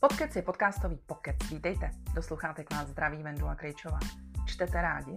Podcast 0.00 0.36
je 0.36 0.42
podcastový 0.42 0.96
pokec. 1.06 1.36
Vítejte. 1.50 1.90
Do 2.14 2.22
sluchátek 2.22 2.74
vás 2.74 2.88
zdraví 2.88 3.22
Vendula 3.22 3.54
Krejčová. 3.54 3.98
Čtete 4.46 4.82
rádi? 4.82 5.16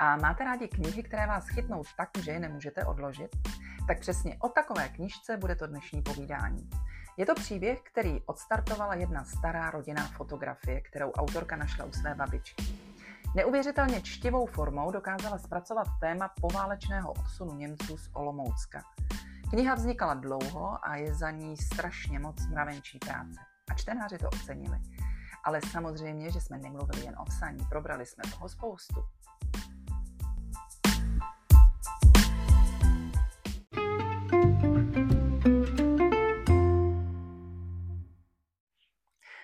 A 0.00 0.16
máte 0.16 0.44
rádi 0.44 0.68
knihy, 0.68 1.02
které 1.02 1.26
vás 1.26 1.48
chytnou 1.48 1.82
tak, 1.96 2.08
že 2.18 2.30
je 2.30 2.40
nemůžete 2.40 2.84
odložit? 2.84 3.36
Tak 3.86 4.00
přesně 4.00 4.36
o 4.40 4.48
takové 4.48 4.88
knižce 4.88 5.36
bude 5.36 5.56
to 5.56 5.66
dnešní 5.66 6.02
povídání. 6.02 6.70
Je 7.16 7.26
to 7.26 7.34
příběh, 7.34 7.80
který 7.80 8.20
odstartovala 8.26 8.94
jedna 8.94 9.24
stará 9.24 9.70
rodinná 9.70 10.06
fotografie, 10.06 10.80
kterou 10.80 11.10
autorka 11.10 11.56
našla 11.56 11.84
u 11.84 11.92
své 11.92 12.14
babičky. 12.14 12.64
Neuvěřitelně 13.36 14.02
čtivou 14.02 14.46
formou 14.46 14.90
dokázala 14.90 15.38
zpracovat 15.38 15.86
téma 16.00 16.30
poválečného 16.40 17.12
odsunu 17.12 17.54
Němců 17.54 17.96
z 17.96 18.10
Olomoucka. 18.12 18.82
Kniha 19.50 19.74
vznikala 19.74 20.14
dlouho 20.14 20.78
a 20.82 20.96
je 20.96 21.14
za 21.14 21.30
ní 21.30 21.56
strašně 21.56 22.18
moc 22.18 22.46
mravenčí 22.46 22.98
práce. 22.98 23.49
A 23.70 23.74
čtenáři 23.74 24.18
to 24.18 24.28
ocenili. 24.28 24.78
Ale 25.44 25.60
samozřejmě, 25.70 26.30
že 26.30 26.40
jsme 26.40 26.58
nemluvili 26.58 27.04
jen 27.04 27.18
o 27.18 27.24
psaní, 27.24 27.64
probrali 27.68 28.06
jsme 28.06 28.24
toho 28.32 28.48
spoustu. 28.48 29.04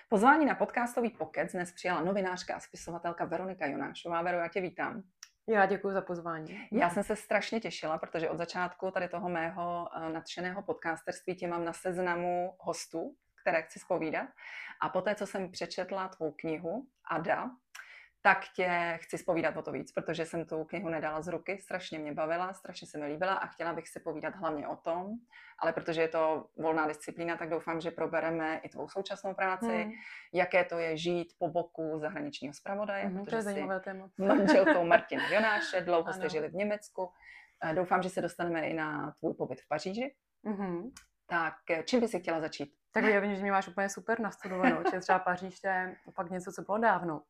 Pozvání 0.09 0.45
na 0.45 0.55
podcastový 0.55 1.09
pokec 1.09 1.51
dnes 1.51 1.71
přijala 1.71 2.03
novinářka 2.03 2.55
a 2.55 2.59
spisovatelka 2.59 3.25
Veronika 3.25 3.65
Jonášová. 3.65 4.21
Vero, 4.21 4.37
já 4.37 4.47
tě 4.47 4.61
vítám. 4.61 5.03
Já 5.49 5.65
děkuji 5.65 5.93
za 5.93 6.01
pozvání. 6.01 6.67
Já 6.71 6.89
jsem 6.89 7.03
se 7.03 7.15
strašně 7.15 7.59
těšila, 7.59 7.97
protože 7.97 8.29
od 8.29 8.37
začátku 8.37 8.91
tady 8.91 9.07
toho 9.07 9.29
mého 9.29 9.87
eh, 9.95 10.13
nadšeného 10.13 10.63
podcasterství 10.63 11.35
tě 11.35 11.47
mám 11.47 11.65
na 11.65 11.73
seznamu 11.73 12.55
hostů, 12.59 13.15
které 13.47 13.61
chci 13.61 13.79
spovídat. 13.79 14.27
A 14.81 14.89
poté, 14.89 15.15
co 15.15 15.27
jsem 15.27 15.51
přečetla 15.51 16.07
tvou 16.07 16.31
knihu 16.31 16.87
Ada, 17.11 17.49
tak 18.21 18.39
tě 18.55 18.99
chci 19.01 19.17
spovídat 19.17 19.57
o 19.57 19.61
to 19.61 19.71
víc, 19.71 19.91
protože 19.91 20.25
jsem 20.25 20.45
tu 20.45 20.63
knihu 20.63 20.89
nedala 20.89 21.21
z 21.21 21.27
ruky, 21.27 21.57
strašně 21.57 21.99
mě 21.99 22.13
bavila, 22.13 22.53
strašně 22.53 22.87
se 22.87 22.97
mi 22.97 23.05
líbila 23.05 23.33
a 23.33 23.47
chtěla 23.47 23.73
bych 23.73 23.87
si 23.87 23.99
povídat 23.99 24.35
hlavně 24.35 24.67
o 24.67 24.75
tom, 24.75 25.07
ale 25.59 25.73
protože 25.73 26.01
je 26.01 26.07
to 26.07 26.47
volná 26.57 26.87
disciplína, 26.87 27.37
tak 27.37 27.49
doufám, 27.49 27.81
že 27.81 27.91
probereme 27.91 28.57
i 28.63 28.69
tvou 28.69 28.89
současnou 28.89 29.33
práci, 29.33 29.83
hmm. 29.83 29.91
jaké 30.33 30.65
to 30.65 30.77
je 30.77 30.97
žít 30.97 31.27
po 31.39 31.49
boku 31.49 31.99
zahraničního 31.99 32.53
zpravodaje, 32.53 33.05
hmm, 33.05 33.25
protože 33.25 33.29
to 33.29 33.35
je 33.35 33.41
zajímavé 33.41 33.79
téma. 33.79 34.09
manželkou 34.17 34.85
Martina 34.85 35.29
Jonáše, 35.29 35.81
dlouho 35.81 36.13
jste 36.13 36.29
žili 36.29 36.49
v 36.49 36.53
Německu. 36.53 37.11
Doufám, 37.73 38.03
že 38.03 38.09
se 38.09 38.21
dostaneme 38.21 38.67
i 38.67 38.73
na 38.73 39.11
tvůj 39.19 39.33
pobyt 39.33 39.61
v 39.61 39.67
Paříži. 39.67 40.15
Hmm. 40.45 40.91
Tak 41.27 41.53
čím 41.85 41.99
by 41.99 42.07
si 42.07 42.19
chtěla 42.19 42.41
začít? 42.41 42.73
Tak 42.91 43.03
já 43.03 43.19
vím, 43.19 43.35
že 43.35 43.41
mě 43.41 43.51
máš 43.51 43.67
úplně 43.67 43.89
super 43.89 44.19
nastudovanou, 44.19 44.83
že 44.91 44.99
třeba 44.99 45.19
Paříž 45.19 45.59
to 45.59 45.67
je 45.67 45.95
fakt 46.13 46.31
něco, 46.31 46.51
co 46.51 46.61
bylo 46.61 46.77
dávno. 46.77 47.21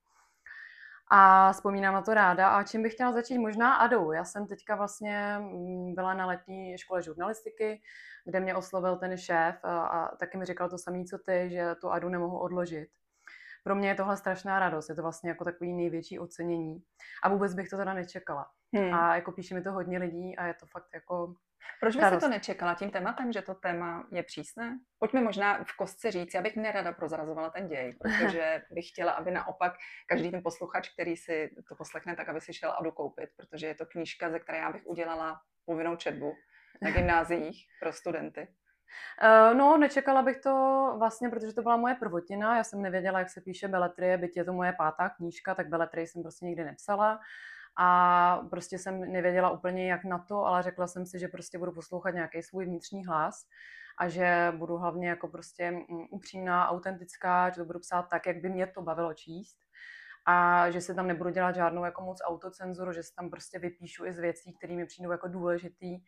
A 1.09 1.51
vzpomínám 1.53 1.93
na 1.93 2.01
to 2.01 2.13
ráda. 2.13 2.49
A 2.49 2.63
čím 2.63 2.83
bych 2.83 2.93
chtěla 2.93 3.11
začít? 3.11 3.37
Možná 3.37 3.73
Adou. 3.73 4.11
Já 4.11 4.25
jsem 4.25 4.47
teďka 4.47 4.75
vlastně 4.75 5.35
mm, 5.39 5.95
byla 5.95 6.13
na 6.13 6.25
letní 6.25 6.77
škole 6.77 7.01
žurnalistiky, 7.01 7.81
kde 8.25 8.39
mě 8.39 8.55
oslovil 8.55 8.95
ten 8.95 9.17
šéf 9.17 9.55
a, 9.63 9.87
a 9.87 10.15
taky 10.15 10.37
mi 10.37 10.45
říkal 10.45 10.69
to 10.69 10.77
samé, 10.77 11.03
co 11.03 11.17
ty, 11.17 11.49
že 11.51 11.75
tu 11.81 11.91
Adu 11.91 12.09
nemohu 12.09 12.39
odložit. 12.39 12.89
Pro 13.63 13.75
mě 13.75 13.89
je 13.89 13.95
tohle 13.95 14.17
strašná 14.17 14.59
radost, 14.59 14.89
je 14.89 14.95
to 14.95 15.01
vlastně 15.01 15.29
jako 15.29 15.43
takový 15.43 15.73
největší 15.73 16.19
ocenění. 16.19 16.83
A 17.23 17.29
vůbec 17.29 17.53
bych 17.53 17.69
to 17.69 17.77
teda 17.77 17.93
nečekala. 17.93 18.47
Hmm. 18.73 18.93
A 18.93 19.15
jako 19.15 19.31
píše 19.31 19.55
mi 19.55 19.61
to 19.61 19.71
hodně 19.71 19.97
lidí 19.97 20.37
a 20.37 20.45
je 20.45 20.53
to 20.53 20.65
fakt 20.65 20.89
jako 20.93 21.33
proč 21.80 21.95
by 21.95 22.02
si 22.09 22.17
to 22.17 22.27
nečekala 22.27 22.75
tím 22.75 22.91
tématem, 22.91 23.33
že 23.33 23.41
to 23.41 23.53
téma 23.53 24.08
je 24.11 24.23
přísné? 24.23 24.80
Pojďme 25.00 25.22
možná 25.22 25.64
v 25.64 25.77
kostce 25.77 26.11
říct, 26.11 26.33
já 26.33 26.41
bych 26.41 26.55
nerada 26.55 26.91
prozrazovala 26.91 27.49
ten 27.49 27.67
děj, 27.67 27.95
protože 28.02 28.61
bych 28.71 28.89
chtěla, 28.89 29.11
aby 29.11 29.31
naopak 29.31 29.73
každý 30.08 30.31
ten 30.31 30.43
posluchač, 30.43 30.89
který 30.89 31.17
si 31.17 31.49
to 31.70 31.76
poslechne, 31.76 32.15
tak 32.15 32.30
aby 32.30 32.42
si 32.42 32.54
šel 32.54 32.76
Adu 32.80 32.92
koupit, 32.92 33.30
protože 33.37 33.67
je 33.67 33.76
to 33.76 33.86
knížka, 33.86 34.30
ze 34.30 34.39
které 34.39 34.58
já 34.58 34.71
bych 34.71 34.87
udělala 34.87 35.39
povinnou 35.65 35.95
četbu 35.95 36.33
na 36.81 36.92
gymnáziích 36.92 37.65
pro 37.80 37.93
studenty. 37.93 38.48
Uh, 39.23 39.58
no, 39.58 39.77
nečekala 39.77 40.21
bych 40.21 40.37
to 40.37 40.95
vlastně, 40.99 41.30
protože 41.30 41.54
to 41.54 41.61
byla 41.61 41.77
moje 41.77 41.95
prvotina. 41.95 42.58
Já 42.58 42.64
jsem 42.64 42.81
nevěděla, 42.81 43.20
jak 43.20 43.30
se 43.30 43.42
píše 43.42 43.67
beletrie, 43.67 44.17
byť 44.17 44.37
je 44.37 44.45
to 44.45 44.54
moje 44.54 44.73
pátá 44.73 45.10
knížka, 45.10 45.55
tak 45.55 45.67
beletrie 45.67 46.08
jsem 46.08 46.21
prostě 46.21 46.45
nikdy 46.45 46.64
nepsala 46.64 47.20
a 47.80 48.48
prostě 48.49 48.77
jsem 48.77 49.11
nevěděla 49.11 49.49
úplně 49.49 49.92
jak 49.92 50.04
na 50.04 50.20
to, 50.20 50.45
ale 50.45 50.64
řekla 50.64 50.88
jsem 50.88 51.05
si, 51.05 51.20
že 51.20 51.27
prostě 51.27 51.58
budu 51.58 51.71
poslouchat 51.71 52.10
nějaký 52.10 52.42
svůj 52.42 52.65
vnitřní 52.65 53.05
hlas 53.05 53.45
a 53.98 54.10
že 54.10 54.54
budu 54.58 54.77
hlavně 54.77 55.10
jako 55.10 55.27
prostě 55.27 55.71
mm, 55.71 55.83
upřímná, 56.11 56.70
autentická, 56.70 57.49
že 57.49 57.55
to 57.55 57.66
budu 57.66 57.80
psát 57.80 58.04
tak, 58.04 58.26
jak 58.26 58.37
by 58.37 58.49
mě 58.49 58.67
to 58.67 58.82
bavilo 58.82 59.14
číst 59.14 59.58
a 60.26 60.70
že 60.71 60.82
se 60.82 60.93
tam 60.93 61.08
nebudu 61.08 61.30
dělat 61.30 61.55
žádnou 61.55 61.86
jako 61.86 62.02
moc 62.02 62.17
autocenzuru, 62.26 62.93
že 62.93 63.04
se 63.04 63.16
tam 63.16 63.30
prostě 63.30 63.60
vypíšu 63.60 64.05
i 64.05 64.14
z 64.14 64.20
věcí, 64.20 64.54
které 64.54 64.76
mi 64.76 64.86
přijdou 64.86 65.11
jako 65.11 65.27
důležitý. 65.27 65.99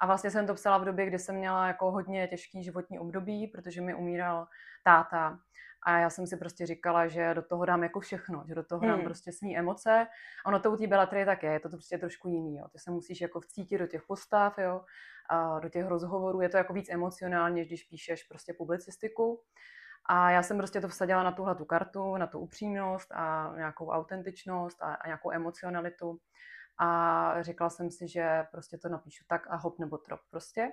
A 0.00 0.06
vlastně 0.06 0.30
jsem 0.30 0.46
to 0.46 0.54
psala 0.54 0.78
v 0.78 0.84
době, 0.84 1.06
kdy 1.06 1.18
jsem 1.18 1.36
měla 1.36 1.66
jako 1.66 1.90
hodně 1.90 2.28
těžký 2.28 2.64
životní 2.64 2.98
období, 2.98 3.46
protože 3.46 3.80
mi 3.80 3.94
umíral 3.94 4.46
táta 4.84 5.38
a 5.86 5.98
já 5.98 6.10
jsem 6.10 6.26
si 6.26 6.36
prostě 6.36 6.66
říkala, 6.66 7.08
že 7.08 7.34
do 7.34 7.42
toho 7.42 7.64
dám 7.64 7.82
jako 7.82 8.00
všechno, 8.00 8.44
že 8.48 8.54
do 8.54 8.62
toho 8.64 8.80
hmm. 8.80 8.90
dám 8.90 9.04
prostě 9.04 9.32
své 9.32 9.54
emoce. 9.54 10.06
A 10.44 10.48
ono 10.48 10.60
to 10.60 10.70
u 10.70 10.76
té 10.76 10.86
belatry 10.86 11.24
tak 11.24 11.42
je, 11.42 11.52
je 11.52 11.60
to, 11.60 11.68
to 11.68 11.76
prostě 11.76 11.98
trošku 11.98 12.28
jiný. 12.28 12.56
Jo. 12.56 12.68
Ty 12.72 12.78
se 12.78 12.90
musíš 12.90 13.20
jako 13.20 13.40
vcítit 13.40 13.80
do 13.80 13.86
těch 13.86 14.02
postav, 14.02 14.58
jo, 14.58 14.84
a 15.30 15.58
do 15.58 15.68
těch 15.68 15.86
rozhovorů. 15.86 16.40
Je 16.40 16.48
to 16.48 16.56
jako 16.56 16.72
víc 16.72 16.88
emocionálně, 16.90 17.64
když 17.64 17.84
píšeš 17.84 18.22
prostě 18.22 18.54
publicistiku. 18.58 19.42
A 20.08 20.30
já 20.30 20.42
jsem 20.42 20.56
prostě 20.58 20.80
to 20.80 20.88
vsadila 20.88 21.22
na 21.22 21.32
tuhle 21.32 21.54
tu 21.54 21.64
kartu, 21.64 22.16
na 22.16 22.26
tu 22.26 22.38
upřímnost 22.38 23.12
a 23.12 23.52
nějakou 23.56 23.88
autentičnost 23.88 24.82
a, 24.82 24.94
a 24.94 25.06
nějakou 25.06 25.32
emocionalitu. 25.32 26.18
A 26.78 27.42
řekla 27.42 27.70
jsem 27.70 27.90
si, 27.90 28.08
že 28.08 28.44
prostě 28.52 28.78
to 28.78 28.88
napíšu 28.88 29.24
tak 29.28 29.46
a 29.50 29.56
hop 29.56 29.78
nebo 29.78 29.98
trop 29.98 30.20
prostě. 30.30 30.72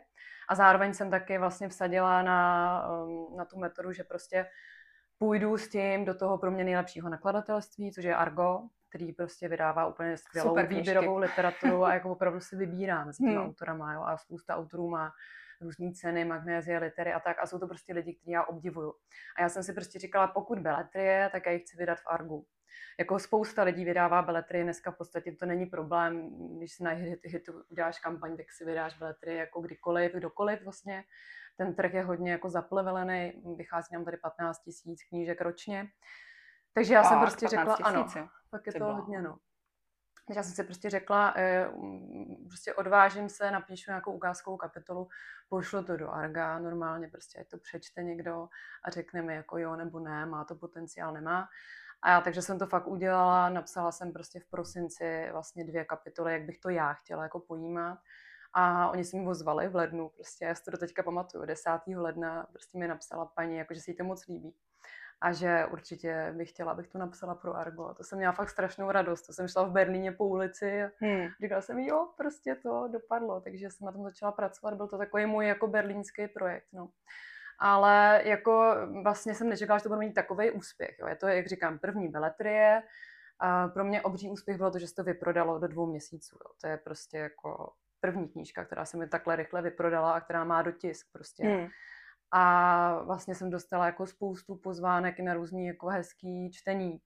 A 0.49 0.55
zároveň 0.55 0.93
jsem 0.93 1.11
taky 1.11 1.37
vlastně 1.37 1.69
vsadila 1.69 2.21
na, 2.21 2.87
um, 3.05 3.37
na 3.37 3.45
tu 3.45 3.59
metodu, 3.59 3.91
že 3.91 4.03
prostě 4.03 4.45
půjdu 5.23 5.57
s 5.57 5.69
tím 5.69 6.05
do 6.05 6.13
toho 6.13 6.37
pro 6.37 6.51
mě 6.51 6.63
nejlepšího 6.63 7.09
nakladatelství, 7.09 7.91
což 7.91 8.03
je 8.03 8.15
Argo, 8.15 8.61
který 8.89 9.13
prostě 9.13 9.47
vydává 9.47 9.85
úplně 9.87 10.17
skvělou 10.17 10.49
Super 10.49 10.67
výběrovou 10.67 11.17
literaturu 11.17 11.83
a 11.83 11.93
jako 11.93 12.11
opravdu 12.11 12.39
si 12.39 12.55
vybírám 12.55 13.07
mezi 13.07 13.17
těmi 13.17 13.35
hmm. 13.35 13.45
autorama, 13.45 13.93
jo, 13.93 14.01
a 14.01 14.17
spousta 14.17 14.55
autorů 14.55 14.89
má 14.89 15.11
různé 15.61 15.91
ceny, 15.91 16.25
magnézie, 16.25 16.79
litery 16.79 17.13
a 17.13 17.19
tak 17.19 17.39
a 17.39 17.45
jsou 17.45 17.59
to 17.59 17.67
prostě 17.67 17.93
lidi, 17.93 18.13
kteří 18.13 18.31
já 18.31 18.43
obdivuju. 18.43 18.93
A 19.37 19.41
já 19.41 19.49
jsem 19.49 19.63
si 19.63 19.73
prostě 19.73 19.99
říkala, 19.99 20.27
pokud 20.27 20.59
beletrie, 20.59 21.29
tak 21.31 21.45
já 21.45 21.51
ji 21.51 21.59
chci 21.59 21.77
vydat 21.77 21.99
v 21.99 22.07
Argu. 22.07 22.45
Jako 22.99 23.19
spousta 23.19 23.63
lidí 23.63 23.85
vydává 23.85 24.21
beletrie, 24.21 24.63
dneska 24.63 24.91
v 24.91 24.97
podstatě 24.97 25.31
to 25.31 25.45
není 25.45 25.65
problém, 25.65 26.29
když 26.57 26.73
si 26.73 26.83
na 26.83 26.91
hit, 26.91 27.19
hit 27.23 27.49
uděláš 27.71 27.99
kampaň, 27.99 28.37
tak 28.37 28.51
si 28.51 28.65
vydáš 28.65 28.97
beletrie 28.97 29.37
jako 29.37 29.61
kdykoliv, 29.61 30.13
kdokoliv 30.13 30.63
vlastně 30.63 31.03
ten 31.57 31.75
trh 31.75 31.93
je 31.93 32.03
hodně 32.03 32.31
jako 32.31 32.49
zaplevelený, 32.49 33.33
vychází 33.57 33.93
nám 33.93 34.05
tady 34.05 34.17
15 34.17 34.59
tisíc 34.59 35.03
knížek 35.03 35.41
ročně. 35.41 35.87
Takže 36.73 36.93
já 36.93 37.01
a, 37.01 37.03
jsem 37.03 37.19
prostě 37.19 37.47
řekla, 37.47 37.77
ano, 37.83 38.07
tak 38.51 38.67
je 38.67 38.73
to 38.73 38.85
hodně, 38.85 39.21
no. 39.21 39.37
Takže 40.27 40.39
já 40.39 40.43
jsem 40.43 40.53
si 40.53 40.63
prostě 40.63 40.89
řekla, 40.89 41.33
eh, 41.37 41.67
prostě 42.47 42.73
odvážím 42.73 43.29
se, 43.29 43.51
napíšu 43.51 43.91
nějakou 43.91 44.13
ukázkovou 44.13 44.57
kapitolu, 44.57 45.07
pošlu 45.49 45.83
to 45.83 45.97
do 45.97 46.11
Arga, 46.11 46.59
normálně 46.59 47.07
prostě 47.07 47.39
ať 47.39 47.47
to 47.47 47.57
přečte 47.57 48.03
někdo 48.03 48.47
a 48.83 48.89
řekne 48.89 49.21
mi 49.21 49.35
jako 49.35 49.57
jo 49.57 49.75
nebo 49.75 49.99
ne, 49.99 50.25
má 50.25 50.43
to 50.43 50.55
potenciál, 50.55 51.13
nemá. 51.13 51.47
A 52.01 52.09
já 52.09 52.21
takže 52.21 52.41
jsem 52.41 52.59
to 52.59 52.67
fakt 52.67 52.87
udělala, 52.87 53.49
napsala 53.49 53.91
jsem 53.91 54.13
prostě 54.13 54.39
v 54.39 54.45
prosinci 54.45 55.29
vlastně 55.31 55.65
dvě 55.65 55.85
kapitoly, 55.85 56.33
jak 56.33 56.43
bych 56.43 56.59
to 56.59 56.69
já 56.69 56.93
chtěla 56.93 57.23
jako 57.23 57.39
pojímat. 57.39 57.99
A 58.53 58.89
oni 58.89 59.05
se 59.05 59.17
mi 59.17 59.27
ozvali 59.27 59.67
v 59.67 59.75
lednu, 59.75 60.09
prostě 60.09 60.45
já 60.45 60.55
si 60.55 60.63
to 60.63 60.71
do 60.71 60.77
teďka 60.77 61.03
pamatuju, 61.03 61.45
10. 61.45 61.69
ledna 61.95 62.47
prostě 62.51 62.77
mi 62.77 62.87
napsala 62.87 63.25
paní, 63.25 63.57
jako 63.57 63.73
že 63.73 63.81
se 63.81 63.91
jí 63.91 63.97
to 63.97 64.03
moc 64.03 64.27
líbí. 64.27 64.55
A 65.21 65.31
že 65.31 65.65
určitě 65.71 66.33
bych 66.37 66.49
chtěla, 66.49 66.71
abych 66.71 66.87
to 66.87 66.97
napsala 66.97 67.35
pro 67.35 67.55
Argo. 67.55 67.85
A 67.85 67.93
to 67.93 68.03
jsem 68.03 68.17
měla 68.17 68.33
fakt 68.33 68.49
strašnou 68.49 68.91
radost. 68.91 69.21
To 69.21 69.33
jsem 69.33 69.47
šla 69.47 69.63
v 69.63 69.71
Berlíně 69.71 70.11
po 70.11 70.27
ulici 70.27 70.83
a 70.83 70.89
hmm. 70.99 71.27
říkala 71.41 71.61
jsem, 71.61 71.79
jo, 71.79 72.09
prostě 72.17 72.55
to 72.55 72.87
dopadlo. 72.87 73.41
Takže 73.41 73.69
jsem 73.69 73.85
na 73.85 73.91
tom 73.91 74.03
začala 74.03 74.31
pracovat. 74.31 74.73
Byl 74.73 74.87
to 74.87 74.97
takový 74.97 75.25
můj 75.25 75.47
jako 75.47 75.67
berlínský 75.67 76.27
projekt. 76.27 76.67
No. 76.73 76.89
Ale 77.59 78.21
jako 78.25 78.75
vlastně 79.03 79.35
jsem 79.35 79.49
nečekala, 79.49 79.79
že 79.79 79.83
to 79.83 79.89
bude 79.89 79.99
mít 79.99 80.13
takový 80.13 80.51
úspěch. 80.51 80.95
Jo. 80.99 81.07
Je 81.07 81.15
to, 81.15 81.27
jak 81.27 81.47
říkám, 81.47 81.79
první 81.79 82.07
beletrie. 82.07 82.83
A 83.39 83.67
pro 83.67 83.83
mě 83.83 84.01
obří 84.01 84.29
úspěch 84.29 84.57
bylo 84.57 84.71
to, 84.71 84.79
že 84.79 84.87
se 84.87 84.95
to 84.95 85.03
vyprodalo 85.03 85.59
do 85.59 85.67
dvou 85.67 85.85
měsíců. 85.85 86.35
Jo. 86.35 86.51
To 86.61 86.67
je 86.67 86.77
prostě 86.77 87.17
jako 87.17 87.73
první 88.03 88.27
knížka, 88.27 88.65
která 88.65 88.85
se 88.85 88.97
mi 88.97 89.07
takhle 89.07 89.35
rychle 89.35 89.61
vyprodala 89.61 90.11
a 90.11 90.21
která 90.21 90.43
má 90.43 90.61
dotisk 90.61 91.07
prostě. 91.11 91.43
Hmm. 91.43 91.67
A 92.31 93.03
vlastně 93.03 93.35
jsem 93.35 93.49
dostala 93.49 93.85
jako 93.85 94.07
spoustu 94.07 94.55
pozvánek 94.55 95.19
na 95.19 95.33
různý 95.33 95.67
jako 95.67 95.87
hezký 95.87 96.51
čtení. 96.51 96.99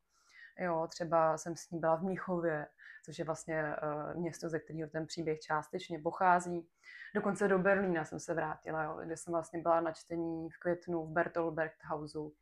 Jo, 0.60 0.88
třeba 0.90 1.38
jsem 1.38 1.56
s 1.56 1.70
ní 1.70 1.80
byla 1.80 1.96
v 1.96 2.04
Mnichově, 2.04 2.68
což 3.06 3.20
je 3.20 3.26
vlastně 3.26 3.64
uh, 3.64 4.22
město, 4.22 4.50
ze 4.50 4.60
kterého 4.60 4.90
ten 4.90 5.06
příběh 5.06 5.40
částečně 5.40 6.00
pochází. 6.00 6.68
Dokonce 7.16 7.48
do 7.48 7.60
Berlína 7.60 8.06
jsem 8.06 8.20
se 8.20 8.34
vrátila, 8.34 8.84
jo, 8.84 9.00
kde 9.06 9.18
jsem 9.18 9.34
vlastně 9.34 9.62
byla 9.62 9.82
na 9.82 9.92
čtení 9.92 10.50
v 10.50 10.60
květnu 10.60 11.06
v 11.06 11.12
Bertolbergthausu. 11.12 12.34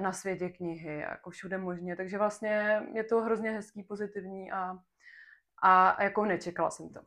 na 0.00 0.12
světě 0.12 0.48
knihy, 0.48 0.98
jako 0.98 1.30
všude 1.30 1.58
možně. 1.58 1.96
Takže 1.96 2.18
vlastně 2.18 2.82
je 2.94 3.04
to 3.04 3.20
hrozně 3.20 3.50
hezký, 3.50 3.82
pozitivní 3.82 4.52
a, 4.52 4.78
a 5.62 6.02
jako 6.02 6.24
nečekala 6.24 6.70
jsem 6.70 6.88
to. 6.88 7.00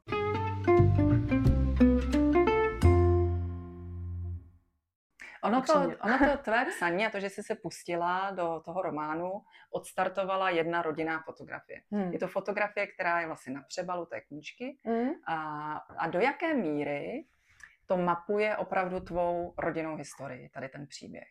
Ono 5.45 5.61
to, 5.61 5.73
ono 6.01 6.19
to 6.19 6.37
tvé 6.43 6.65
psaní 6.65 7.05
a 7.05 7.09
to, 7.09 7.19
že 7.19 7.29
jsi 7.29 7.43
se 7.43 7.55
pustila 7.55 8.31
do 8.31 8.61
toho 8.65 8.81
románu, 8.81 9.41
odstartovala 9.71 10.49
jedna 10.49 10.81
rodinná 10.81 11.21
fotografie. 11.21 11.81
Hmm. 11.91 12.13
Je 12.13 12.19
to 12.19 12.27
fotografie, 12.27 12.87
která 12.87 13.19
je 13.19 13.27
vlastně 13.27 13.53
na 13.53 13.61
přebalu 13.67 14.05
té 14.05 14.21
knížky. 14.21 14.77
Hmm. 14.85 15.09
A, 15.27 15.73
a 15.97 16.07
do 16.07 16.19
jaké 16.19 16.53
míry 16.53 17.25
to 17.85 17.97
mapuje 17.97 18.57
opravdu 18.57 18.99
tvou 18.99 19.53
rodinnou 19.57 19.95
historii, 19.95 20.49
tady 20.49 20.69
ten 20.69 20.87
příběh? 20.87 21.27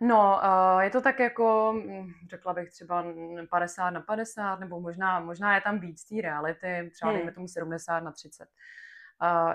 No, 0.00 0.40
je 0.80 0.90
to 0.90 1.00
tak 1.00 1.20
jako, 1.20 1.74
hm, 1.76 2.12
řekla 2.30 2.54
bych 2.54 2.70
třeba 2.70 3.04
50 3.50 3.90
na 3.90 4.00
50, 4.00 4.60
nebo 4.60 4.80
možná, 4.80 5.20
možná 5.20 5.54
je 5.54 5.60
tam 5.60 5.80
víc 5.80 6.04
té 6.04 6.20
reality, 6.22 6.90
třeba 6.92 7.10
hmm. 7.10 7.18
dejme 7.18 7.32
tomu 7.32 7.48
70 7.48 8.00
na 8.00 8.12
30. 8.12 8.48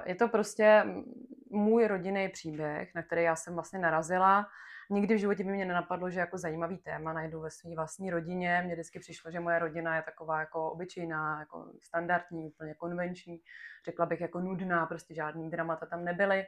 Je 0.05 0.15
to 0.15 0.27
prostě 0.27 0.85
můj 1.51 1.87
rodinný 1.87 2.29
příběh, 2.29 2.95
na 2.95 3.03
který 3.03 3.23
já 3.23 3.35
jsem 3.35 3.53
vlastně 3.53 3.79
narazila. 3.79 4.47
Nikdy 4.89 5.15
v 5.15 5.19
životě 5.19 5.43
by 5.43 5.51
mě 5.51 5.65
nenapadlo, 5.65 6.09
že 6.09 6.19
jako 6.19 6.37
zajímavý 6.37 6.77
téma 6.77 7.13
najdu 7.13 7.39
ve 7.39 7.51
své 7.51 7.75
vlastní 7.75 8.09
rodině. 8.09 8.61
Mně 8.65 8.73
vždycky 8.73 8.99
přišlo, 8.99 9.31
že 9.31 9.39
moje 9.39 9.59
rodina 9.59 9.95
je 9.95 10.01
taková 10.01 10.39
jako 10.39 10.71
obyčejná, 10.71 11.39
jako 11.39 11.71
standardní, 11.81 12.47
úplně 12.47 12.73
konvenční. 12.73 13.41
Řekla 13.85 14.05
bych 14.05 14.21
jako 14.21 14.39
nudná, 14.39 14.85
prostě 14.85 15.13
žádný 15.13 15.49
dramata 15.49 15.85
tam 15.85 16.03
nebyly. 16.03 16.45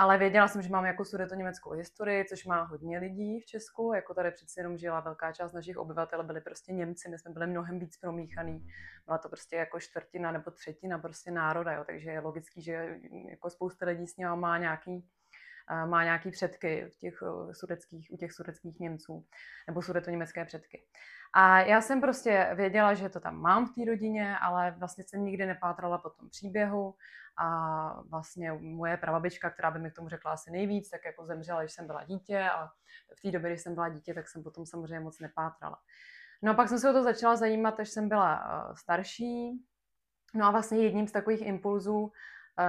Ale 0.00 0.18
věděla 0.18 0.48
jsem, 0.48 0.62
že 0.62 0.68
mám 0.70 0.84
jako 0.84 1.04
sudeto 1.04 1.34
německou 1.34 1.70
historii, 1.70 2.24
což 2.24 2.44
má 2.44 2.62
hodně 2.62 2.98
lidí 2.98 3.40
v 3.40 3.46
Česku. 3.46 3.92
Jako 3.92 4.14
tady 4.14 4.30
přeci 4.30 4.60
jenom 4.60 4.78
žila 4.78 5.00
velká 5.00 5.32
část 5.32 5.52
našich 5.52 5.76
obyvatel, 5.78 6.24
byli 6.24 6.40
prostě 6.40 6.72
Němci, 6.72 7.08
my 7.08 7.18
jsme 7.18 7.30
byli 7.30 7.46
mnohem 7.46 7.78
víc 7.78 7.96
promíchaný. 7.96 8.66
Byla 9.06 9.18
to 9.18 9.28
prostě 9.28 9.56
jako 9.56 9.80
čtvrtina 9.80 10.32
nebo 10.32 10.50
třetina 10.50 10.98
prostě 10.98 11.30
národa, 11.30 11.72
jo. 11.72 11.84
takže 11.84 12.10
je 12.10 12.20
logický, 12.20 12.62
že 12.62 12.98
jako 13.30 13.50
spousta 13.50 13.86
lidí 13.86 14.06
s 14.06 14.16
ním 14.16 14.28
má 14.28 14.58
nějaký 14.58 15.08
má 15.86 16.04
nějaký 16.04 16.30
předky 16.30 16.84
v 16.94 16.98
těch 16.98 17.22
eh, 17.22 17.54
sudeckých, 17.54 18.08
u 18.12 18.16
těch 18.16 18.32
sudeckých 18.32 18.80
Němců, 18.80 19.26
nebo 19.66 19.82
sudeto-německé 19.82 20.44
předky. 20.44 20.84
A 21.32 21.60
já 21.60 21.80
jsem 21.80 22.00
prostě 22.00 22.50
věděla, 22.54 22.94
že 22.94 23.08
to 23.08 23.20
tam 23.20 23.40
mám 23.40 23.66
v 23.66 23.74
té 23.74 23.84
rodině, 23.84 24.38
ale 24.38 24.74
vlastně 24.78 25.04
jsem 25.04 25.24
nikdy 25.24 25.46
nepátrala 25.46 25.98
po 25.98 26.10
tom 26.10 26.28
příběhu 26.28 26.94
a 27.38 28.02
vlastně 28.02 28.52
moje 28.52 28.96
prababička, 28.96 29.50
která 29.50 29.70
by 29.70 29.78
mi 29.78 29.90
k 29.90 29.94
tomu 29.94 30.08
řekla 30.08 30.32
asi 30.32 30.50
nejvíc, 30.50 30.90
tak 30.90 31.04
jako 31.04 31.26
zemřela, 31.26 31.60
když 31.60 31.72
jsem 31.72 31.86
byla 31.86 32.04
dítě 32.04 32.48
a 32.50 32.66
v 33.16 33.20
té 33.22 33.30
době, 33.30 33.50
když 33.50 33.62
jsem 33.62 33.74
byla 33.74 33.88
dítě, 33.88 34.14
tak 34.14 34.28
jsem 34.28 34.42
potom 34.42 34.66
samozřejmě 34.66 35.00
moc 35.00 35.20
nepátrala. 35.20 35.76
No 36.42 36.52
a 36.52 36.54
pak 36.54 36.68
jsem 36.68 36.78
se 36.78 36.90
o 36.90 36.92
to 36.92 37.02
začala 37.02 37.36
zajímat, 37.36 37.80
až 37.80 37.88
jsem 37.88 38.08
byla 38.08 38.64
uh, 38.68 38.74
starší. 38.74 39.64
No 40.34 40.46
a 40.46 40.50
vlastně 40.50 40.78
jedním 40.78 41.08
z 41.08 41.12
takových 41.12 41.42
impulzů, 41.42 42.12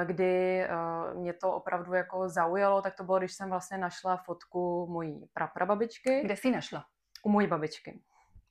kdy 0.04 0.64
uh, 0.70 1.20
mě 1.20 1.34
to 1.34 1.54
opravdu 1.54 1.94
jako 1.94 2.30
zaujalo, 2.30 2.82
tak 2.82 2.96
to 2.96 3.04
bylo, 3.04 3.20
když 3.20 3.34
jsem 3.34 3.50
vlastně 3.50 3.78
našla 3.78 4.18
fotku 4.18 4.88
mojí 4.88 5.30
praprababičky. 5.34 6.22
Kde 6.22 6.36
jsi 6.36 6.48
ji 6.48 6.54
našla? 6.54 6.86
U 7.24 7.30
mojí 7.30 7.48
babičky. 7.48 8.02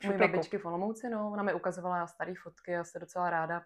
Mojí 0.07 0.19
babičky 0.19 0.59
v 0.59 0.67
Olomouci, 0.67 1.09
no. 1.09 1.31
Ona 1.33 1.43
mi 1.43 1.55
ukazovala 1.55 2.07
staré 2.07 2.35
fotky, 2.43 2.71
já 2.71 2.85
se 2.85 2.99
docela 2.99 3.31
ráda 3.31 3.63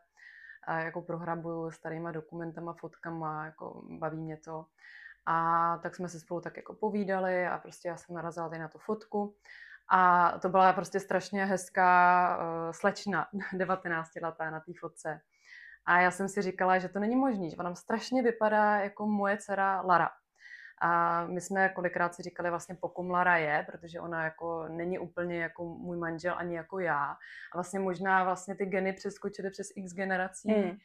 a 0.64 0.80
jako 0.80 1.02
prohrabuju 1.02 1.70
starýma 1.70 2.12
dokumentama, 2.12 2.72
fotkama, 2.72 3.44
jako 3.46 3.82
baví 3.88 4.20
mě 4.20 4.36
to. 4.36 4.66
A 5.26 5.78
tak 5.82 5.96
jsme 5.96 6.08
se 6.08 6.20
spolu 6.20 6.40
tak 6.40 6.56
jako 6.56 6.74
povídali 6.74 7.46
a 7.46 7.58
prostě 7.58 7.88
já 7.88 7.96
jsem 7.96 8.14
narazila 8.14 8.48
tady 8.48 8.60
na 8.60 8.68
tu 8.68 8.78
fotku. 8.78 9.36
A 9.88 10.32
to 10.38 10.48
byla 10.48 10.72
prostě 10.72 11.00
strašně 11.00 11.44
hezká 11.44 12.36
uh, 12.36 12.72
slečna, 12.72 13.28
19 13.52 14.10
letá 14.22 14.50
na 14.50 14.60
té 14.60 14.72
fotce. 14.80 15.20
A 15.86 16.00
já 16.00 16.10
jsem 16.10 16.28
si 16.28 16.42
říkala, 16.42 16.78
že 16.78 16.88
to 16.88 16.98
není 16.98 17.16
možné, 17.16 17.50
že 17.50 17.56
ona 17.56 17.74
strašně 17.74 18.22
vypadá 18.22 18.76
jako 18.78 19.06
moje 19.06 19.36
dcera 19.36 19.80
Lara. 19.80 20.10
A 20.84 21.24
my 21.26 21.40
jsme 21.40 21.68
kolikrát 21.68 22.14
si 22.14 22.22
říkali 22.22 22.50
vlastně 22.50 22.74
po 22.74 22.88
kom 22.88 23.10
Lara 23.10 23.36
je, 23.36 23.66
protože 23.70 24.00
ona 24.00 24.24
jako 24.24 24.68
není 24.68 24.98
úplně 24.98 25.42
jako 25.42 25.64
můj 25.64 25.96
manžel 25.96 26.34
ani 26.36 26.56
jako 26.56 26.78
já. 26.78 27.04
A 27.52 27.56
vlastně 27.56 27.80
možná 27.80 28.24
vlastně 28.24 28.54
ty 28.54 28.66
geny 28.66 28.92
přeskočily 28.92 29.50
přes 29.50 29.66
x 29.76 29.92
generací, 29.92 30.52
hmm. 30.52 30.76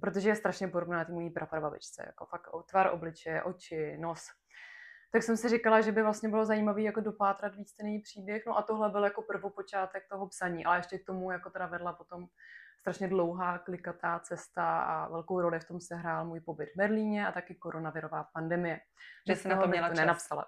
protože 0.00 0.28
je 0.28 0.36
strašně 0.36 0.68
podobná 0.68 1.04
ty 1.04 1.12
mojí 1.12 1.30
praprababičce. 1.30 2.02
Jako 2.06 2.26
fakt 2.26 2.48
tvar 2.70 2.90
obličeje, 2.92 3.42
oči, 3.42 3.96
nos. 3.98 4.26
Tak 5.12 5.22
jsem 5.22 5.36
si 5.36 5.48
říkala, 5.48 5.80
že 5.80 5.92
by 5.92 6.02
vlastně 6.02 6.28
bylo 6.28 6.44
zajímavé 6.44 6.82
jako 6.82 7.00
dopátrat 7.00 7.54
víc 7.54 7.74
ten 7.74 7.86
její 7.86 8.02
příběh. 8.02 8.46
No 8.46 8.58
a 8.58 8.62
tohle 8.62 8.90
byl 8.90 9.04
jako 9.04 9.22
prvopočátek 9.22 10.02
toho 10.08 10.28
psaní, 10.28 10.64
ale 10.64 10.78
ještě 10.78 10.98
k 10.98 11.06
tomu 11.06 11.30
jako 11.30 11.50
teda 11.50 11.66
vedla 11.66 11.92
potom 11.92 12.26
strašně 12.86 13.08
dlouhá, 13.08 13.58
klikatá 13.58 14.18
cesta 14.18 14.80
a 14.80 15.08
velkou 15.08 15.40
roli 15.40 15.60
v 15.60 15.64
tom 15.64 15.80
se 15.80 15.96
hrál 15.96 16.24
můj 16.24 16.40
pobyt 16.40 16.68
v 16.74 16.76
Berlíně 16.76 17.26
a 17.26 17.32
taky 17.32 17.54
koronavirová 17.54 18.24
pandemie. 18.32 18.80
Že 19.28 19.36
jsi 19.36 19.48
na 19.48 19.62
to 19.62 19.68
měla 19.68 19.88
čas. 19.88 19.98
nenapsala. 19.98 20.46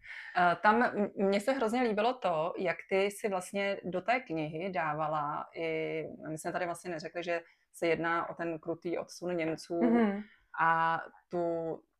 Tam 0.62 0.92
mně 1.16 1.40
se 1.40 1.52
hrozně 1.52 1.82
líbilo 1.82 2.14
to, 2.14 2.54
jak 2.58 2.76
ty 2.90 3.10
si 3.10 3.28
vlastně 3.28 3.80
do 3.84 4.00
té 4.00 4.20
knihy 4.20 4.72
dávala 4.72 5.46
i, 5.54 6.02
my 6.28 6.38
jsme 6.38 6.52
tady 6.52 6.64
vlastně 6.66 6.90
neřekli, 6.90 7.22
že 7.24 7.42
se 7.72 7.86
jedná 7.86 8.30
o 8.30 8.34
ten 8.34 8.58
krutý 8.58 8.98
odsun 8.98 9.36
Němců 9.36 9.80
mm-hmm. 9.80 10.22
a 10.60 11.00
tu 11.28 11.42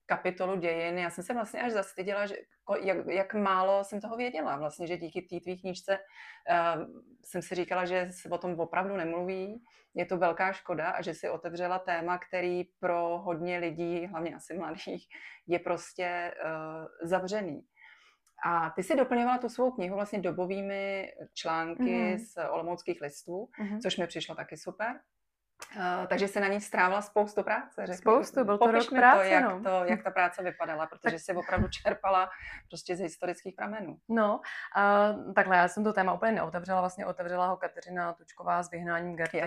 kapitolu 0.07 0.57
dějin. 0.57 0.99
Já 0.99 1.11
jsem 1.11 1.25
se 1.25 1.35
vlastně 1.35 1.63
až 1.63 1.73
zastyděla, 1.73 2.27
že 2.27 2.37
jak, 2.83 3.07
jak 3.07 3.35
málo 3.35 3.85
jsem 3.85 4.01
toho 4.01 4.17
věděla. 4.17 4.57
Vlastně, 4.57 4.87
že 4.87 4.97
díky 4.97 5.23
té 5.23 5.41
tvý 5.41 5.61
knížce 5.61 5.99
uh, 5.99 6.85
jsem 7.25 7.43
si 7.43 7.55
říkala, 7.55 7.85
že 7.85 8.09
se 8.11 8.29
o 8.29 8.39
tom 8.39 8.61
opravdu 8.61 8.97
nemluví. 8.97 9.65
Je 9.95 10.07
to 10.07 10.19
velká 10.19 10.53
škoda 10.53 10.91
a 10.91 11.03
že 11.03 11.15
si 11.15 11.29
otevřela 11.29 11.79
téma, 11.79 12.19
který 12.19 12.65
pro 12.81 13.19
hodně 13.19 13.59
lidí, 13.59 14.07
hlavně 14.07 14.35
asi 14.35 14.55
mladých, 14.55 15.07
je 15.47 15.59
prostě 15.59 16.35
uh, 16.45 17.09
zavřený. 17.09 17.63
A 18.47 18.71
ty 18.71 18.83
si 18.83 18.97
doplňovala 18.97 19.39
tu 19.39 19.49
svou 19.49 19.71
knihu 19.71 19.95
vlastně 19.95 20.21
dobovými 20.21 21.13
články 21.35 21.83
mm-hmm. 21.83 22.19
z 22.19 22.51
olomouckých 22.51 23.01
listů, 23.01 23.49
mm-hmm. 23.61 23.81
což 23.83 23.97
mi 23.97 24.07
přišlo 24.07 24.35
taky 24.35 24.57
super. 24.57 25.01
Uh, 25.77 26.07
takže 26.07 26.29
se 26.29 26.41
na 26.41 26.49
ní 26.49 26.61
strávila 26.61 27.03
spoustu 27.03 27.43
práce. 27.43 27.87
Řekni, 27.87 27.97
spoustu, 27.97 28.45
byl 28.45 28.59
to 28.59 28.71
rok 28.71 28.89
práce, 28.91 29.25
to, 29.25 29.29
jak, 29.29 29.45
no. 29.45 29.63
to, 29.63 29.85
jak 29.85 30.03
ta 30.03 30.11
práce 30.11 30.43
vypadala, 30.43 30.87
protože 30.87 31.19
si 31.19 31.33
opravdu 31.35 31.69
čerpala 31.69 32.31
prostě 32.69 32.97
z 32.97 33.01
historických 33.01 33.55
pramenů. 33.55 33.99
No, 34.09 34.41
uh, 34.77 35.35
takhle, 35.35 35.57
já 35.57 35.69
jsem 35.69 35.85
to 35.85 35.93
téma 35.93 36.13
úplně 36.13 36.33
neotevřela, 36.33 36.81
vlastně 36.81 37.07
otevřela 37.07 37.47
ho 37.47 37.57
Kateřina 37.57 38.13
Tučková 38.13 38.63
s 38.63 38.71
vyhnáním 38.71 39.17
Gerty 39.17 39.43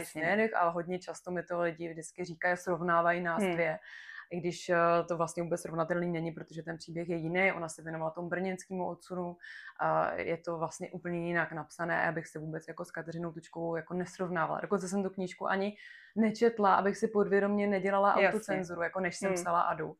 a 0.56 0.70
hodně 0.70 1.00
často 1.00 1.32
mi 1.32 1.44
to 1.44 1.62
lidi 1.62 1.90
vždycky 1.90 2.26
říkají, 2.26 2.58
srovnávají 2.58 3.22
nás 3.22 3.44
hmm. 3.44 3.54
dvě 3.54 3.80
i 4.30 4.40
když 4.40 4.70
eh, 4.70 4.78
to 5.08 5.18
vlastně 5.18 5.44
vůbec 5.44 5.62
srovnatelný 5.62 6.12
není, 6.12 6.32
protože 6.32 6.64
ten 6.64 6.78
příběh 6.78 7.10
je 7.10 7.16
jiný, 7.16 7.52
ona 7.52 7.70
se 7.70 7.82
věnovala 7.82 8.12
tomu 8.12 8.30
brněnskému 8.30 8.88
odsunu, 8.88 9.38
a 9.80 10.14
je 10.14 10.38
to 10.38 10.58
vlastně 10.58 10.92
úplně 10.92 11.28
jinak 11.28 11.52
napsané, 11.52 12.08
abych 12.08 12.28
se 12.28 12.40
vůbec 12.40 12.68
jako 12.68 12.86
s 12.86 12.92
Kateřinou 12.92 13.32
Tučkovou 13.32 13.76
jako 13.76 13.94
nesrovnávala. 13.94 14.62
Dokonce 14.62 14.88
jsem 14.88 15.04
tu 15.04 15.10
knížku 15.10 15.48
ani 15.48 15.78
nečetla, 16.16 16.76
abych 16.76 16.98
si 16.98 17.08
podvědomě 17.08 17.68
nedělala 17.68 18.10
Jasně. 18.10 18.28
autocenzuru, 18.28 18.82
jako 18.82 19.00
než 19.00 19.18
jsem 19.18 19.28
hmm. 19.28 19.36
psala 19.36 19.62
Adu. 19.62 19.96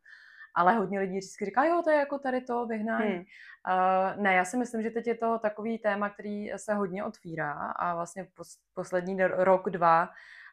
Ale 0.56 0.74
hodně 0.74 1.00
lidí 1.00 1.18
vždycky 1.18 1.46
říká, 1.46 1.64
jo, 1.64 1.82
to 1.84 1.90
je 1.90 1.98
jako 1.98 2.20
tady 2.20 2.42
to 2.42 2.66
vyhnání. 2.66 3.14
Hmm. 3.14 3.26
Uh, 4.16 4.24
ne, 4.24 4.34
já 4.34 4.46
si 4.46 4.58
myslím, 4.58 4.82
že 4.82 4.90
teď 4.90 5.08
je 5.08 5.16
to 5.16 5.40
takový 5.40 5.80
téma, 5.80 6.10
který 6.10 6.52
se 6.56 6.74
hodně 6.74 7.04
otvírá 7.04 7.54
a 7.54 7.96
vlastně 7.96 8.28
pos, 8.36 8.58
poslední 8.74 9.24
rok, 9.24 9.70
dva 9.70 10.10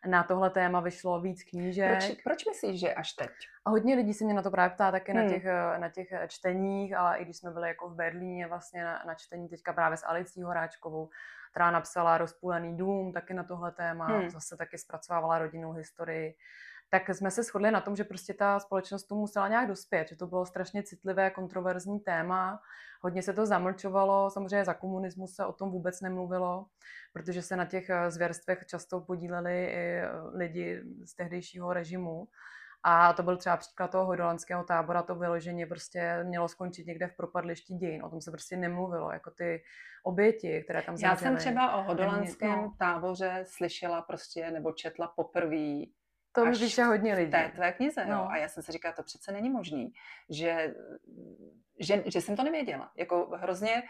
na 0.07 0.23
tohle 0.23 0.51
téma 0.51 0.81
vyšlo 0.81 1.21
víc 1.21 1.43
knížek. 1.45 1.91
Proč, 1.91 2.23
proč 2.25 2.47
myslíš, 2.47 2.81
že 2.81 2.95
až 2.95 3.13
teď? 3.13 3.31
A 3.65 3.71
hodně 3.71 3.95
lidí 3.95 4.15
se 4.15 4.25
mě 4.25 4.35
na 4.35 4.43
to 4.43 4.51
právě 4.51 4.75
ptá 4.75 4.91
taky 4.91 5.13
hmm. 5.13 5.23
na, 5.23 5.29
těch, 5.29 5.45
eh, 5.45 5.79
na 5.79 5.89
těch 5.89 6.13
eh, 6.13 6.29
čteních, 6.29 6.97
ale 6.97 7.19
i 7.19 7.25
když 7.25 7.37
jsme 7.37 7.51
byli 7.51 7.69
jako 7.69 7.89
v 7.89 7.95
Berlíně 7.95 8.47
vlastně 8.47 8.85
na, 8.85 9.03
na 9.07 9.15
čtení 9.15 9.49
teďka 9.49 9.73
právě 9.73 9.97
s 9.97 10.07
Alicí 10.07 10.43
Horáčkovou, 10.43 11.09
která 11.51 11.71
napsala 11.71 12.19
Rozpůlený 12.19 12.77
dům 12.77 13.13
taky 13.13 13.35
na 13.35 13.45
tohle 13.45 13.73
téma, 13.73 14.07
hmm. 14.07 14.31
zase 14.31 14.57
taky 14.57 14.79
zpracovávala 14.79 15.39
rodinnou 15.39 15.73
historii 15.73 16.35
tak 16.91 17.09
jsme 17.09 17.31
se 17.31 17.43
shodli 17.43 17.71
na 17.71 17.81
tom, 17.81 17.97
že 17.97 18.05
prostě 18.05 18.35
ta 18.35 18.61
společnost 18.61 19.05
tomu 19.05 19.21
musela 19.21 19.49
nějak 19.49 19.69
dospět, 19.69 20.09
že 20.09 20.17
to 20.17 20.27
bylo 20.27 20.47
strašně 20.47 20.83
citlivé, 20.83 21.31
kontroverzní 21.31 22.01
téma. 22.01 22.61
Hodně 23.03 23.23
se 23.23 23.33
to 23.33 23.47
zamlčovalo, 23.47 24.31
samozřejmě 24.31 24.65
za 24.65 24.75
komunismu 24.75 25.27
se 25.27 25.45
o 25.45 25.53
tom 25.53 25.71
vůbec 25.71 26.01
nemluvilo, 26.01 26.67
protože 27.13 27.43
se 27.43 27.57
na 27.57 27.65
těch 27.65 27.91
eh, 27.91 28.11
zvěrstvech 28.11 28.67
často 28.67 29.01
podíleli 29.01 29.65
i 29.65 29.75
eh, 29.75 30.11
lidi 30.35 30.83
z 31.05 31.15
tehdejšího 31.15 31.73
režimu. 31.73 32.29
A 32.83 33.13
to 33.13 33.23
byl 33.23 33.37
třeba 33.37 33.57
příklad 33.57 33.91
toho 33.91 34.05
hodolandského 34.05 34.65
tábora, 34.65 35.03
to 35.03 35.15
vyloženě 35.15 35.67
prostě 35.67 36.25
mělo 36.25 36.49
skončit 36.49 36.87
někde 36.87 37.07
v 37.07 37.17
propadlišti 37.17 37.75
dějin. 37.75 38.05
O 38.05 38.11
tom 38.11 38.21
se 38.21 38.31
prostě 38.31 38.57
nemluvilo, 38.57 39.13
jako 39.13 39.31
ty 39.31 39.63
oběti, 40.05 40.63
které 40.65 40.83
tam 40.83 40.97
zemřely. 40.97 41.11
Já 41.11 41.17
jsem 41.17 41.37
třeba 41.37 41.77
o 41.77 41.83
hodolandském 41.83 42.51
no. 42.51 42.75
táboře 42.79 43.45
slyšela 43.47 44.03
prostě, 44.03 44.51
nebo 44.51 44.73
četla 44.73 45.13
poprvé 45.17 45.85
To 46.37 46.47
mi 46.47 46.59
píše 46.59 46.85
hodně 46.85 47.15
lidí. 47.15 47.29
V 47.29 47.31
té 47.31 47.51
tvé 47.55 47.73
knize, 47.73 48.07
no. 48.07 48.15
jo. 48.15 48.27
A 48.31 48.37
já 48.37 48.49
jsem 48.49 48.63
si 48.63 48.73
říkala, 48.73 48.95
to 48.95 49.03
přece 49.03 49.33
není 49.33 49.51
možný, 49.51 49.93
že, 50.31 50.75
že, 51.81 52.03
že 52.07 52.21
jsem 52.21 52.37
to 52.37 52.43
nevěděla. 52.43 52.91
Jako 52.97 53.31
hrozně, 53.37 53.83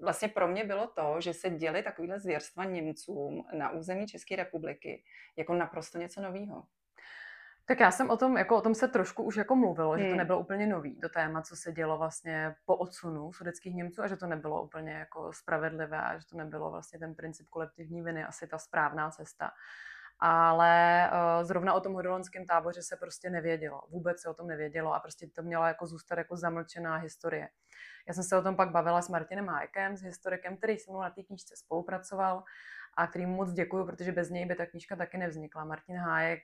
vlastně 0.00 0.28
pro 0.28 0.48
mě 0.48 0.64
bylo 0.64 0.86
to, 0.86 1.16
že 1.20 1.34
se 1.34 1.50
děli 1.50 1.82
takovýhle 1.82 2.20
zvěrstva 2.20 2.64
Němcům 2.64 3.46
na 3.52 3.70
území 3.70 4.06
České 4.06 4.36
republiky 4.36 5.04
jako 5.36 5.54
naprosto 5.54 5.98
něco 5.98 6.20
nového. 6.20 6.64
Tak 7.68 7.80
já 7.80 7.90
jsem 7.90 8.10
o 8.10 8.16
tom, 8.16 8.36
jako 8.36 8.56
o 8.56 8.60
tom 8.60 8.74
se 8.74 8.88
trošku 8.88 9.22
už 9.22 9.36
jako 9.36 9.56
mluvilo, 9.56 9.90
hmm. 9.90 9.98
že 9.98 10.04
to 10.04 10.08
hmm. 10.08 10.18
nebylo 10.18 10.38
úplně 10.38 10.66
nový, 10.66 11.00
to 11.00 11.08
téma, 11.08 11.42
co 11.42 11.56
se 11.56 11.72
dělo 11.72 11.98
vlastně 11.98 12.54
po 12.64 12.76
odsunu 12.76 13.32
sudeckých 13.32 13.74
Němců 13.74 14.02
a 14.02 14.06
že 14.06 14.16
to 14.16 14.26
nebylo 14.26 14.62
úplně 14.62 14.92
jako 14.92 15.32
spravedlivé 15.32 15.98
a 15.98 16.18
že 16.18 16.26
to 16.26 16.36
nebylo 16.36 16.70
vlastně 16.70 16.98
ten 16.98 17.14
princip 17.14 17.48
kolektivní 17.48 18.02
viny 18.02 18.24
asi 18.24 18.46
ta 18.46 18.58
správná 18.58 19.10
cesta. 19.10 19.50
Ale 20.20 21.10
uh, 21.12 21.44
zrovna 21.44 21.74
o 21.74 21.80
tom 21.80 21.94
hodolanském 21.94 22.46
táboře 22.46 22.82
se 22.82 22.96
prostě 22.96 23.30
nevědělo. 23.30 23.82
Vůbec 23.90 24.20
se 24.20 24.28
o 24.28 24.34
tom 24.34 24.46
nevědělo 24.46 24.94
a 24.94 25.00
prostě 25.00 25.26
to 25.26 25.42
mělo 25.42 25.64
jako 25.66 25.86
zůstat 25.86 26.18
jako 26.18 26.36
zamlčená 26.36 26.96
historie. 26.96 27.48
Já 28.08 28.14
jsem 28.14 28.24
se 28.24 28.38
o 28.38 28.42
tom 28.42 28.56
pak 28.56 28.70
bavila 28.70 29.02
s 29.02 29.08
Martinem 29.08 29.48
Hájkem, 29.48 29.96
s 29.96 30.02
historikem, 30.02 30.56
který 30.56 30.78
se 30.78 30.90
mnou 30.90 31.02
na 31.02 31.10
té 31.10 31.22
knížce 31.22 31.56
spolupracoval 31.56 32.44
a 32.96 33.06
který 33.06 33.26
moc 33.26 33.52
děkuju, 33.52 33.86
protože 33.86 34.12
bez 34.12 34.30
něj 34.30 34.46
by 34.46 34.54
ta 34.54 34.66
knížka 34.66 34.96
taky 34.96 35.18
nevznikla. 35.18 35.64
Martin 35.64 35.96
Hájek 35.96 36.40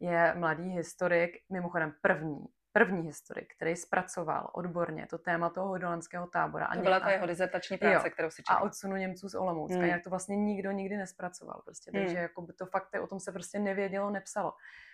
je 0.00 0.34
mladý 0.34 0.68
historik, 0.68 1.36
mimochodem 1.52 1.94
první, 2.02 2.44
první 2.78 3.02
historik, 3.02 3.54
který 3.56 3.76
zpracoval 3.76 4.50
odborně 4.52 5.06
to 5.10 5.18
téma 5.18 5.50
toho 5.50 5.68
hodolanského 5.68 6.26
tábora. 6.26 6.68
To 6.74 6.80
byla 6.80 7.00
ta 7.00 7.10
jeho 7.10 7.26
dizertační 7.26 7.78
práce, 7.78 8.08
jo, 8.08 8.12
kterou 8.12 8.30
si 8.30 8.42
četla. 8.42 8.56
A 8.56 8.60
odsunu 8.60 8.96
Němců 8.96 9.28
z 9.28 9.34
Olomoucka, 9.34 9.78
hmm. 9.78 9.88
jak 9.88 10.04
to 10.04 10.10
vlastně 10.10 10.36
nikdo 10.36 10.70
nikdy 10.70 10.96
nespracoval. 10.96 11.60
Prostě. 11.64 11.90
Takže 11.90 12.14
hmm. 12.14 12.22
jako 12.22 12.42
by 12.42 12.52
to 12.52 12.66
fakt 12.66 12.88
o 13.02 13.06
tom 13.06 13.20
se 13.20 13.32
prostě 13.32 13.58
nevědělo, 13.58 14.10
nepsalo 14.10 14.52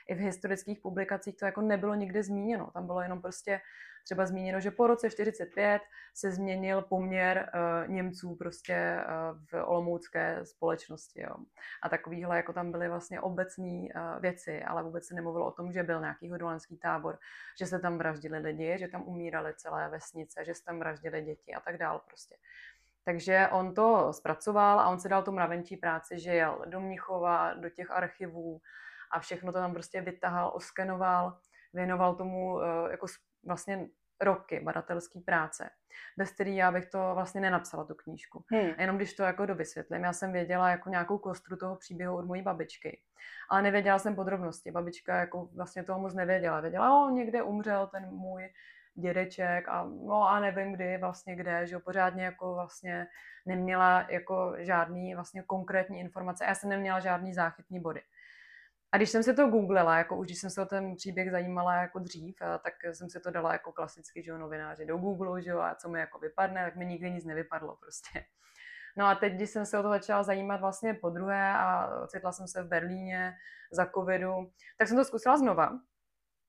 i 0.09 0.14
v 0.14 0.18
historických 0.18 0.80
publikacích 0.80 1.37
to 1.37 1.44
jako 1.44 1.61
nebylo 1.61 1.94
nikdy 1.94 2.23
zmíněno. 2.23 2.71
Tam 2.75 2.87
bylo 2.87 3.00
jenom 3.02 3.21
prostě 3.21 3.61
třeba 4.04 4.26
zmíněno, 4.26 4.61
že 4.61 4.71
po 4.71 4.87
roce 4.87 5.11
45 5.11 5.82
se 6.14 6.30
změnil 6.30 6.82
poměr 6.82 7.50
uh, 7.54 7.90
Němců 7.90 8.37
prostě 8.37 8.97
uh, 8.97 9.38
v 9.50 9.66
olomoucké 9.66 10.40
společnosti. 10.44 11.23
Jo. 11.23 11.35
A 11.82 11.88
takovýhle, 11.88 12.37
jako 12.37 12.52
tam 12.52 12.73
byly 12.73 12.88
vlastně 12.88 13.21
obecné 13.21 13.64
uh, 13.66 14.21
věci, 14.21 14.62
ale 14.62 14.82
vůbec 14.82 15.06
se 15.06 15.14
nemluvilo 15.14 15.47
o 15.47 15.52
tom, 15.52 15.73
že 15.73 15.82
byl 15.82 16.00
nějaký 16.00 16.30
hodolanský 16.30 16.76
tábor, 16.76 17.18
že 17.59 17.66
se 17.66 17.78
tam 17.78 17.99
vraždili 17.99 18.38
lidi, 18.38 18.76
že 18.78 18.88
tam 18.88 19.02
umírali 19.09 19.54
celé 19.56 19.88
vesnice, 19.88 20.44
že 20.44 20.54
se 20.54 20.64
tam 20.64 20.78
vraždili 20.78 21.23
děti 21.23 21.54
a 21.54 21.61
tak 21.61 21.78
dál 21.78 22.00
prostě. 22.06 22.37
Takže 23.04 23.49
on 23.52 23.75
to 23.75 24.12
zpracoval 24.12 24.80
a 24.80 24.88
on 24.88 25.00
se 25.00 25.09
dal 25.09 25.23
tu 25.23 25.32
mravenčí 25.32 25.76
práci, 25.76 26.21
že 26.21 26.35
jel 26.35 26.64
do 26.66 26.80
Mnichova, 26.80 27.54
do 27.54 27.71
těch 27.71 27.90
archivů, 27.90 28.61
a 29.12 29.21
všechno 29.21 29.52
to 29.52 29.59
tam 29.59 29.73
prostě 29.73 30.00
vytahal, 30.00 30.52
oskenoval, 30.54 31.38
věnoval 31.73 32.14
tomu 32.14 32.54
uh, 32.54 32.62
jako 32.90 33.07
vlastně 33.47 33.88
roky 34.21 34.61
badatelské 34.61 35.21
práce, 35.21 35.71
bez 36.19 36.31
který 36.31 36.57
já 36.57 36.73
bych 36.73 36.87
to 36.87 37.11
vlastně 37.14 37.40
nenapsala, 37.40 37.85
tu 37.85 37.95
knížku. 37.95 38.45
Hmm. 38.50 38.71
A 38.78 38.81
jenom 38.81 38.97
když 38.97 39.14
to 39.14 39.23
jako 39.23 39.47
dovysvětlím, 39.47 40.04
já 40.04 40.12
jsem 40.12 40.33
věděla 40.33 40.71
jako 40.71 40.90
nějakou 40.90 41.19
kostru 41.19 41.57
toho 41.57 41.76
příběhu 41.76 42.16
od 42.16 42.25
mojí 42.25 42.42
babičky, 42.42 43.00
ale 43.50 43.62
nevěděla 43.62 43.99
jsem 43.99 44.14
podrobnosti. 44.14 44.71
Babička 44.71 45.16
jako 45.16 45.49
vlastně 45.57 45.83
toho 45.85 46.00
moc 46.00 46.14
nevěděla. 46.14 46.61
Věděla, 46.61 47.04
o, 47.04 47.11
někde 47.11 47.42
umřel 47.42 47.87
ten 47.87 48.11
můj 48.11 48.49
dědeček 48.95 49.69
a 49.69 49.85
no 49.85 50.28
a 50.28 50.40
nevím 50.40 50.73
kdy, 50.73 50.99
vlastně 50.99 51.37
kde, 51.37 51.66
že 51.66 51.75
jo, 51.75 51.81
pořádně 51.81 52.25
jako 52.25 52.54
vlastně 52.54 53.07
neměla 53.47 54.07
jako 54.11 54.54
žádný 54.59 55.14
vlastně 55.14 55.42
konkrétní 55.42 56.00
informace. 56.00 56.45
Já 56.45 56.54
jsem 56.54 56.71
neměla 56.71 57.00
žádný 57.00 57.35
záchytný 57.35 57.81
body. 57.81 58.02
A 58.92 58.96
když 58.96 59.11
jsem 59.11 59.22
se 59.22 59.34
to 59.34 59.49
googlila, 59.49 59.99
jako 59.99 60.16
už 60.16 60.26
když 60.26 60.38
jsem 60.38 60.50
se 60.50 60.62
o 60.62 60.66
ten 60.66 60.96
příběh 60.96 61.30
zajímala 61.30 61.75
jako 61.75 61.99
dřív, 61.99 62.37
tak 62.38 62.75
jsem 62.92 63.11
se 63.11 63.20
to 63.20 63.30
dala 63.30 63.52
jako 63.52 63.72
klasicky, 63.72 64.22
že 64.22 64.30
jo, 64.30 64.38
novináři 64.38 64.87
do 64.87 64.96
Google, 64.96 65.42
že 65.42 65.50
jo, 65.50 65.58
a 65.58 65.75
co 65.75 65.88
mi 65.88 66.00
jako 66.00 66.18
vypadne, 66.18 66.64
tak 66.64 66.76
mi 66.76 66.87
nikdy 66.87 67.11
nic 67.11 67.25
nevypadlo 67.25 67.76
prostě. 67.76 68.25
No 68.96 69.06
a 69.06 69.14
teď, 69.14 69.32
když 69.32 69.50
jsem 69.50 69.66
se 69.66 69.78
o 69.78 69.82
to 69.82 69.88
začala 69.88 70.22
zajímat 70.22 70.61
vlastně 70.61 70.94
po 70.94 71.11
druhé 71.11 71.52
a 71.52 71.88
ocitla 72.04 72.32
jsem 72.32 72.49
se 72.49 72.62
v 72.62 72.68
Berlíně 72.68 73.34
za 73.72 73.87
covidu, 73.87 74.52
tak 74.78 74.88
jsem 74.88 74.96
to 74.96 75.04
zkusila 75.04 75.37
znova. 75.37 75.78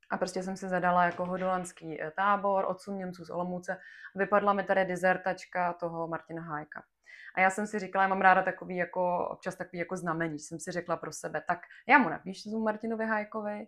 A 0.10 0.18
prostě 0.18 0.44
jsem 0.44 0.58
si 0.58 0.70
zadala 0.70 1.06
jako 1.06 1.26
hodolandský 1.26 2.02
eh, 2.02 2.12
tábor, 2.12 2.66
odsun 2.68 2.98
Němců 2.98 3.26
z 3.26 3.30
Olomouce. 3.30 3.78
Vypadla 4.16 4.54
mi 4.54 4.64
tady 4.64 4.86
dizertačka 4.86 5.74
toho 5.74 6.08
Martina 6.08 6.42
Hájka. 6.42 6.84
A 7.36 7.42
já 7.42 7.50
jsem 7.50 7.68
si 7.68 7.80
říkala, 7.80 8.04
já 8.04 8.08
mám 8.08 8.22
ráda 8.22 8.44
takový 8.44 8.76
jako, 8.76 9.28
občas 9.32 9.56
takový 9.56 9.80
jako 9.80 9.98
znamení, 9.98 10.40
jsem 10.40 10.60
si 10.60 10.72
řekla 10.72 10.98
pro 10.98 11.12
sebe, 11.12 11.44
tak 11.48 11.60
já 11.88 11.98
mu 11.98 12.10
napíšu 12.10 12.60
Martinovi 12.64 13.06
Hajkovi 13.06 13.68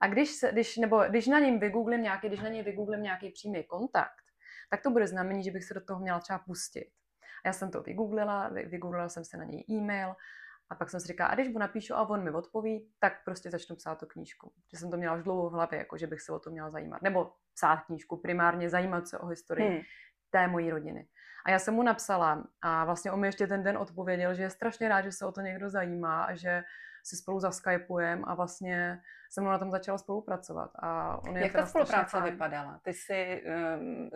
a 0.00 0.06
když, 0.06 0.30
se, 0.30 0.52
když, 0.52 0.76
nebo 0.76 1.04
když 1.08 1.26
na 1.26 1.38
něm 1.38 1.58
vygooglím 1.58 2.02
nějaký, 2.02 2.28
když 2.28 2.40
na 2.40 2.48
něj 2.48 2.62
vygooglím 2.62 3.02
nějaký 3.02 3.30
přímý 3.30 3.64
kontakt, 3.64 4.24
tak 4.70 4.82
to 4.82 4.90
bude 4.90 5.06
znamení, 5.06 5.42
že 5.42 5.50
bych 5.50 5.64
se 5.64 5.74
do 5.74 5.80
toho 5.80 6.00
měla 6.00 6.20
třeba 6.20 6.38
pustit. 6.38 6.90
A 7.44 7.48
já 7.48 7.52
jsem 7.52 7.70
to 7.70 7.82
vygooglila, 7.82 8.48
vygooglila 8.48 9.08
jsem 9.08 9.24
se 9.24 9.36
na 9.36 9.44
něj 9.44 9.64
e-mail 9.70 10.14
a 10.70 10.74
pak 10.74 10.90
jsem 10.90 11.00
si 11.00 11.06
říkala, 11.06 11.30
a 11.30 11.34
když 11.34 11.48
mu 11.48 11.58
napíšu 11.58 11.94
a 11.94 12.08
on 12.08 12.24
mi 12.24 12.30
odpoví, 12.30 12.90
tak 12.98 13.24
prostě 13.24 13.50
začnu 13.50 13.76
psát 13.76 13.98
tu 13.98 14.06
knížku. 14.06 14.52
Že 14.72 14.78
jsem 14.78 14.90
to 14.90 14.96
měla 14.96 15.16
už 15.16 15.22
dlouho 15.22 15.50
v 15.50 15.52
hlavě, 15.52 15.78
jako 15.78 15.98
že 15.98 16.06
bych 16.06 16.20
se 16.20 16.32
o 16.32 16.38
to 16.38 16.50
měla 16.50 16.70
zajímat. 16.70 17.02
Nebo 17.02 17.32
psát 17.54 17.76
knížku, 17.76 18.16
primárně 18.16 18.70
zajímat 18.70 19.08
se 19.08 19.18
o 19.18 19.26
historii 19.26 19.68
hmm. 19.68 19.80
Té 20.34 20.46
mojí 20.46 20.70
rodiny. 20.70 21.06
A 21.46 21.50
já 21.50 21.58
jsem 21.58 21.74
mu 21.74 21.82
napsala 21.82 22.44
a 22.62 22.84
vlastně 22.84 23.12
on 23.12 23.20
mi 23.20 23.26
ještě 23.28 23.46
ten 23.46 23.62
den 23.62 23.78
odpověděl, 23.78 24.34
že 24.34 24.42
je 24.42 24.50
strašně 24.50 24.88
rád, 24.88 25.02
že 25.02 25.12
se 25.12 25.26
o 25.26 25.32
to 25.32 25.40
někdo 25.40 25.70
zajímá 25.70 26.24
a 26.24 26.34
že 26.34 26.62
si 27.04 27.16
spolu 27.16 27.40
zaskypujeme 27.40 28.22
a 28.26 28.34
vlastně 28.34 29.00
se 29.34 29.40
mnou 29.40 29.50
na 29.50 29.58
tom 29.58 29.70
začala 29.70 29.98
spolupracovat. 29.98 30.70
A 30.78 31.18
on 31.28 31.36
Jak 31.36 31.52
ta 31.52 31.66
spolupráce 31.66 32.20
vypadala? 32.20 32.80
Ty 32.84 32.92
jsi, 32.92 33.42
um, 33.78 34.10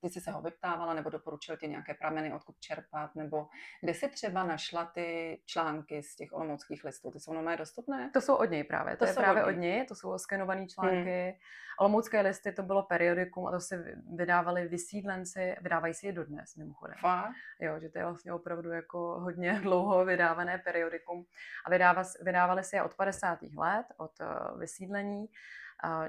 ty 0.00 0.08
jsi 0.08 0.20
se 0.20 0.30
ho 0.30 0.42
vyptávala 0.42 0.94
nebo 0.94 1.10
doporučil 1.10 1.56
ti 1.56 1.68
nějaké 1.68 1.94
prameny, 1.94 2.32
odkud 2.32 2.60
čerpat, 2.60 3.14
nebo 3.14 3.48
kde 3.82 3.94
jsi 3.94 4.08
třeba 4.08 4.44
našla 4.44 4.84
ty 4.84 5.40
články 5.46 6.02
z 6.02 6.16
těch 6.16 6.32
olomouckých 6.32 6.84
listů? 6.84 7.10
Ty 7.10 7.20
jsou 7.20 7.32
normálně 7.32 7.58
dostupné? 7.58 8.10
To 8.14 8.20
jsou 8.20 8.34
od 8.34 8.50
něj 8.50 8.64
právě. 8.64 8.96
To, 8.96 9.04
to 9.04 9.10
je 9.10 9.14
právě 9.14 9.44
od 9.44 9.50
něj. 9.50 9.86
to 9.86 9.94
jsou 9.94 10.18
skenované 10.18 10.66
články. 10.66 11.22
Hmm. 11.22 11.34
Olomoucké 11.80 12.20
listy 12.20 12.52
to 12.52 12.62
bylo 12.62 12.82
periodikum 12.82 13.46
a 13.46 13.50
to 13.50 13.60
si 13.60 13.76
vydávali 14.16 14.68
vysídlenci, 14.68 15.56
vydávají 15.60 15.94
si 15.94 16.06
je 16.06 16.12
dodnes 16.12 16.56
mimochodem. 16.56 16.96
Fakt? 17.00 17.32
Jo, 17.60 17.80
že 17.80 17.88
to 17.88 17.98
je 17.98 18.04
vlastně 18.04 18.32
opravdu 18.32 18.70
jako 18.70 18.98
hodně 18.98 19.52
dlouho 19.62 20.04
vydávané 20.04 20.58
periodikum. 20.58 21.24
A 21.66 21.70
vydává, 21.70 22.02
vydávali 22.22 22.64
si 22.64 22.76
je 22.76 22.82
od 22.82 22.94
50. 22.94 23.38
let, 23.56 23.86
od 23.96 24.20
eh, 24.20 24.26
vysídlení, 24.58 25.28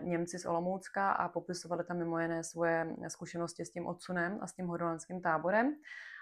Němci 0.02 0.40
z 0.40 0.46
Olomoucka 0.46 1.12
a 1.12 1.30
popisovali 1.30 1.84
tam 1.84 1.98
mimo 1.98 2.20
jiné 2.20 2.44
svoje 2.44 2.96
zkušenosti 3.08 3.66
s 3.66 3.72
tím 3.72 3.88
odsunem 3.88 4.40
a 4.42 4.48
s 4.48 4.54
tím 4.54 4.68
hodolanským 4.68 5.22
táborem. 5.22 5.76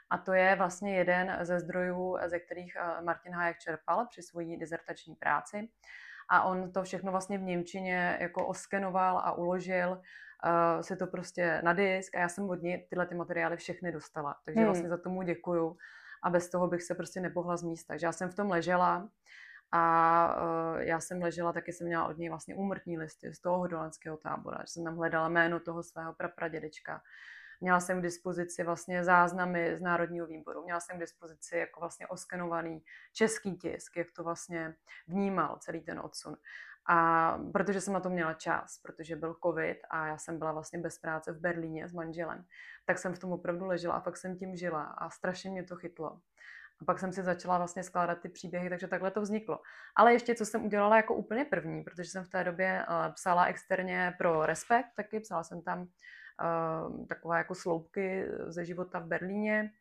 A 0.10 0.18
to 0.18 0.34
je 0.34 0.56
vlastně 0.56 0.96
jeden 0.96 1.38
ze 1.42 1.60
zdrojů, 1.60 2.18
ze 2.28 2.40
kterých 2.40 2.76
eh, 2.76 3.02
Martin 3.02 3.34
Hayek 3.34 3.60
čerpal 3.60 4.08
při 4.08 4.22
své 4.22 4.44
dizertační 4.44 5.16
práci. 5.16 5.70
A 6.30 6.44
on 6.44 6.72
to 6.72 6.84
všechno 6.84 7.12
vlastně 7.12 7.38
v 7.38 7.42
Němčině 7.42 8.18
jako 8.22 8.48
oskenoval 8.48 9.18
a 9.18 9.32
uložil 9.32 9.92
uh, 9.92 10.82
si 10.82 10.96
to 10.96 11.08
prostě 11.08 11.62
na 11.64 11.74
disk 11.74 12.16
a 12.16 12.20
já 12.20 12.30
jsem 12.30 12.50
od 12.50 12.62
něj 12.62 12.88
tyhle 12.90 13.06
ty 13.06 13.16
materiály 13.16 13.58
všechny 13.58 13.92
dostala. 13.92 14.36
Takže 14.46 14.60
hmm. 14.60 14.68
vlastně 14.68 14.90
za 14.90 14.98
tomu 14.98 15.22
děkuju 15.22 15.78
a 16.24 16.30
bez 16.30 16.50
toho 16.50 16.68
bych 16.68 16.84
se 16.84 16.96
prostě 16.96 17.20
nepohla 17.20 17.58
z 17.58 17.64
místa. 17.64 17.94
Takže 17.94 18.06
já 18.06 18.12
jsem 18.12 18.30
v 18.30 18.36
tom 18.36 18.50
ležela 18.50 19.10
a 19.72 20.36
uh, 20.42 20.78
já 20.82 21.00
jsem 21.00 21.22
ležela, 21.22 21.54
taky 21.54 21.74
jsem 21.74 21.88
měla 21.88 22.08
od 22.08 22.18
něj 22.18 22.30
vlastně 22.30 22.56
úmrtní 22.56 22.98
listy 22.98 23.34
z 23.34 23.42
toho 23.42 23.58
hodolanského 23.58 24.18
tábora, 24.18 24.58
že 24.62 24.68
jsem 24.68 24.84
tam 24.84 24.98
hledala 24.98 25.30
jméno 25.30 25.60
toho 25.60 25.84
svého 25.84 26.14
prapradědečka. 26.14 27.02
Měla 27.62 27.80
jsem 27.80 28.00
k 28.00 28.04
dispozici 28.04 28.64
vlastně 28.64 29.04
záznamy 29.04 29.78
z 29.78 29.82
Národního 29.82 30.28
výboru, 30.28 30.64
měla 30.64 30.80
jsem 30.80 30.98
k 30.98 31.00
dispozici 31.00 31.58
jako 31.58 31.80
vlastně 31.80 32.08
oskenovaný 32.08 32.84
český 33.14 33.58
tisk, 33.58 33.98
jak 33.98 34.08
to 34.12 34.24
vlastně 34.24 34.76
vnímal 35.08 35.58
celý 35.60 35.82
ten 35.82 36.00
odsun. 36.00 36.38
A 36.86 37.38
protože 37.54 37.82
jsem 37.82 37.94
na 37.94 38.00
to 38.00 38.10
měla 38.10 38.34
čas, 38.34 38.78
protože 38.78 39.16
byl 39.16 39.36
covid 39.46 39.78
a 39.90 40.08
já 40.08 40.18
jsem 40.18 40.40
byla 40.40 40.52
vlastně 40.52 40.80
bez 40.80 41.00
práce 41.00 41.32
v 41.32 41.40
Berlíně 41.40 41.88
s 41.88 41.94
manželem, 41.94 42.46
tak 42.86 42.98
jsem 42.98 43.14
v 43.14 43.20
tom 43.20 43.32
opravdu 43.32 43.66
ležela 43.66 43.94
a 43.94 44.02
fakt 44.02 44.18
jsem 44.18 44.38
tím 44.38 44.56
žila 44.56 44.84
a 44.84 45.10
strašně 45.10 45.52
mě 45.52 45.64
to 45.64 45.76
chytlo. 45.76 46.20
A 46.82 46.86
pak 46.86 47.00
jsem 47.00 47.14
si 47.14 47.24
začala 47.24 47.58
vlastně 47.58 47.84
skládat 47.84 48.22
ty 48.22 48.30
příběhy, 48.30 48.70
takže 48.70 48.88
takhle 48.88 49.12
to 49.12 49.22
vzniklo. 49.22 49.60
Ale 49.96 50.14
ještě, 50.14 50.36
co 50.36 50.46
jsem 50.46 50.66
udělala 50.66 50.98
jako 50.98 51.16
úplně 51.16 51.46
první, 51.46 51.84
protože 51.84 52.10
jsem 52.10 52.24
v 52.24 52.30
té 52.30 52.44
době 52.44 52.86
uh, 52.90 53.14
psala 53.14 53.46
externě 53.46 54.14
pro 54.18 54.46
Respekt, 54.46 54.88
taky 54.96 55.20
psala 55.20 55.44
jsem 55.44 55.62
tam 55.62 55.80
uh, 55.82 57.08
takové 57.08 57.38
jako 57.38 57.56
sloupky 57.56 58.26
ze 58.48 58.66
života 58.66 59.00
v 59.00 59.06
Berlíně, 59.06 59.72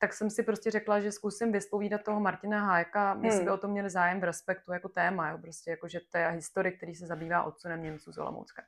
tak 0.00 0.12
jsem 0.12 0.30
si 0.30 0.42
prostě 0.42 0.70
řekla, 0.70 1.00
že 1.00 1.12
zkusím 1.12 1.52
vyspovídat 1.52 2.02
toho 2.02 2.20
Martina 2.20 2.64
Hájka, 2.64 3.12
hmm. 3.12 3.24
jestli 3.24 3.44
by 3.44 3.50
o 3.50 3.58
tom 3.58 3.70
měli 3.70 3.90
zájem 3.90 4.20
v 4.20 4.24
Respektu 4.24 4.72
jako 4.72 4.88
téma, 4.88 5.30
jo, 5.30 5.38
prostě 5.38 5.70
jako, 5.70 5.88
že 5.88 6.00
to 6.12 6.18
je 6.18 6.28
historik, 6.28 6.76
který 6.76 6.94
se 6.94 7.06
zabývá 7.06 7.42
odsunem 7.42 7.82
Němců 7.82 8.12
z 8.12 8.18
Olomoucka. 8.18 8.62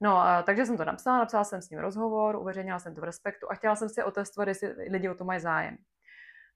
No, 0.00 0.16
a, 0.16 0.42
takže 0.42 0.66
jsem 0.66 0.76
to 0.76 0.84
napsala, 0.84 1.18
napsala 1.18 1.44
jsem 1.44 1.62
s 1.62 1.70
ním 1.70 1.80
rozhovor, 1.80 2.36
uveřejnila 2.36 2.78
jsem 2.78 2.94
to 2.94 3.00
v 3.00 3.04
Respektu 3.04 3.50
a 3.50 3.54
chtěla 3.54 3.76
jsem 3.76 3.88
si 3.88 4.02
otestovat, 4.02 4.48
jestli 4.48 4.68
lidi 4.90 5.08
o 5.08 5.14
to 5.14 5.24
mají 5.24 5.40
zájem. 5.40 5.76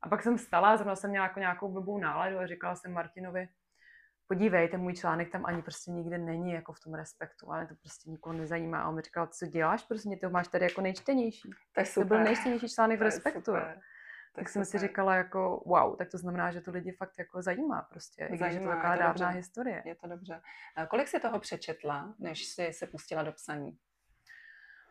A 0.02 0.09
pak 0.09 0.23
jsem 0.23 0.38
stala, 0.38 0.76
zrovna 0.76 0.97
jsem 0.97 1.11
měla 1.11 1.26
jako 1.26 1.40
nějakou 1.40 1.73
blbou 1.73 1.99
náladu 1.99 2.38
a 2.38 2.47
říkala 2.47 2.76
jsem 2.76 2.92
Martinovi, 2.92 3.49
podívej, 4.26 4.69
ten 4.69 4.80
můj 4.80 4.95
článek 4.95 5.33
tam 5.33 5.47
ani 5.47 5.62
prostě 5.62 5.90
nikde 5.90 6.19
není 6.19 6.52
jako 6.52 6.73
v 6.73 6.80
tom 6.80 6.95
respektu, 6.95 7.52
ale 7.52 7.66
to 7.66 7.75
prostě 7.75 8.11
nikoho 8.11 8.33
nezajímá. 8.33 8.83
A 8.83 8.88
on 8.88 8.95
mi 8.95 9.02
říkal, 9.02 9.26
co 9.26 9.47
děláš, 9.47 9.83
prostě 9.83 10.16
to 10.21 10.30
máš 10.30 10.49
tady 10.49 10.64
jako 10.64 10.80
nejčtenější. 10.80 11.50
To 11.75 11.80
je 11.80 11.85
super. 11.87 12.09
To 12.09 12.14
byl 12.14 12.25
nejčtenější 12.25 12.69
článek 12.69 12.97
v 12.97 12.99
To 12.99 13.04
respektu. 13.04 13.40
super. 13.40 13.80
Tak 14.35 14.45
je 14.45 14.49
jsem 14.49 14.64
si 14.64 14.78
říkala 14.78 15.14
jako, 15.14 15.62
wow, 15.66 15.97
tak 15.97 16.11
to 16.11 16.19
znamená, 16.19 16.50
že 16.52 16.61
to 16.61 16.71
lidi 16.71 16.92
fakt 16.92 17.19
jako 17.19 17.42
zajímá 17.42 17.83
prostě. 17.83 18.25
i 18.25 18.28
když 18.28 18.40
je 18.40 18.47
to 18.49 18.54
Zajímá, 18.54 18.75
taková 18.75 18.92
je 18.92 18.99
to 18.99 19.02
dávná 19.02 19.26
dobře. 19.26 19.37
historie. 19.38 19.83
Je 19.87 19.95
to 19.95 20.07
dobře. 20.09 20.40
A 20.76 20.87
Kolik 20.87 21.09
jsi 21.09 21.21
toho 21.21 21.40
přečetla, 21.40 22.14
než 22.19 22.45
jsi 22.47 22.73
se 22.73 22.87
pustila 22.87 23.23
do 23.23 23.33
psaní? 23.33 23.78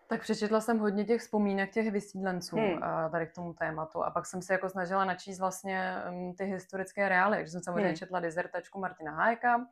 Tak 0.09 0.21
přečetla 0.21 0.61
jsem 0.61 0.79
hodně 0.79 1.05
těch 1.05 1.21
vzpomínek 1.21 1.71
těch 1.71 1.91
vysídlenců 1.91 2.55
Hmm. 2.55 3.11
tady 3.11 3.27
k 3.27 3.33
tomu 3.35 3.53
tématu 3.53 4.03
a 4.03 4.11
pak 4.11 4.25
jsem 4.25 4.41
se 4.41 4.53
jako 4.53 4.69
snažila 4.69 5.05
načíst 5.05 5.39
vlastně 5.39 5.95
um, 6.09 6.33
ty 6.35 6.45
historické 6.45 7.09
reály, 7.09 7.37
takže 7.37 7.51
jsem 7.51 7.63
samozřejmě 7.63 7.87
Hmm. 7.87 7.95
četla 7.95 8.19
dizertačku 8.19 8.79
Martina 8.79 9.11
Hájeka. 9.11 9.65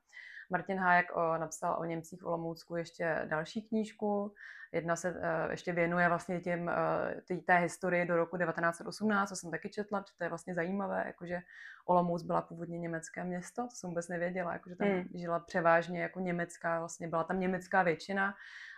Martin 0.49 0.77
Hájek 0.77 1.15
o, 1.15 1.37
napsal 1.37 1.77
o 1.79 1.83
Němcích 1.85 2.21
v 2.21 2.25
Olomoucku 2.25 2.75
ještě 2.75 3.25
další 3.25 3.61
knížku. 3.61 4.33
Jedna 4.71 4.95
se 4.95 5.11
uh, 5.11 5.17
ještě 5.51 5.73
věnuje 5.73 6.09
vlastně 6.09 6.39
těm, 6.39 6.63
uh, 6.63 7.21
tý, 7.27 7.37
té 7.41 7.57
historii 7.57 8.05
do 8.05 8.15
roku 8.17 8.37
1918, 8.37 9.29
co 9.29 9.35
jsem 9.35 9.51
taky 9.51 9.69
četla, 9.69 9.99
že 9.99 10.13
to 10.17 10.23
je 10.23 10.29
vlastně 10.29 10.55
zajímavé, 10.55 11.03
jakože 11.05 11.39
Olomouc 11.85 12.23
byla 12.23 12.41
původně 12.41 12.77
německé 12.79 13.23
město, 13.23 13.63
to 13.63 13.75
jsem 13.75 13.89
vůbec 13.89 14.07
nevěděla, 14.07 14.53
jakože 14.53 14.75
tam 14.75 14.87
Hmm. 14.87 15.03
žila 15.15 15.39
převážně 15.39 16.01
jako 16.01 16.19
německá, 16.19 16.79
vlastně 16.79 17.07
byla 17.07 17.23
tam 17.23 17.39
německá 17.39 17.83
většina 17.83 18.35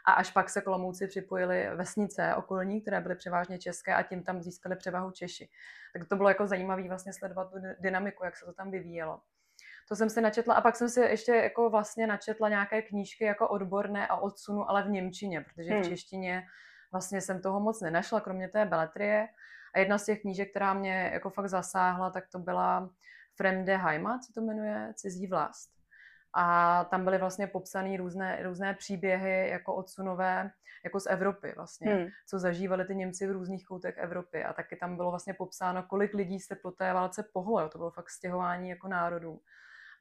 a 0.10 0.14
až 0.14 0.32
pak 0.32 0.50
se 0.50 0.62
k 0.62 0.68
Olomouci 0.68 1.08
připojily 1.08 1.70
vesnice 1.76 2.36
okolní, 2.36 2.82
které 2.82 3.02
byly 3.02 3.16
převážně 3.16 3.60
české 3.60 3.94
a 3.96 4.04
tím 4.04 4.24
tam 4.24 4.42
získali 4.42 4.76
převahu 4.76 5.12
Češi. 5.12 5.50
Tak 5.94 6.08
to 6.08 6.16
bylo 6.16 6.30
jako 6.30 6.48
zajímavé 6.48 6.88
vlastně 6.88 7.14
sledovat 7.14 7.52
tu 7.52 7.60
dy- 7.60 7.76
dynamiku, 7.80 8.26
jak 8.26 8.36
se 8.38 8.46
to 8.46 8.54
tam 8.54 8.72
vyvíjelo. 8.72 9.22
To 9.88 9.96
jsem 9.96 10.10
si 10.10 10.22
načetla 10.22 10.56
a 10.56 10.62
pak 10.62 10.76
jsem 10.76 10.90
si 10.90 11.00
ještě 11.02 11.32
jako 11.36 11.70
vlastně 11.70 12.08
načetla 12.08 12.50
nějaké 12.50 12.82
knížky 12.82 13.24
jako 13.24 13.48
odborné 13.48 14.08
a 14.08 14.16
odsunu, 14.16 14.70
ale 14.70 14.84
v 14.84 14.90
Němčině, 14.90 15.42
protože 15.42 15.72
Hmm. 15.74 15.84
v 15.84 15.88
češtině 15.90 16.44
vlastně 16.92 17.22
jsem 17.22 17.42
toho 17.42 17.60
moc 17.60 17.82
nenašla, 17.82 18.22
kromě 18.22 18.48
té 18.48 18.66
beletrie. 18.66 19.28
A 19.76 19.80
jedna 19.80 19.98
z 19.98 20.06
těch 20.06 20.22
knížek, 20.22 20.50
která 20.50 20.74
mě 20.74 21.10
jako 21.14 21.30
fakt 21.30 21.50
zasáhla, 21.50 22.10
tak 22.10 22.24
to 22.32 22.40
byla 22.40 22.90
Fremde 23.36 23.78
Heimat, 23.78 24.24
se 24.24 24.34
to 24.34 24.42
jmenuje, 24.42 24.94
Cizí 24.96 25.28
vlast. 25.28 25.79
A 26.34 26.84
tam 26.84 27.04
byly 27.04 27.18
vlastně 27.18 27.48
popsané 27.48 27.98
různé, 27.98 28.44
různé 28.44 28.74
příběhy 28.74 29.50
jako 29.50 29.76
odsunové, 29.76 30.52
jako 30.84 31.00
z 31.00 31.06
Evropy 31.06 31.54
vlastně, 31.56 31.94
Hmm. 31.96 32.08
co 32.28 32.40
zažívali 32.40 32.86
ty 32.86 32.96
Němci 32.96 33.28
v 33.28 33.32
různých 33.32 33.66
koutech 33.66 33.98
Evropy. 33.98 34.44
A 34.44 34.54
taky 34.54 34.76
tam 34.76 34.96
bylo 34.96 35.10
vlastně 35.10 35.34
popsáno, 35.34 35.84
kolik 35.84 36.14
lidí 36.14 36.40
se 36.40 36.56
po 36.56 36.72
té 36.72 36.94
válce 36.94 37.24
pohlo. 37.34 37.70
To 37.70 37.78
bylo 37.78 37.92
fakt 37.92 38.10
stěhování 38.10 38.70
jako 38.70 38.88
národů. 38.88 39.42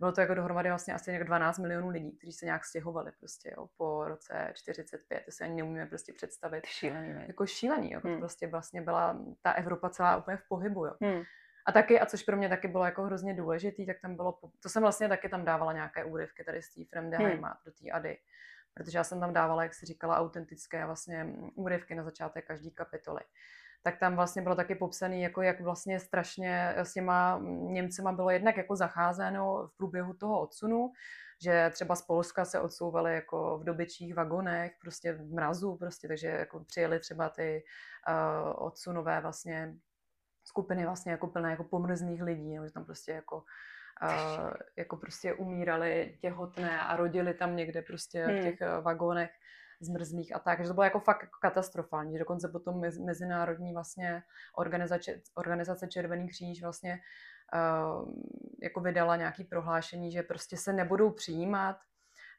Bylo 0.00 0.12
to 0.12 0.20
jako 0.20 0.34
dohromady 0.34 0.68
vlastně 0.68 0.94
asi 0.94 1.10
nějak 1.10 1.26
12 1.26 1.58
milionů 1.58 1.88
lidí, 1.88 2.16
kteří 2.18 2.32
se 2.32 2.46
nějak 2.46 2.64
stěhovali 2.64 3.12
prostě 3.18 3.54
jo, 3.56 3.68
po 3.76 4.04
roce 4.08 4.50
45. 4.54 5.24
To 5.24 5.30
si 5.30 5.44
ani 5.44 5.54
neumíme 5.54 5.86
prostě 5.86 6.12
představit. 6.12 6.66
Šílený? 6.66 7.24
Jako 7.26 7.46
šílený, 7.46 7.92
jo. 7.92 8.00
Hmm. 8.04 8.14
To 8.14 8.18
prostě 8.18 8.46
vlastně 8.46 8.82
byla 8.82 9.18
ta 9.42 9.52
Evropa 9.52 9.88
celá 9.90 10.16
úplně 10.16 10.36
v 10.36 10.48
pohybu, 10.48 10.86
jo. 10.86 10.92
Hmm. 11.02 11.22
A 11.68 11.72
taky, 11.72 12.00
a 12.00 12.06
což 12.06 12.22
pro 12.22 12.36
mě 12.36 12.48
taky 12.48 12.68
bylo 12.68 12.84
jako 12.84 13.02
hrozně 13.02 13.34
důležitý, 13.34 13.86
tak 13.86 14.00
tam 14.00 14.16
bylo, 14.16 14.38
to 14.62 14.68
jsem 14.68 14.82
vlastně 14.82 15.08
taky 15.08 15.28
tam 15.28 15.44
dávala 15.44 15.72
nějaké 15.72 16.04
úryvky 16.04 16.44
tady 16.44 16.62
z 16.62 16.74
té 16.74 16.80
Fremde 16.90 17.16
Hmm. 17.16 17.42
Do 17.64 17.72
té 17.72 17.90
Ady. 17.90 18.18
Protože 18.74 18.98
já 18.98 19.04
jsem 19.04 19.20
tam 19.20 19.32
dávala, 19.32 19.62
jak 19.62 19.74
si 19.74 19.86
říkala, 19.86 20.18
autentické 20.18 20.86
vlastně 20.86 21.24
mm, 21.24 21.50
úryvky 21.54 21.94
na 21.94 22.02
začátek 22.02 22.46
každé 22.46 22.70
kapitoly. 22.70 23.20
Tak 23.82 23.98
tam 23.98 24.16
vlastně 24.16 24.42
bylo 24.42 24.54
taky 24.54 24.74
popsaný, 24.74 25.22
jako 25.22 25.42
jak 25.42 25.60
vlastně 25.60 26.00
strašně 26.00 26.74
s 26.76 26.92
těma 26.92 27.38
mm, 27.38 27.72
Němcema 27.72 28.12
bylo 28.12 28.30
jednak 28.30 28.56
jako 28.56 28.76
zacházeno 28.76 29.66
v 29.66 29.76
průběhu 29.76 30.14
toho 30.14 30.40
odsunu, 30.40 30.92
že 31.42 31.70
třeba 31.72 31.96
z 31.96 32.02
Polska 32.02 32.44
se 32.44 32.60
odsouvali 32.60 33.14
jako 33.14 33.58
v 33.58 33.64
dobyčích 33.64 34.14
vagonech, 34.14 34.72
prostě 34.80 35.12
v 35.12 35.32
mrazu, 35.32 35.76
prostě, 35.76 36.08
takže 36.08 36.26
jako 36.26 36.64
přijeli 36.64 37.00
třeba 37.00 37.28
ty 37.28 37.64
uh, 38.08 38.66
odsunové 38.66 39.20
vlastně 39.20 39.74
skupiny 40.48 40.84
vlastně 40.84 41.12
jako 41.12 41.26
plné 41.26 41.50
jako 41.50 41.64
pomrzných 41.64 42.22
lidí, 42.22 42.56
no, 42.56 42.66
že 42.66 42.72
tam 42.72 42.84
prostě 42.84 43.12
jako 43.12 43.36
uh, 44.02 44.50
jako 44.76 44.96
prostě 44.96 45.34
umírali 45.34 46.18
těhotné 46.20 46.80
a 46.80 46.96
rodili 46.96 47.34
tam 47.34 47.56
někde 47.56 47.82
prostě 47.82 48.24
Hmm. 48.24 48.38
v 48.38 48.42
těch 48.42 48.58
uh, 48.60 48.84
vagónech 48.84 49.30
zmrzlých 49.80 50.34
a 50.36 50.38
tak, 50.38 50.60
že 50.60 50.68
to 50.68 50.74
bylo 50.74 50.84
jako 50.84 51.00
fakt 51.00 51.22
jako 51.22 51.38
katastrofální, 51.42 52.12
že 52.12 52.18
dokonce 52.18 52.48
potom 52.48 52.80
mez, 52.80 52.98
mezinárodní 52.98 53.72
vlastně 53.72 54.22
organizace, 54.56 55.20
organizace 55.34 55.88
Červený 55.88 56.28
kříž 56.28 56.62
vlastně 56.62 56.98
uh, 57.54 58.08
jako 58.62 58.80
vydala 58.80 59.16
nějaký 59.16 59.44
prohlášení, 59.44 60.12
že 60.12 60.22
prostě 60.22 60.56
se 60.56 60.72
nebudou 60.72 61.10
přijímat 61.10 61.76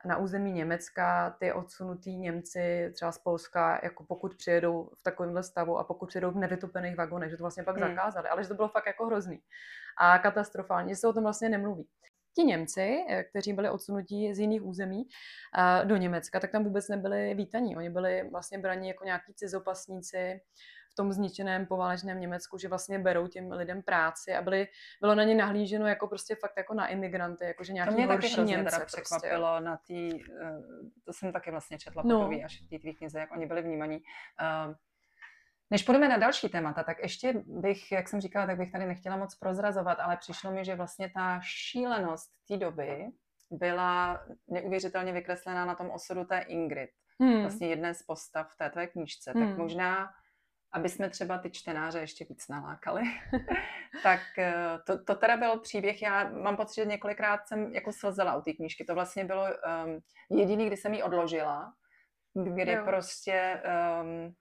na 0.06 0.18
území 0.18 0.52
Německa 0.52 1.36
ty 1.40 1.54
odsunutý 1.54 2.18
Němci 2.18 2.92
třeba 2.94 3.12
z 3.12 3.18
Polska, 3.18 3.80
jako 3.84 4.04
pokud 4.04 4.36
přijedou 4.36 4.90
v 5.00 5.04
takovémhle 5.04 5.44
stavu 5.44 5.78
a 5.78 5.84
pokud 5.84 6.10
přijedou 6.10 6.32
v 6.32 6.36
nevytopených 6.38 6.96
vagonech, 6.98 7.30
že 7.30 7.38
to 7.38 7.44
vlastně 7.44 7.64
pak 7.64 7.78
Hmm. 7.78 7.90
zakázali, 7.90 8.30
ale 8.30 8.44
že 8.44 8.50
to 8.50 8.56
bylo 8.56 8.68
fakt 8.70 8.86
jako 8.88 9.06
hrozný 9.06 9.40
a 10.02 10.20
katastrofální, 10.20 10.90
že 10.90 10.96
se 10.96 11.08
o 11.08 11.14
tom 11.14 11.24
vlastně 11.24 11.50
nemluví. 11.50 11.88
Ti 12.36 12.44
Němci, 12.44 13.06
eh, 13.10 13.24
kteří 13.24 13.54
byli 13.54 13.70
odsunutí 13.70 14.34
z 14.34 14.40
jiných 14.40 14.64
území 14.64 15.04
eh, 15.58 15.86
do 15.86 15.96
Německa, 15.98 16.40
tak 16.40 16.52
tam 16.52 16.64
vůbec 16.64 16.88
nebyli 16.88 17.34
vítaní. 17.34 17.78
Oni 17.78 17.90
byli 17.90 18.30
vlastně 18.32 18.58
braní 18.58 18.88
jako 18.88 19.06
nějaký 19.06 19.34
cizopasníci 19.34 20.42
tom 21.00 21.14
zničeném 21.14 21.66
poválečném 21.66 22.20
Německu, 22.20 22.58
že 22.58 22.68
vlastně 22.68 23.00
berou 23.00 23.28
těm 23.28 23.52
lidem 23.52 23.82
práci 23.82 24.36
a 24.36 24.42
byli, 24.42 24.68
bylo 25.02 25.16
na 25.16 25.24
ně 25.24 25.36
nahlíženo 25.36 25.88
jako 25.88 26.08
prostě 26.08 26.36
fakt 26.36 26.54
jako 26.58 26.74
na 26.74 26.88
imigranty, 26.88 27.46
jako 27.46 27.64
že 27.64 27.72
To 27.72 27.74
nějaký 27.74 27.94
mě 27.94 28.08
taky 28.08 28.28
horší 28.28 28.42
Němce. 28.42 28.66
teda 28.72 28.80
prostě, 28.80 29.02
překvapilo 29.02 29.60
na 29.60 29.78
té, 29.78 30.10
to 31.06 31.14
jsem 31.14 31.32
taky 31.34 31.52
vlastně 31.52 31.78
četla 31.78 32.04
No. 32.06 32.20
poprvé 32.20 32.44
až 32.44 32.62
v 32.62 32.70
té 32.70 32.80
tvý 32.80 32.96
knize, 32.96 33.20
jak 33.20 33.32
oni 33.32 33.46
byli 33.46 33.62
vnímaní. 33.62 34.00
Eh, 34.42 34.76
Než 35.72 35.84
půjdeme 35.84 36.08
na 36.10 36.18
další 36.18 36.50
témata, 36.50 36.84
tak 36.84 36.98
ještě 37.00 37.34
bych, 37.46 37.92
jak 37.92 38.08
jsem 38.10 38.22
říkala, 38.22 38.46
tak 38.48 38.58
bych 38.58 38.72
tady 38.72 38.86
nechtěla 38.86 39.18
moc 39.18 39.36
prozrazovat, 39.36 40.00
ale 40.00 40.18
přišlo 40.18 40.52
mi, 40.52 40.66
že 40.66 40.76
vlastně 40.76 41.12
ta 41.16 41.40
šílenost 41.44 42.30
té 42.48 42.58
doby 42.58 43.06
byla 43.52 44.22
neuvěřitelně 44.48 45.14
vykreslená 45.14 45.66
na 45.66 45.76
tom 45.76 45.90
osudu 45.90 46.24
té 46.26 46.40
Ingrid, 46.40 46.90
Hmm. 47.22 47.42
vlastně 47.42 47.68
jedné 47.68 47.94
z 47.94 48.04
postav 48.04 48.52
v 48.54 48.58
té 48.58 48.70
tvé 48.70 48.88
knížce. 48.88 49.32
Hmm. 49.36 49.48
Tak 49.50 49.58
možná, 49.58 50.10
aby 50.74 50.90
jsme 50.90 51.10
třeba 51.10 51.38
ty 51.38 51.50
čtenáře 51.52 52.00
ještě 52.00 52.26
víc 52.30 52.48
nalákali, 52.48 53.02
tak 54.04 54.20
eh, 54.38 54.54
to, 54.88 55.04
to 55.04 55.16
teda 55.16 55.38
byl 55.38 55.60
příběh, 55.60 56.02
já 56.02 56.30
mám 56.30 56.58
pocit, 56.58 56.76
že 56.76 56.86
několikrát 56.86 57.48
jsem 57.48 57.74
jako 57.74 57.92
slzela 57.94 58.36
u 58.36 58.42
té 58.42 58.54
knížky. 58.54 58.86
To 58.86 58.94
vlastně 58.96 59.26
bylo 59.26 59.44
um, 59.44 60.00
jediný, 60.38 60.68
kdy 60.68 60.78
jsem 60.78 60.94
ji 60.94 61.04
odložila, 61.04 61.74
kdy 62.54 62.72
Jo. 62.72 62.86
prostě 62.86 63.62
um, 64.02 64.34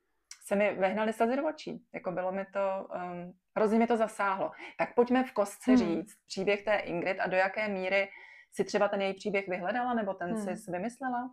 se 0.47 0.57
mi 0.57 0.75
vehnaly 0.75 1.13
slzy 1.13 1.37
do 1.37 1.49
očí. 1.49 1.85
Jako 1.95 2.13
bylo 2.13 2.33
mi 2.33 2.45
to, 2.53 2.89
um, 2.95 3.33
hrozně 3.57 3.79
mě 3.79 3.87
to 3.87 3.97
zasáhlo. 3.97 4.51
Tak 4.79 4.95
pojďme 4.95 5.25
v 5.25 5.33
kostce 5.33 5.71
Hmm. 5.71 5.79
říct 5.79 6.15
příběh 6.27 6.65
té 6.65 6.77
Ingrid 6.77 7.21
a 7.21 7.27
do 7.27 7.37
jaké 7.37 7.69
míry 7.69 8.09
si 8.53 8.65
třeba 8.65 8.89
ten 8.89 9.01
její 9.01 9.15
příběh 9.15 9.49
vyhledala, 9.49 9.95
nebo 9.95 10.15
ten 10.15 10.35
Hmm. 10.35 10.57
si 10.57 10.71
vymyslela? 10.71 11.31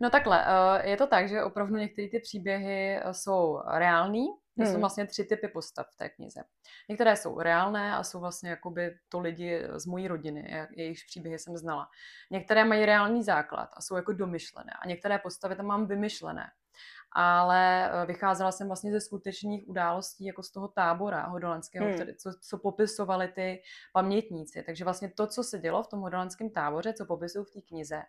No 0.00 0.10
takhle, 0.10 0.44
eh, 0.46 0.88
je 0.90 0.96
to 0.96 1.06
tak, 1.06 1.28
že 1.28 1.42
opravdu 1.42 1.76
některé 1.76 2.08
ty 2.08 2.20
příběhy 2.20 2.96
eh, 2.96 3.14
jsou 3.14 3.62
reální. 3.74 4.26
To 4.58 4.64
jsou 4.64 4.70
Hmm. 4.70 4.80
vlastně 4.80 5.06
tři 5.06 5.24
typy 5.24 5.48
postav 5.48 5.86
v 5.90 5.96
té 5.96 6.08
knize. 6.08 6.40
Některé 6.88 7.16
jsou 7.16 7.40
reálné 7.40 7.94
a 7.94 8.02
jsou 8.02 8.20
vlastně 8.20 8.50
jakoby 8.50 8.94
to 9.08 9.20
lidi 9.20 9.62
z 9.74 9.86
mojí 9.86 10.08
rodiny, 10.08 10.66
jejichž 10.76 11.04
příběhy 11.04 11.38
jsem 11.38 11.56
znala. 11.56 11.88
Některé 12.30 12.64
mají 12.64 12.86
reálný 12.86 13.22
základ 13.22 13.68
a 13.76 13.80
jsou 13.80 13.96
jako 13.96 14.12
domyšlené 14.12 14.72
a 14.82 14.86
některé 14.88 15.18
postavy 15.18 15.56
tam 15.56 15.66
mám 15.66 15.86
vymyšlené. 15.86 16.50
Ale 17.14 17.90
eh, 18.02 18.06
vycházela 18.06 18.52
jsem 18.52 18.66
vlastně 18.66 18.92
ze 18.92 19.00
skutečných 19.00 19.68
událostí, 19.68 20.24
jako 20.24 20.42
z 20.42 20.50
toho 20.52 20.68
tábora 20.68 21.26
hodolandského, 21.26 21.86
Hmm. 21.86 21.94
který, 21.94 22.16
co, 22.16 22.30
co 22.40 22.58
popisovali 22.58 23.28
ty 23.28 23.62
pamětníci. 23.92 24.62
Takže 24.62 24.84
vlastně 24.84 25.10
to, 25.16 25.26
co 25.26 25.42
se 25.44 25.58
dělo 25.58 25.82
v 25.82 25.88
tom 25.88 26.00
hodolandském 26.00 26.50
táboře, 26.50 26.92
co 26.92 27.06
popisují 27.06 27.44
v 27.44 27.50
té 27.50 27.60
knize, 27.60 28.02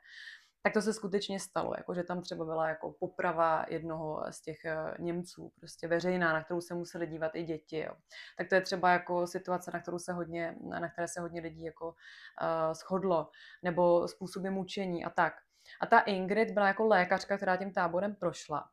tak 0.66 0.74
to 0.74 0.82
se 0.82 0.94
skutečně 0.94 1.40
stalo, 1.40 1.74
jako 1.78 1.94
že 1.94 2.04
tam 2.04 2.22
třeba 2.22 2.46
byla 2.46 2.70
jako 2.70 2.92
poprava 2.92 3.66
jednoho 3.70 4.24
z 4.30 4.42
těch 4.42 4.66
eh, 4.66 4.78
Němců, 5.00 5.52
prostě 5.60 5.88
veřejná, 5.88 6.34
na 6.34 6.44
kterou 6.44 6.62
se 6.62 6.74
museli 6.74 7.08
dívat 7.08 7.36
i 7.36 7.44
děti. 7.44 7.80
Jo. 7.80 7.94
Tak 8.38 8.50
to 8.50 8.56
je 8.56 8.62
třeba 8.62 8.92
jako 8.92 9.28
situace, 9.28 9.72
na 9.74 9.80
kterou 9.80 10.00
se 10.00 10.14
hodně, 10.14 10.56
na 10.80 10.90
které 10.90 11.08
se 11.08 11.22
hodně 11.22 11.42
lidí 11.42 11.64
jako 11.64 11.88
uh, 11.88 12.74
shodlo, 12.74 13.30
nebo 13.64 14.08
způsoby 14.08 14.50
mučení 14.50 15.06
a 15.06 15.10
tak. 15.10 15.34
A 15.82 15.86
ta 15.86 16.00
Ingrid 16.00 16.52
byla 16.52 16.68
jako 16.68 16.88
lékařka, 16.88 17.38
která 17.38 17.58
tím 17.58 17.74
táborem 17.74 18.16
prošla. 18.16 18.70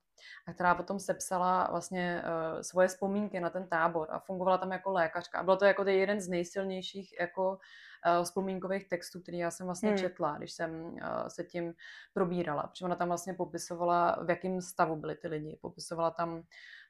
A 0.47 0.53
která 0.53 0.75
potom 0.75 0.99
sepsala 0.99 1.69
vlastně 1.71 2.23
uh, 2.23 2.61
svoje 2.61 2.89
vzpomínky 2.89 3.41
na 3.41 3.51
ten 3.51 3.69
tábor 3.69 4.09
a 4.11 4.19
fungovala 4.19 4.59
tam 4.59 4.73
jako 4.73 4.93
lékařka. 4.93 5.39
A 5.39 5.43
bylo 5.43 5.57
to 5.57 5.65
jako 5.65 5.85
jeden 5.85 6.21
z 6.21 6.29
nejsilnějších 6.29 7.21
jako 7.21 7.51
uh, 7.51 8.25
vzpomínkových 8.25 8.89
textů, 8.89 9.21
který 9.23 9.39
já 9.39 9.51
jsem 9.51 9.67
vlastně 9.67 9.89
hmm. 9.89 9.99
četla, 9.99 10.39
když 10.39 10.53
jsem 10.53 10.85
uh, 10.85 10.99
se 11.29 11.45
tím 11.45 11.75
probírala. 12.13 12.63
Protože 12.63 12.85
ona 12.85 12.97
tam 12.97 13.09
vlastně 13.09 13.35
popisovala, 13.35 14.19
v 14.25 14.31
jakém 14.31 14.61
stavu 14.61 14.97
byli 14.97 15.15
ty 15.15 15.29
lidi. 15.29 15.59
Popisovala 15.63 16.11
tam, 16.11 16.43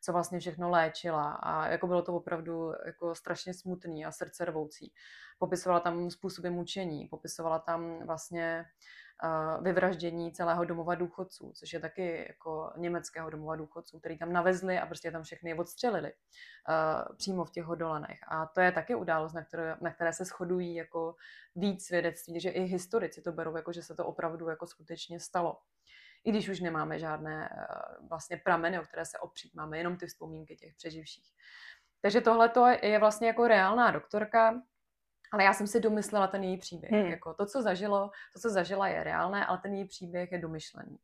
co 0.02 0.12
vlastně 0.12 0.40
všechno 0.40 0.70
léčila 0.70 1.32
a 1.32 1.66
jako 1.66 1.86
bylo 1.86 2.02
to 2.02 2.14
opravdu 2.14 2.72
jako 2.86 3.14
strašně 3.14 3.54
smutný 3.54 4.06
a 4.06 4.12
srdce 4.12 4.44
rvoucí. 4.44 4.92
Popisovala 5.38 5.80
tam 5.80 6.10
způsoby 6.10 6.48
mučení, 6.48 7.08
popisovala 7.08 7.58
tam 7.58 8.06
vlastně 8.06 8.64
vyvraždění 9.60 10.32
celého 10.32 10.64
domova 10.64 10.94
důchodců, 10.94 11.52
což 11.54 11.72
je 11.72 11.80
taky 11.80 12.26
jako 12.28 12.72
německého 12.76 13.30
domova 13.30 13.56
důchodců, 13.56 13.98
který 13.98 14.18
tam 14.18 14.32
navezli 14.32 14.78
a 14.78 14.86
prostě 14.86 15.10
tam 15.10 15.22
všechny 15.22 15.54
odstřelili 15.54 16.12
uh, 16.12 17.16
přímo 17.16 17.44
v 17.44 17.50
těch 17.50 17.64
hodolanech. 17.64 18.18
A 18.28 18.46
to 18.46 18.60
je 18.60 18.72
taky 18.72 18.94
událost, 18.94 19.32
na 19.32 19.44
které, 19.44 19.76
na 19.80 19.92
které 19.92 20.12
se 20.12 20.24
shodují 20.24 20.74
jako 20.74 21.14
víc 21.56 21.86
svědectví, 21.86 22.40
že 22.40 22.50
i 22.50 22.62
historici 22.62 23.22
to 23.22 23.32
berou, 23.32 23.56
jako 23.56 23.72
že 23.72 23.82
se 23.82 23.94
to 23.94 24.06
opravdu 24.06 24.48
jako 24.48 24.66
skutečně 24.66 25.20
stalo. 25.20 25.58
I 26.24 26.30
když 26.30 26.48
už 26.48 26.60
nemáme 26.60 26.98
žádné 26.98 27.48
uh, 27.52 28.08
vlastně 28.08 28.36
prameny, 28.36 28.80
o 28.80 28.82
které 28.82 29.04
se 29.04 29.18
opřít, 29.18 29.54
máme 29.54 29.78
jenom 29.78 29.96
ty 29.96 30.06
vzpomínky 30.06 30.56
těch 30.56 30.74
přeživších. 30.74 31.32
Takže 32.02 32.20
tohle 32.20 32.50
je 32.82 32.98
vlastně 32.98 33.28
jako 33.28 33.48
reálná 33.48 33.90
doktorka, 33.90 34.62
ale 35.32 35.44
já 35.44 35.52
jsem 35.52 35.66
si 35.66 35.80
domyslela 35.80 36.26
ten 36.26 36.44
její 36.44 36.58
příběh. 36.58 36.92
Hmm. 36.92 37.10
Jako 37.10 37.34
to, 37.34 37.46
co 37.46 37.62
zažilo, 37.62 38.10
to, 38.32 38.40
co 38.40 38.50
zažila, 38.50 38.88
je 38.88 39.04
reálné, 39.04 39.46
ale 39.46 39.58
ten 39.58 39.74
její 39.74 39.84
příběh 39.84 40.32
je 40.32 40.38
domyšlený. 40.38 40.98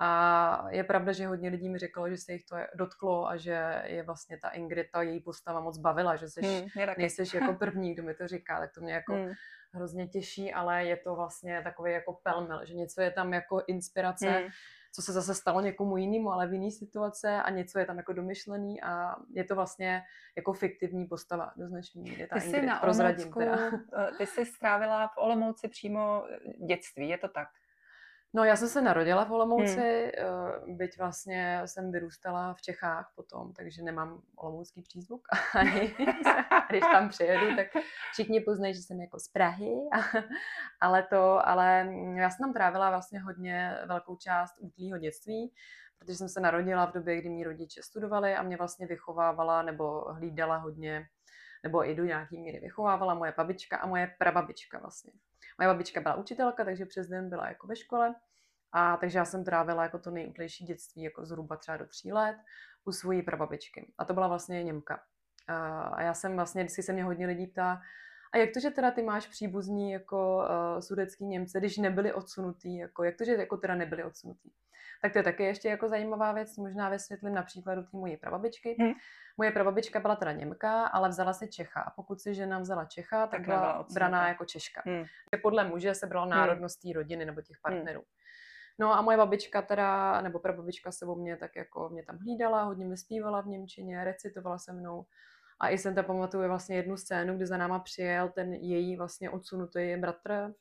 A 0.00 0.64
je 0.70 0.84
pravda, 0.84 1.12
že 1.12 1.26
hodně 1.26 1.48
lidí 1.48 1.68
mi 1.68 1.78
řeklo, 1.78 2.10
že 2.10 2.16
se 2.16 2.32
jich 2.32 2.44
to 2.44 2.56
dotklo 2.74 3.28
a 3.28 3.36
že 3.36 3.82
je 3.84 4.02
vlastně 4.02 4.38
ta 4.38 4.48
Ingrid, 4.48 4.86
ta 4.92 5.02
její 5.02 5.20
postava 5.20 5.60
moc 5.60 5.78
bavila, 5.78 6.16
že 6.16 6.28
jsi, 6.28 6.40
hmm, 6.40 6.66
nejseš 6.98 7.34
jako 7.34 7.52
první, 7.52 7.94
kdo 7.94 8.02
mi 8.02 8.14
to 8.14 8.28
říká, 8.28 8.60
tak 8.60 8.72
to 8.74 8.80
mě 8.80 8.92
jako 8.92 9.12
hmm. 9.12 9.32
hrozně 9.74 10.08
těší, 10.08 10.52
ale 10.52 10.84
je 10.84 10.96
to 10.96 11.14
vlastně 11.14 11.62
takový 11.62 11.92
jako 11.92 12.12
pelmel, 12.12 12.66
že 12.66 12.74
něco 12.74 13.00
je 13.00 13.10
tam 13.10 13.32
jako 13.32 13.62
inspirace, 13.66 14.30
hmm 14.30 14.48
co 14.92 15.02
se 15.02 15.12
zase 15.12 15.34
stalo 15.34 15.60
někomu 15.60 15.96
jinému, 15.96 16.32
ale 16.32 16.46
v 16.46 16.52
jiné 16.52 16.70
situace 16.70 17.42
a 17.42 17.50
něco 17.50 17.78
je 17.78 17.86
tam 17.86 17.96
jako 17.96 18.12
domyšlený 18.12 18.82
a 18.82 19.16
je 19.30 19.44
to 19.44 19.54
vlastně 19.54 20.02
jako 20.36 20.52
fiktivní 20.52 21.06
postava 21.06 21.52
do 21.56 21.68
značné 21.68 22.02
míry. 22.02 22.28
Ty 22.32 22.40
jsi 22.40 22.66
na 22.66 22.82
Olomoucku, 22.82 23.40
eh, 23.40 23.70
ty 24.18 24.26
jsi 24.26 24.46
strávila 24.46 25.08
v 25.08 25.16
Olomouci 25.16 25.68
přímo 25.68 26.24
dětství, 26.66 27.08
je 27.08 27.18
to 27.18 27.28
tak? 27.28 27.48
No 28.34 28.44
já 28.44 28.56
jsem 28.56 28.68
se 28.68 28.82
narodila 28.82 29.24
v 29.24 29.32
Olomouci, 29.32 30.12
hmm. 30.66 30.76
byť 30.76 30.98
vlastně 30.98 31.62
jsem 31.64 31.92
vyrůstala 31.92 32.54
v 32.54 32.62
Čechách 32.62 33.12
potom, 33.16 33.52
takže 33.52 33.82
nemám 33.82 34.22
olomoucký 34.36 34.82
přízvuk. 34.82 35.28
Ani 35.54 35.94
když 36.70 36.80
tam 36.80 37.08
přijedu, 37.08 37.56
tak 37.56 37.66
všichni 38.12 38.40
poznají, 38.40 38.74
že 38.74 38.80
jsem 38.80 39.00
jako 39.00 39.18
z 39.18 39.28
Prahy. 39.28 39.74
ale 40.80 41.02
to, 41.02 41.48
ale 41.48 41.88
já 42.14 42.30
jsem 42.30 42.44
tam 42.44 42.52
trávila 42.52 42.90
vlastně 42.90 43.20
hodně 43.20 43.76
velkou 43.86 44.16
část 44.16 44.54
útlýho 44.58 44.98
dětství, 44.98 45.52
protože 45.98 46.14
jsem 46.16 46.28
se 46.28 46.40
narodila 46.40 46.86
v 46.86 46.92
době, 46.92 47.20
kdy 47.20 47.28
mý 47.28 47.44
rodiče 47.44 47.82
studovali 47.82 48.34
a 48.34 48.42
mě 48.42 48.56
vlastně 48.56 48.86
vychovávala 48.86 49.62
nebo 49.62 50.00
hlídala 50.00 50.56
hodně 50.56 51.06
nebo 51.62 51.88
i 51.90 51.94
do 51.94 52.04
nějaký 52.04 52.38
míry 52.38 52.60
vychovávala 52.60 53.14
moje 53.14 53.34
babička 53.36 53.76
a 53.76 53.86
moje 53.86 54.14
prababička 54.18 54.78
vlastně. 54.78 55.12
Moje 55.58 55.68
babička 55.68 56.00
byla 56.00 56.14
učitelka, 56.14 56.64
takže 56.64 56.86
přes 56.86 57.08
den 57.08 57.28
byla 57.28 57.48
jako 57.48 57.66
ve 57.66 57.76
škole. 57.76 58.14
A 58.72 58.96
takže 58.96 59.18
já 59.18 59.24
jsem 59.24 59.44
trávila 59.44 59.82
jako 59.82 59.98
to 59.98 60.10
nejúplejší 60.10 60.64
dětství, 60.64 61.02
jako 61.02 61.26
zhruba 61.26 61.56
třeba 61.56 61.76
do 61.76 61.86
tří 61.86 62.12
let, 62.12 62.36
u 62.84 62.92
svojí 62.92 63.22
prababičky. 63.22 63.92
A 63.98 64.04
to 64.04 64.14
byla 64.14 64.28
vlastně 64.28 64.62
Němka. 64.62 65.00
A 65.92 66.02
já 66.02 66.14
jsem 66.14 66.36
vlastně, 66.36 66.62
vždycky 66.62 66.82
se 66.82 66.92
mě 66.92 67.04
hodně 67.04 67.26
lidí 67.26 67.46
ptá, 67.46 67.80
a 68.32 68.38
jak 68.38 68.50
to, 68.54 68.60
že 68.60 68.70
teda 68.70 68.90
ty 68.90 69.02
máš 69.02 69.26
příbuzní 69.26 69.92
jako 69.92 70.36
uh, 70.36 70.80
sudecký 70.80 71.24
Němce, 71.26 71.58
když 71.58 71.78
nebyli 71.78 72.12
odsunutý, 72.12 72.76
jako, 72.76 73.04
jak 73.04 73.16
to, 73.16 73.24
že 73.24 73.32
jako 73.32 73.56
teda 73.56 73.74
nebyli 73.74 74.04
odsunutý? 74.04 74.50
Tak 75.02 75.12
to 75.12 75.18
je 75.18 75.22
taky 75.22 75.42
ještě 75.44 75.68
jako 75.68 75.88
zajímavá 75.88 76.32
věc, 76.32 76.56
možná 76.56 76.88
vysvětlím 76.88 77.34
na 77.34 77.42
příkladu 77.42 77.82
té 77.82 77.88
mojí 77.92 78.16
prababičky. 78.16 78.76
Hmm. 78.80 78.92
Moje 79.36 79.50
prababička 79.50 80.00
byla 80.00 80.16
teda 80.16 80.32
Němka, 80.32 80.86
ale 80.86 81.08
vzala 81.08 81.32
si 81.32 81.48
Čecha. 81.48 81.80
A 81.80 81.90
pokud 81.90 82.20
si 82.20 82.34
žena 82.34 82.58
vzala 82.58 82.84
Čecha, 82.84 83.26
tak, 83.26 83.30
tak 83.30 83.46
byla 83.46 83.86
braná 83.94 84.28
jako 84.28 84.44
Češka. 84.44 84.82
Hmm. 84.86 85.04
Podle 85.42 85.64
muže 85.64 85.94
se 85.94 86.06
brala 86.06 86.26
hmm. 86.26 86.34
národnost 86.34 86.80
té 86.80 86.88
rodiny 86.94 87.24
nebo 87.24 87.40
těch 87.40 87.56
hmm. 87.64 87.74
partnerů. 87.74 88.00
Hmm. 88.00 88.08
No 88.80 88.94
a 88.94 89.02
moje 89.02 89.16
babička 89.16 89.62
teda, 89.62 90.20
nebo 90.20 90.38
prababička 90.38 90.92
se 90.92 91.06
o 91.06 91.14
mě 91.14 91.36
tak 91.36 91.56
jako 91.56 91.88
mě 91.88 92.04
tam 92.04 92.18
hlídala, 92.18 92.62
hodně 92.62 92.86
mi 92.86 92.96
zpívala 92.96 93.40
v 93.40 93.46
Němčině, 93.46 94.04
recitovala 94.04 94.58
se 94.58 94.72
mnou. 94.72 95.06
A 95.60 95.68
i 95.68 95.78
jsem 95.78 95.94
tam 95.94 96.04
pamatuju 96.04 96.48
vlastně 96.48 96.76
jednu 96.76 96.96
scénu, 96.96 97.36
kdy 97.36 97.46
za 97.46 97.56
náma 97.56 97.78
přijel 97.78 98.28
ten 98.28 98.54
její 98.54 98.96
vlastně 98.96 99.30
odsunutý 99.30 99.96
bratr, 99.96 100.54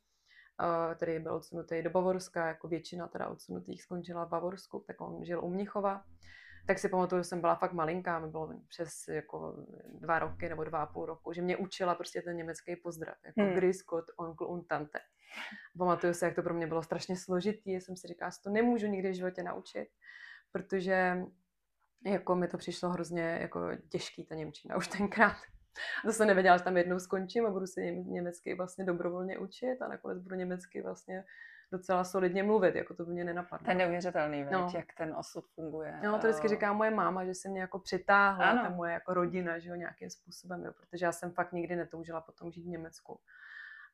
který 0.95 1.19
byl 1.19 1.33
odsunutý 1.35 1.81
do 1.81 1.89
Bavorska, 1.89 2.47
jako 2.47 2.67
většina 2.67 3.07
teda 3.07 3.27
odsunutých 3.27 3.83
skončila 3.83 4.25
v 4.25 4.29
Bavorsku, 4.29 4.83
tak 4.87 5.01
on 5.01 5.25
žil 5.25 5.43
u 5.43 5.49
Mnichova 5.49 6.03
tak 6.67 6.79
si 6.79 6.89
pamatuju, 6.89 7.19
že 7.19 7.23
jsem 7.23 7.41
byla 7.41 7.55
fakt 7.55 7.73
malinká, 7.73 8.19
mi 8.19 8.27
bylo 8.27 8.53
přes 8.67 9.07
jako 9.07 9.65
dva 9.99 10.19
roky 10.19 10.49
nebo 10.49 10.63
dva 10.63 10.79
a 10.79 10.85
půl 10.85 11.05
roku, 11.05 11.33
že 11.33 11.41
mě 11.41 11.57
učila 11.57 11.95
prostě 11.95 12.21
ten 12.21 12.37
německý 12.37 12.75
pozdrav, 12.75 13.15
jako 13.25 13.41
hmm. 13.41 13.53
Grüß 13.53 13.83
Gott, 13.89 14.05
onkel 14.17 14.47
und 14.47 14.67
tante. 14.67 14.99
Pamatuju 15.77 16.13
se, 16.13 16.25
jak 16.25 16.35
to 16.35 16.43
pro 16.43 16.53
mě 16.53 16.67
bylo 16.67 16.83
strašně 16.83 17.17
složitý, 17.17 17.71
jsem 17.71 17.95
si 17.97 18.07
říkala, 18.07 18.29
že 18.29 18.37
to 18.43 18.49
nemůžu 18.49 18.87
nikdy 18.87 19.09
v 19.09 19.15
životě 19.15 19.43
naučit, 19.43 19.87
protože 20.51 21.23
jako 22.05 22.35
mi 22.35 22.47
to 22.47 22.57
přišlo 22.57 22.89
hrozně 22.89 23.37
jako 23.41 23.69
těžký 23.89 24.25
ta 24.25 24.35
Němčina 24.35 24.75
už 24.75 24.87
tenkrát. 24.87 25.37
A 26.03 26.07
to 26.07 26.13
jsem 26.13 26.27
nevěděla, 26.27 26.57
že 26.57 26.63
tam 26.63 26.77
jednou 26.77 26.99
skončím 26.99 27.45
a 27.45 27.49
budu 27.49 27.67
se 27.67 27.81
německy 27.91 28.55
vlastně 28.55 28.85
dobrovolně 28.85 29.37
učit 29.37 29.81
a 29.81 29.87
nakonec 29.87 30.19
budu 30.19 30.35
německy 30.35 30.81
vlastně 30.81 31.23
docela 31.71 32.03
solidně 32.03 32.43
mluvit, 32.43 32.75
jako 32.75 32.93
to 32.93 33.05
by 33.05 33.11
mě 33.11 33.23
nenapadlo. 33.23 33.65
To 33.65 33.71
je 33.71 33.75
neuvěřitelný, 33.75 34.45
no. 34.51 34.71
jak 34.75 34.85
ten 34.97 35.15
osud 35.17 35.45
funguje. 35.55 35.99
No, 36.03 36.19
to 36.19 36.27
vždycky 36.27 36.47
říká 36.47 36.73
moje 36.73 36.91
máma, 36.91 37.25
že 37.25 37.33
se 37.33 37.49
mě 37.49 37.61
jako 37.61 37.79
přitáhla, 37.79 38.49
ano. 38.49 38.63
ta 38.63 38.69
moje 38.69 38.93
jako 38.93 39.13
rodina, 39.13 39.59
že 39.59 39.69
jo, 39.69 39.75
nějakým 39.75 40.09
způsobem, 40.09 40.63
jo, 40.63 40.73
protože 40.73 41.05
já 41.05 41.11
jsem 41.11 41.31
fakt 41.31 41.51
nikdy 41.51 41.75
netoužila 41.75 42.21
potom 42.21 42.51
žít 42.51 42.63
v 42.63 42.67
Německu. 42.67 43.19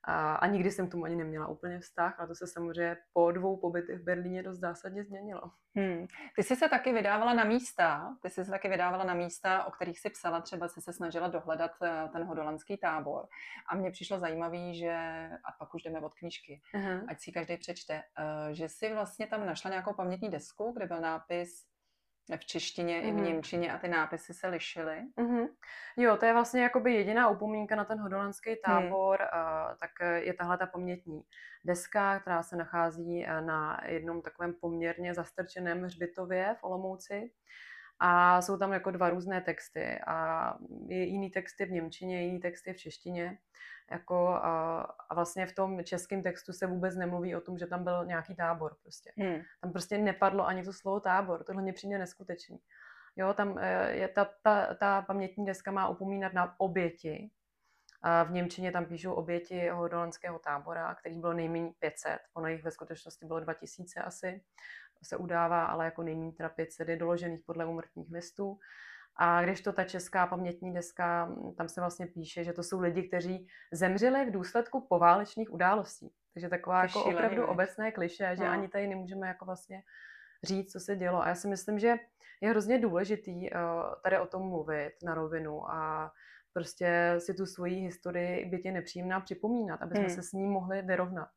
A, 0.04 0.36
a 0.36 0.48
nikdy 0.48 0.72
jsem 0.72 0.88
k 0.88 0.92
tomu 0.92 1.04
ani 1.04 1.16
neměla 1.16 1.48
úplně 1.48 1.80
vztah, 1.80 2.20
a 2.20 2.28
to 2.28 2.36
se 2.36 2.48
samozřejmě 2.48 2.98
po 3.14 3.32
dvou 3.32 3.58
pobytech 3.58 4.00
v 4.00 4.04
Berlíně 4.04 4.44
dost 4.44 4.60
zásadně 4.60 5.04
změnilo. 5.04 5.42
Hmm. 5.76 6.08
Ty 6.36 6.44
jsi 6.44 6.56
se 6.56 6.70
taky 6.70 6.94
vydávala 6.94 7.34
na 7.34 7.44
místa, 7.44 8.18
ty 8.22 8.30
jsi 8.30 8.46
se 8.46 8.52
taky 8.52 8.70
vydávala 8.70 9.04
na 9.04 9.14
místa, 9.14 9.64
o 9.64 9.72
kterých 9.72 10.00
si 10.00 10.10
psala, 10.10 10.42
třeba 10.42 10.68
jsi 10.68 10.82
se 10.82 10.94
snažila 10.94 11.28
dohledat 11.28 11.72
eh, 11.82 12.10
ten 12.14 12.24
hodolandský 12.24 12.78
tábor. 12.78 13.28
A 13.70 13.76
mně 13.76 13.92
přišlo 13.92 14.20
zajímavý, 14.20 14.76
že, 14.76 14.96
a 15.46 15.52
pak 15.60 15.74
už 15.74 15.84
jdeme 15.84 16.00
od 16.00 16.14
knížky, 16.14 16.62
uh-huh. 16.76 17.06
ať 17.08 17.20
si 17.20 17.32
každý 17.32 17.58
přečte, 17.58 17.94
eh, 17.94 18.56
že 18.56 18.70
si 18.70 18.94
vlastně 18.94 19.28
tam 19.28 19.46
našla 19.46 19.70
nějakou 19.70 19.94
pamětní 19.94 20.30
desku, 20.30 20.74
kde 20.78 20.88
byl 20.88 21.02
nápis 21.02 21.73
v 22.38 22.46
češtině 22.46 23.02
mm-hmm. 23.02 23.08
i 23.08 23.12
v 23.12 23.16
mhm. 23.16 23.24
němčině 23.24 23.74
a 23.74 23.78
ty 23.78 23.88
nápisy 23.88 24.34
se 24.34 24.48
lišily. 24.48 25.02
Mm-hmm. 25.18 25.48
Jo, 25.98 26.18
to 26.18 26.26
je 26.26 26.34
vlastně 26.34 26.64
jakoby 26.64 26.94
jediná 26.94 27.30
upomínka 27.30 27.76
na 27.76 27.86
ten 27.86 28.00
hodolandský 28.00 28.50
hmm. 28.50 28.58
tábor, 28.66 29.20
mm. 29.20 29.42
uh, 29.42 29.78
tak 29.80 29.92
je 30.16 30.34
tahle 30.34 30.58
ta 30.58 30.66
pamětní 30.66 31.22
deska, 31.66 32.20
která 32.20 32.44
se 32.44 32.56
nachází 32.56 33.26
eh, 33.26 33.42
na 33.42 33.82
jednom 33.86 34.22
takovém 34.22 34.54
poměrně 34.54 35.14
zastrčeném 35.14 35.84
hřbitově 35.84 36.56
v 36.60 36.64
Olomouci. 36.64 37.32
A 38.00 38.42
jsou 38.42 38.58
tam 38.58 38.74
jako 38.74 38.92
dva 38.92 39.10
různé 39.10 39.42
texty. 39.42 40.00
A 40.08 40.58
je 40.88 41.04
jiný 41.04 41.30
texty 41.30 41.66
v 41.66 41.72
Němčině, 41.72 42.26
jiný 42.26 42.40
texty 42.40 42.74
v 42.74 42.78
češtině. 42.78 43.38
Jako, 43.92 44.28
a, 44.28 44.82
a 45.10 45.16
vlastně 45.16 45.46
v 45.46 45.56
tom 45.56 45.84
českém 45.84 46.22
textu 46.22 46.54
se 46.54 46.68
vůbec 46.68 46.96
nemluví 46.96 47.36
o 47.36 47.42
tom, 47.42 47.58
že 47.58 47.68
tam 47.68 47.84
byl 47.84 48.06
nějaký 48.06 48.36
tábor. 48.36 48.76
Prostě. 48.82 49.12
Hmm. 49.18 49.42
Tam 49.62 49.72
prostě 49.72 49.98
nepadlo 49.98 50.48
ani 50.48 50.64
to 50.64 50.74
slovo 50.74 51.00
tábor. 51.00 51.44
Tohle 51.44 51.62
mě 51.62 51.74
přijde 51.74 51.98
neskutečný. 51.98 52.60
Jo, 53.16 53.34
tam 53.34 53.58
eh, 53.58 53.92
je 53.92 54.08
ta, 54.08 54.30
ta, 54.42 54.74
ta 54.74 55.02
pamětní 55.02 55.46
deska 55.46 55.72
má 55.72 55.88
upomínat 55.88 56.34
na 56.34 56.60
oběti. 56.60 57.32
A 58.02 58.24
v 58.24 58.32
Němčině 58.32 58.72
tam 58.72 58.86
píšou 58.86 59.14
oběti 59.14 59.70
hodolandského 59.70 60.40
tábora, 60.40 60.96
kterých 60.96 61.20
bylo 61.20 61.34
nejméně 61.34 61.72
500. 61.80 62.20
Ono 62.34 62.48
jich 62.48 62.64
ve 62.64 62.72
skutečnosti 62.72 63.26
bylo 63.26 63.40
2000 63.40 64.02
asi 64.02 64.42
se 65.04 65.18
udává, 65.18 65.66
ale 65.66 65.86
jako 65.86 66.04
nejméně 66.04 66.32
teda 66.32 66.50
500 66.50 66.90
je 66.90 66.98
doložených 66.98 67.42
podle 67.46 67.66
umrtních 67.66 68.12
listů. 68.12 68.60
A 69.16 69.44
když 69.44 69.62
to 69.62 69.74
ta 69.74 69.84
česká 69.84 70.28
pamětní 70.28 70.74
deska, 70.74 71.36
tam 71.58 71.70
se 71.70 71.82
vlastně 71.82 72.08
píše, 72.08 72.44
že 72.44 72.54
to 72.54 72.64
jsou 72.64 72.80
lidi, 72.80 73.08
kteří 73.08 73.48
zemřeli 73.72 74.26
v 74.26 74.32
důsledku 74.32 74.88
poválečných 74.90 75.54
událostí. 75.54 76.14
Takže 76.34 76.50
taková 76.50 76.82
to 76.82 76.88
jako 76.88 77.00
šílený, 77.00 77.16
opravdu 77.16 77.42
ne? 77.42 77.48
obecné 77.48 77.92
kliše, 77.92 78.36
že 78.38 78.44
no. 78.44 78.50
ani 78.50 78.68
tady 78.68 78.88
nemůžeme 78.88 79.28
jako 79.28 79.46
vlastně 79.46 79.84
říct, 80.44 80.72
co 80.72 80.80
se 80.80 80.96
dělo. 80.96 81.22
A 81.22 81.28
já 81.28 81.36
si 81.36 81.48
myslím, 81.48 81.80
že 81.80 81.96
je 82.42 82.50
hrozně 82.50 82.80
důležitý 82.80 83.52
uh, 83.52 83.60
tady 84.04 84.20
o 84.20 84.28
tom 84.28 84.50
mluvit 84.50 84.92
na 85.04 85.14
rovinu 85.14 85.72
a 85.72 86.12
prostě 86.54 87.16
si 87.18 87.34
tu 87.34 87.46
svoji 87.46 87.76
historii, 87.76 88.62
je 88.66 88.72
nepříjemná, 88.72 89.20
připomínat, 89.20 89.82
aby 89.82 89.96
jsme 89.96 90.06
hmm. 90.06 90.16
se 90.16 90.24
s 90.24 90.32
ní 90.32 90.48
mohli 90.48 90.82
vyrovnat. 90.82 91.30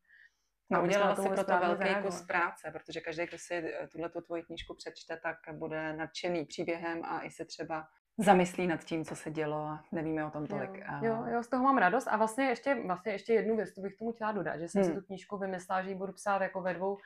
No, 0.71 0.83
udělala 0.83 1.17
si 1.17 1.29
proto 1.29 1.59
velký 1.59 1.95
kus 2.03 2.23
práce, 2.23 2.71
protože 2.71 3.01
každý, 3.01 3.27
kdo 3.27 3.39
si 3.39 3.75
tuhle 3.93 4.11
tvoji 4.27 4.43
knížku 4.43 4.75
přečte, 4.75 5.21
tak 5.23 5.37
bude 5.53 5.93
nadšený 5.93 6.45
příběhem 6.45 7.05
a 7.05 7.23
i 7.23 7.31
se 7.31 7.45
třeba 7.45 7.87
zamyslí 8.19 8.67
nad 8.67 8.85
tím, 8.85 9.05
co 9.05 9.17
se 9.17 9.31
dělo 9.31 9.57
a 9.57 9.85
nevíme 9.93 10.27
o 10.27 10.31
tom 10.31 10.47
tolik. 10.47 10.71
Jo, 10.75 10.85
jo, 11.03 11.25
jo, 11.27 11.43
z 11.43 11.49
toho 11.49 11.65
mám 11.65 11.79
radost 11.79 12.07
a 12.07 12.17
vlastně 12.17 12.45
ještě, 12.45 12.75
vlastně 12.87 13.13
ještě 13.13 13.33
jednu 13.33 13.57
věc, 13.57 13.75
to 13.75 13.81
bych 13.81 13.97
tomu 13.97 14.13
chtěla 14.13 14.33
dodat, 14.33 14.57
že 14.57 14.69
jsem 14.69 14.83
hmm. 14.83 14.91
si 14.91 14.97
tu 14.99 15.07
knížku 15.07 15.39
vymyslela, 15.39 15.83
že 15.83 15.89
ji 15.89 15.95
budu 15.95 16.13
psát 16.13 16.43
jako 16.43 16.63
ve 16.63 16.75
dvou 16.75 16.93
uh, 16.93 16.99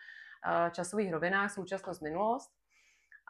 časových 0.70 1.12
rovinách, 1.12 1.50
současnost, 1.50 2.02
minulost. 2.02 2.50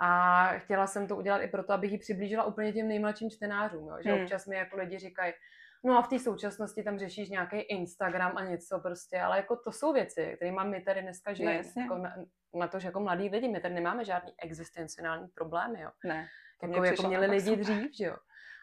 A 0.02 0.46
chtěla 0.58 0.86
jsem 0.86 1.08
to 1.08 1.16
udělat 1.16 1.38
i 1.38 1.48
proto, 1.48 1.72
abych 1.72 1.92
ji 1.92 1.98
přiblížila 1.98 2.44
úplně 2.44 2.72
těm 2.72 2.88
nejmladším 2.88 3.30
čtenářům, 3.30 3.88
jo? 3.88 3.96
že 4.04 4.12
hmm. 4.12 4.22
občas 4.22 4.46
mi 4.46 4.56
jako 4.56 4.76
lidi 4.76 4.98
říkají, 4.98 5.32
no 5.84 5.98
a 5.98 6.02
v 6.02 6.08
té 6.08 6.18
současnosti 6.18 6.82
tam 6.82 6.98
řešíš 6.98 7.28
nějaký 7.28 7.56
Instagram 7.56 8.36
a 8.36 8.44
něco 8.44 8.78
prostě, 8.78 9.20
ale 9.20 9.36
jako 9.36 9.56
to 9.56 9.72
jsou 9.72 9.92
věci, 9.92 10.32
které 10.36 10.52
mám 10.52 10.70
my 10.70 10.80
tady 10.80 11.02
dneska 11.02 11.32
žijeme. 11.32 11.62
No, 11.76 11.82
jako 11.82 11.98
na, 11.98 12.14
na, 12.54 12.68
to, 12.68 12.78
že 12.78 12.88
jako 12.88 13.00
mladí 13.00 13.28
lidi, 13.28 13.48
my 13.48 13.60
tady 13.60 13.74
nemáme 13.74 14.04
žádný 14.04 14.32
existenciální 14.42 15.28
problémy, 15.28 15.80
jo. 15.80 15.90
Ne. 16.04 16.28
Jako, 16.62 16.84
jako 16.84 17.08
měli 17.08 17.26
lidi 17.26 17.56
dřív, 17.56 17.96
že 17.98 18.04
jo. 18.04 18.16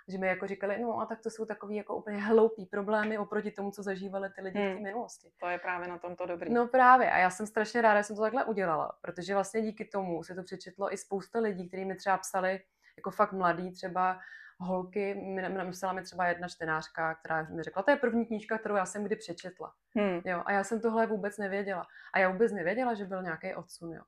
Že 0.09 0.17
mi 0.17 0.27
jako 0.27 0.47
říkali, 0.47 0.81
no 0.81 0.99
a 0.99 1.05
tak 1.05 1.21
to 1.21 1.29
jsou 1.29 1.45
takový 1.45 1.75
jako 1.75 1.95
úplně 1.95 2.17
hloupý 2.17 2.65
problémy 2.65 3.17
oproti 3.17 3.51
tomu, 3.51 3.71
co 3.71 3.83
zažívali 3.83 4.29
ty 4.35 4.41
lidi 4.41 4.59
hmm. 4.59 4.71
v 4.71 4.75
té 4.75 4.81
minulosti. 4.81 5.31
To 5.39 5.47
je 5.47 5.59
právě 5.59 5.87
na 5.87 5.97
tomto 5.97 6.25
dobrý. 6.25 6.53
No 6.53 6.67
právě 6.67 7.11
a 7.11 7.17
já 7.17 7.29
jsem 7.29 7.47
strašně 7.47 7.81
ráda, 7.81 7.99
že 7.99 8.03
jsem 8.03 8.15
to 8.15 8.21
takhle 8.21 8.45
udělala, 8.45 8.91
protože 9.01 9.33
vlastně 9.33 9.61
díky 9.61 9.85
tomu 9.85 10.23
se 10.23 10.35
to 10.35 10.43
přečetlo 10.43 10.93
i 10.93 10.97
spousta 10.97 11.39
lidí, 11.39 11.67
kteří 11.67 11.85
mi 11.85 11.95
třeba 11.95 12.17
psali 12.17 12.59
jako 12.97 13.11
fakt 13.11 13.33
mladí, 13.33 13.71
třeba 13.71 14.19
holky, 14.59 15.15
mi 15.15 15.41
napsala 15.41 15.93
mi 15.93 16.01
třeba 16.01 16.27
jedna 16.27 16.47
čtenářka, 16.47 17.15
která 17.15 17.43
mi 17.43 17.63
řekla, 17.63 17.83
to 17.83 17.91
je 17.91 17.97
první 17.97 18.25
knížka, 18.25 18.57
kterou 18.57 18.75
já 18.75 18.85
jsem 18.85 19.03
kdy 19.03 19.15
přečetla. 19.15 19.73
Hmm. 19.95 20.21
Jo, 20.25 20.43
a 20.45 20.51
já 20.51 20.63
jsem 20.63 20.81
tohle 20.81 21.07
vůbec 21.07 21.37
nevěděla. 21.37 21.85
A 22.13 22.19
já 22.19 22.29
vůbec 22.29 22.51
nevěděla, 22.51 22.93
že 22.93 23.05
byl 23.05 23.23
nějaký 23.23 23.55
odsun. 23.55 23.93
Jo. 23.93 24.01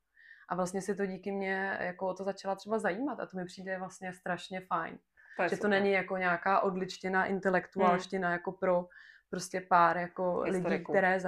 A 0.50 0.56
vlastně 0.56 0.82
si 0.82 0.96
to 0.96 1.06
díky 1.06 1.32
mně 1.32 1.78
jako 1.80 2.14
to 2.14 2.24
začala 2.24 2.56
třeba 2.56 2.80
zajímat 2.80 3.20
a 3.20 3.26
to 3.26 3.38
mi 3.38 3.46
přijde 3.46 3.80
vlastně 3.80 4.14
strašně 4.14 4.62
fajn. 4.62 4.98
To 5.38 5.44
že 5.44 5.50
super. 5.50 5.62
to 5.62 5.68
není 5.68 5.92
jako 5.92 6.18
nějaká 6.18 6.60
odličtěná 6.60 7.26
intelektuálština 7.26 8.28
hmm. 8.28 8.34
jako 8.34 8.52
pro 8.52 8.88
prostě 9.30 9.62
pár 9.62 9.98
jako 9.98 10.42
Historiku. 10.42 10.70
lidí, 10.70 10.84
které 10.84 11.20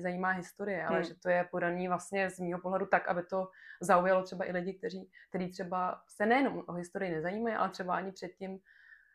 zajímá 0.00 0.30
historie, 0.30 0.86
ale 0.86 0.96
hmm. 0.96 1.04
že 1.04 1.14
to 1.14 1.28
je 1.28 1.48
podaný 1.50 1.88
vlastně 1.88 2.30
z 2.30 2.40
mého 2.40 2.60
pohledu 2.60 2.86
tak, 2.86 3.08
aby 3.08 3.22
to 3.22 3.48
zaujalo 3.80 4.22
třeba 4.22 4.44
i 4.44 4.52
lidi, 4.52 4.74
kteří, 4.74 5.10
kteří 5.28 5.48
třeba 5.48 6.02
se 6.08 6.26
nejenom 6.26 6.64
o 6.66 6.72
historii 6.72 7.12
nezajímají, 7.12 7.56
ale 7.56 7.70
třeba 7.70 7.96
ani 7.96 8.12
předtím 8.12 8.58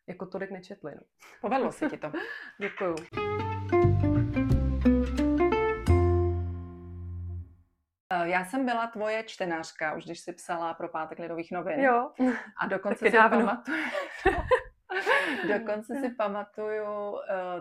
jako 0.08 0.26
tolik 0.26 0.52
nečetli. 0.52 0.91
No. 0.95 1.02
Povedlo 1.41 1.71
se 1.71 1.89
ti 1.89 1.97
to. 1.97 2.12
Děkuju. 2.60 2.95
Eh, 8.13 8.30
já 8.30 8.45
jsem 8.45 8.65
byla 8.65 8.88
tvoje 8.88 9.23
čtenářka, 9.23 9.93
už 9.93 10.06
když 10.06 10.19
jsi 10.19 10.34
psala 10.34 10.73
pro 10.73 10.89
pátek 10.89 11.19
lidových 11.19 11.52
novin. 11.52 11.80
Jo. 11.80 12.12
A 12.58 12.67
dokonce 12.67 13.06
si 13.10 13.17
pamatuju, 13.17 13.78
Dokonce 15.60 15.95
si 15.95 16.10
pamatuju 16.10 17.12
uh, 17.12 17.19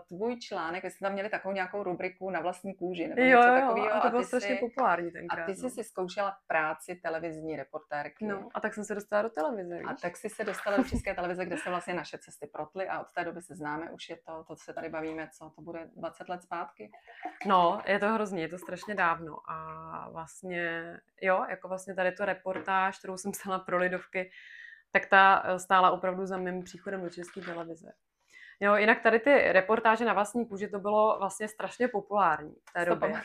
tvůj 0.08 0.36
článek, 0.38 0.84
vy 0.84 0.90
jste 0.90 1.04
tam 1.04 1.12
měli 1.12 1.28
takovou 1.28 1.54
nějakou 1.54 1.82
rubriku 1.82 2.30
na 2.30 2.40
vlastní 2.40 2.74
kůži, 2.74 3.08
nebo 3.08 3.22
jo, 3.22 3.28
něco 3.28 3.42
takového. 3.42 3.94
A 3.94 4.00
to 4.00 4.10
bylo 4.10 4.24
strašně 4.24 4.56
populární 4.60 5.10
tenkrát. 5.10 5.42
A 5.42 5.46
ty 5.46 5.54
jsi 5.54 5.62
no. 5.62 5.70
si 5.70 5.84
zkoušela 5.84 6.36
práci 6.46 6.94
televizní 6.94 7.56
reportérky. 7.56 8.26
No, 8.26 8.48
a 8.54 8.60
tak 8.60 8.74
jsem 8.74 8.84
se 8.84 8.94
dostala 8.94 9.22
do 9.22 9.30
televize. 9.30 9.78
Víš? 9.78 9.86
A 9.88 9.94
tak 10.02 10.16
si 10.16 10.28
se 10.28 10.44
dostala 10.44 10.76
do 10.76 10.84
České 10.84 11.14
televize, 11.14 11.44
kde 11.44 11.58
se 11.58 11.70
vlastně 11.70 11.94
naše 11.94 12.18
cesty 12.18 12.46
protly 12.46 12.88
a 12.88 13.00
od 13.00 13.06
té 13.14 13.24
doby 13.24 13.42
se 13.42 13.54
známe, 13.54 13.90
už 13.90 14.10
je 14.10 14.16
to, 14.16 14.44
to 14.44 14.56
se 14.56 14.72
tady 14.72 14.88
bavíme, 14.88 15.28
co 15.32 15.50
to 15.50 15.62
bude 15.62 15.88
20 15.96 16.28
let 16.28 16.42
zpátky. 16.42 16.90
No, 17.46 17.82
je 17.86 17.98
to 17.98 18.08
hrozně, 18.08 18.42
je 18.42 18.48
to 18.48 18.58
strašně 18.58 18.94
dávno 18.94 19.38
a 19.48 20.08
vlastně, 20.10 20.96
jo, 21.22 21.46
jako 21.48 21.68
vlastně 21.68 21.94
tady 21.94 22.12
to 22.12 22.24
reportáž, 22.24 22.98
kterou 22.98 23.16
jsem 23.16 23.32
psala 23.32 23.58
pro 23.58 23.78
Lidovky, 23.78 24.30
tak 24.92 25.06
ta 25.06 25.42
eh, 25.44 25.58
stála 25.58 25.90
opravdu 25.90 26.26
za 26.26 26.36
mým 26.36 26.62
příchodem 26.62 27.02
do 27.02 27.10
české 27.10 27.40
televize. 27.40 27.92
Jo, 28.60 28.76
jinak 28.76 29.02
tady 29.02 29.20
ty 29.20 29.52
reportáže 29.52 30.04
na 30.04 30.12
vlastní 30.12 30.46
kůži, 30.46 30.68
to 30.68 30.78
bylo 30.78 31.18
vlastně 31.18 31.48
strašně 31.48 31.88
populární 31.88 32.54
v 32.70 32.72
té 32.72 32.84
době. 32.84 33.12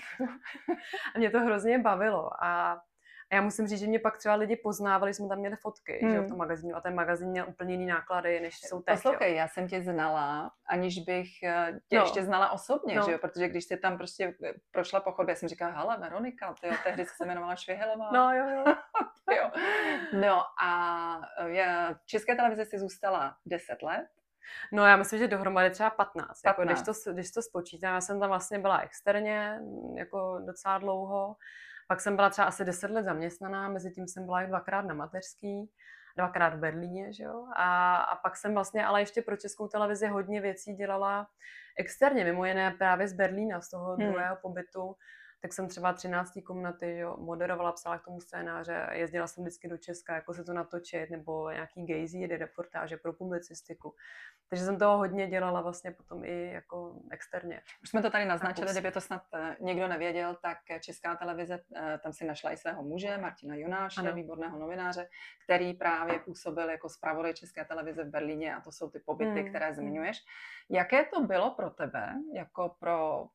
a 1.16 1.20
mě 1.20 1.30
to 1.30 1.40
hrozně 1.40 1.80
bavilo. 1.80 2.44
A 2.44 2.82
a 3.32 3.36
já 3.36 3.42
musím 3.42 3.68
říct, 3.68 3.80
že 3.80 3.88
mě 3.88 4.00
pak 4.00 4.18
třeba 4.18 4.36
lidi 4.36 4.56
poznávali, 4.56 5.14
jsme 5.14 5.28
tam 5.28 5.40
měli 5.40 5.56
fotky 5.56 6.00
hmm. 6.04 6.12
že, 6.14 6.20
v 6.20 6.28
tom 6.28 6.38
magazínu 6.38 6.76
a 6.76 6.82
ten 6.82 6.96
magazín 6.96 7.30
měl 7.30 7.46
úplně 7.50 7.74
jiný 7.74 7.86
náklady, 7.86 8.40
než 8.40 8.60
jsou 8.60 8.82
teď. 8.82 8.96
Poslouchej, 8.96 9.36
já 9.36 9.48
jsem 9.48 9.68
tě 9.68 9.82
znala, 9.82 10.52
aniž 10.70 11.00
bych 11.00 11.44
eh, 11.44 11.80
tě 11.88 11.98
no. 11.98 12.04
ještě 12.04 12.24
znala 12.24 12.52
osobně, 12.52 12.96
no. 12.96 13.04
že 13.06 13.12
jo? 13.12 13.18
protože 13.18 13.48
když 13.48 13.66
jsi 13.66 13.78
tam 13.78 13.98
prostě 13.98 14.36
eh, 14.44 14.54
prošla 14.72 15.00
po 15.00 15.12
chodbě, 15.12 15.32
já 15.32 15.36
jsem 15.36 15.50
říkala, 15.50 15.72
hele, 15.72 15.98
Veronika, 15.98 16.56
ty 16.62 16.68
jo, 16.68 16.74
tehdy 16.84 17.06
se 17.06 17.26
jmenovala 17.26 17.56
Švihelová. 17.56 18.12
No 18.12 18.34
jo, 18.34 18.50
jo. 18.50 18.76
jo. 19.38 19.52
No 20.22 20.44
a 20.64 21.22
eh, 21.40 21.50
já, 21.50 21.94
v 21.94 22.06
České 22.06 22.36
televizi 22.36 22.66
si 22.66 22.80
zůstala 22.80 23.38
10 23.46 23.82
let. 23.82 24.08
No 24.72 24.86
já 24.86 24.96
myslím, 24.96 25.20
že 25.20 25.28
dohromady 25.28 25.70
třeba 25.70 25.90
15. 25.90 26.42
15. 26.42 26.46
Jako, 26.46 26.64
když, 26.64 26.82
to, 26.82 27.14
když 27.14 27.32
to 27.32 27.42
spočítám, 27.42 27.94
já 27.94 28.02
jsem 28.02 28.20
tam 28.20 28.30
vlastně 28.30 28.60
byla 28.60 28.80
externě 28.80 29.60
jako 29.96 30.40
docela 30.46 30.78
dlouho. 30.78 31.36
Pak 31.88 32.02
jsem 32.02 32.16
byla 32.16 32.30
třeba 32.30 32.48
asi 32.48 32.66
10 32.66 32.92
let 32.92 33.04
zaměstnaná, 33.04 33.70
mezi 33.70 33.92
tím 33.92 34.08
jsem 34.08 34.26
byla 34.26 34.42
i 34.42 34.48
dvakrát 34.48 34.86
na 34.86 34.94
mateřský, 34.94 35.72
dvakrát 36.18 36.54
v 36.54 36.60
Berlíně, 36.60 37.14
že 37.14 37.24
jo? 37.24 37.48
A, 37.56 37.98
a 37.98 38.16
pak 38.16 38.38
jsem 38.38 38.54
vlastně 38.54 38.86
ale 38.86 39.02
ještě 39.02 39.22
pro 39.22 39.38
českou 39.38 39.68
televizi 39.68 40.08
hodně 40.08 40.42
věcí 40.42 40.74
dělala 40.74 41.28
externě, 41.80 42.24
mimo 42.24 42.46
jiné 42.46 42.72
právě 42.72 43.08
z 43.08 43.14
Berlína, 43.14 43.62
z 43.62 43.70
toho 43.70 43.96
hmm. 43.96 44.12
druhého 44.12 44.38
pobytu, 44.42 44.96
tak 45.42 45.54
jsem 45.54 45.68
třeba 45.68 45.94
13. 45.94 46.32
komnaty 46.46 46.98
jo, 46.98 47.18
moderovala, 47.20 47.72
psala 47.72 48.00
k 48.00 48.06
tomu 48.06 48.22
scénáře, 48.22 48.88
jezdila 48.92 49.28
jsem 49.28 49.44
vždycky 49.44 49.68
do 49.68 49.78
Česka, 49.78 50.16
jako 50.16 50.34
se 50.34 50.44
to 50.44 50.54
natočit, 50.54 51.10
nebo 51.10 51.52
nějaký 51.52 51.86
gejzí, 51.86 52.28
reportáže 52.28 52.98
pro 52.98 53.14
publicistiku. 53.14 53.96
Takže 54.50 54.66
jsem 54.66 54.80
toho 54.80 54.98
hodně 54.98 55.28
dělala 55.28 55.62
vlastně 55.62 55.92
potom 55.92 56.26
i 56.26 56.52
jako 56.54 57.02
externě. 57.12 57.62
Už 57.84 57.90
jsme 57.90 58.02
to 58.02 58.10
tady 58.10 58.26
naznačili, 58.26 58.72
kdyby 58.72 58.92
to 58.92 59.02
snad 59.02 59.22
eh, 59.34 59.56
někdo 59.60 59.88
nevěděl, 59.88 60.38
tak 60.42 60.58
Česká 60.80 61.16
televize 61.16 61.60
eh, 61.76 62.00
tam 62.04 62.14
si 62.14 62.26
našla 62.26 62.52
i 62.52 62.58
svého 62.58 62.84
muže, 62.84 63.18
Martina 63.18 63.56
Jonáše, 63.56 64.02
ano. 64.02 64.14
výborného 64.14 64.60
novináře, 64.60 65.10
který 65.44 65.74
právě 65.74 66.20
působil 66.20 66.70
jako 66.70 66.90
zpravodaj 66.90 67.34
České 67.34 67.66
televize 67.66 68.04
v 68.04 68.10
Berlíně 68.10 68.56
a 68.56 68.62
to 68.62 68.72
jsou 68.72 68.90
ty 68.90 69.00
pobyty, 69.00 69.40
hmm. 69.40 69.50
které 69.50 69.66
hmm. 69.66 69.76
zmiňuješ. 69.76 70.18
Jaké 70.70 71.06
to 71.06 71.22
bylo 71.22 71.52
pro 71.52 71.70
tebe, 71.70 72.14
jako 72.34 72.76
pro 72.80 73.28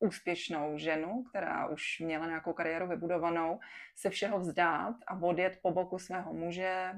úspěšnou 0.00 0.78
ženu, 0.78 1.22
která 1.22 1.66
už 1.66 2.00
měla 2.00 2.26
nějakou 2.26 2.52
kariéru 2.52 2.88
vybudovanou, 2.88 3.60
se 3.96 4.10
všeho 4.10 4.38
vzdát 4.38 4.94
a 5.06 5.22
odjet 5.22 5.58
po 5.62 5.70
boku 5.70 5.98
svého 5.98 6.32
muže 6.32 6.92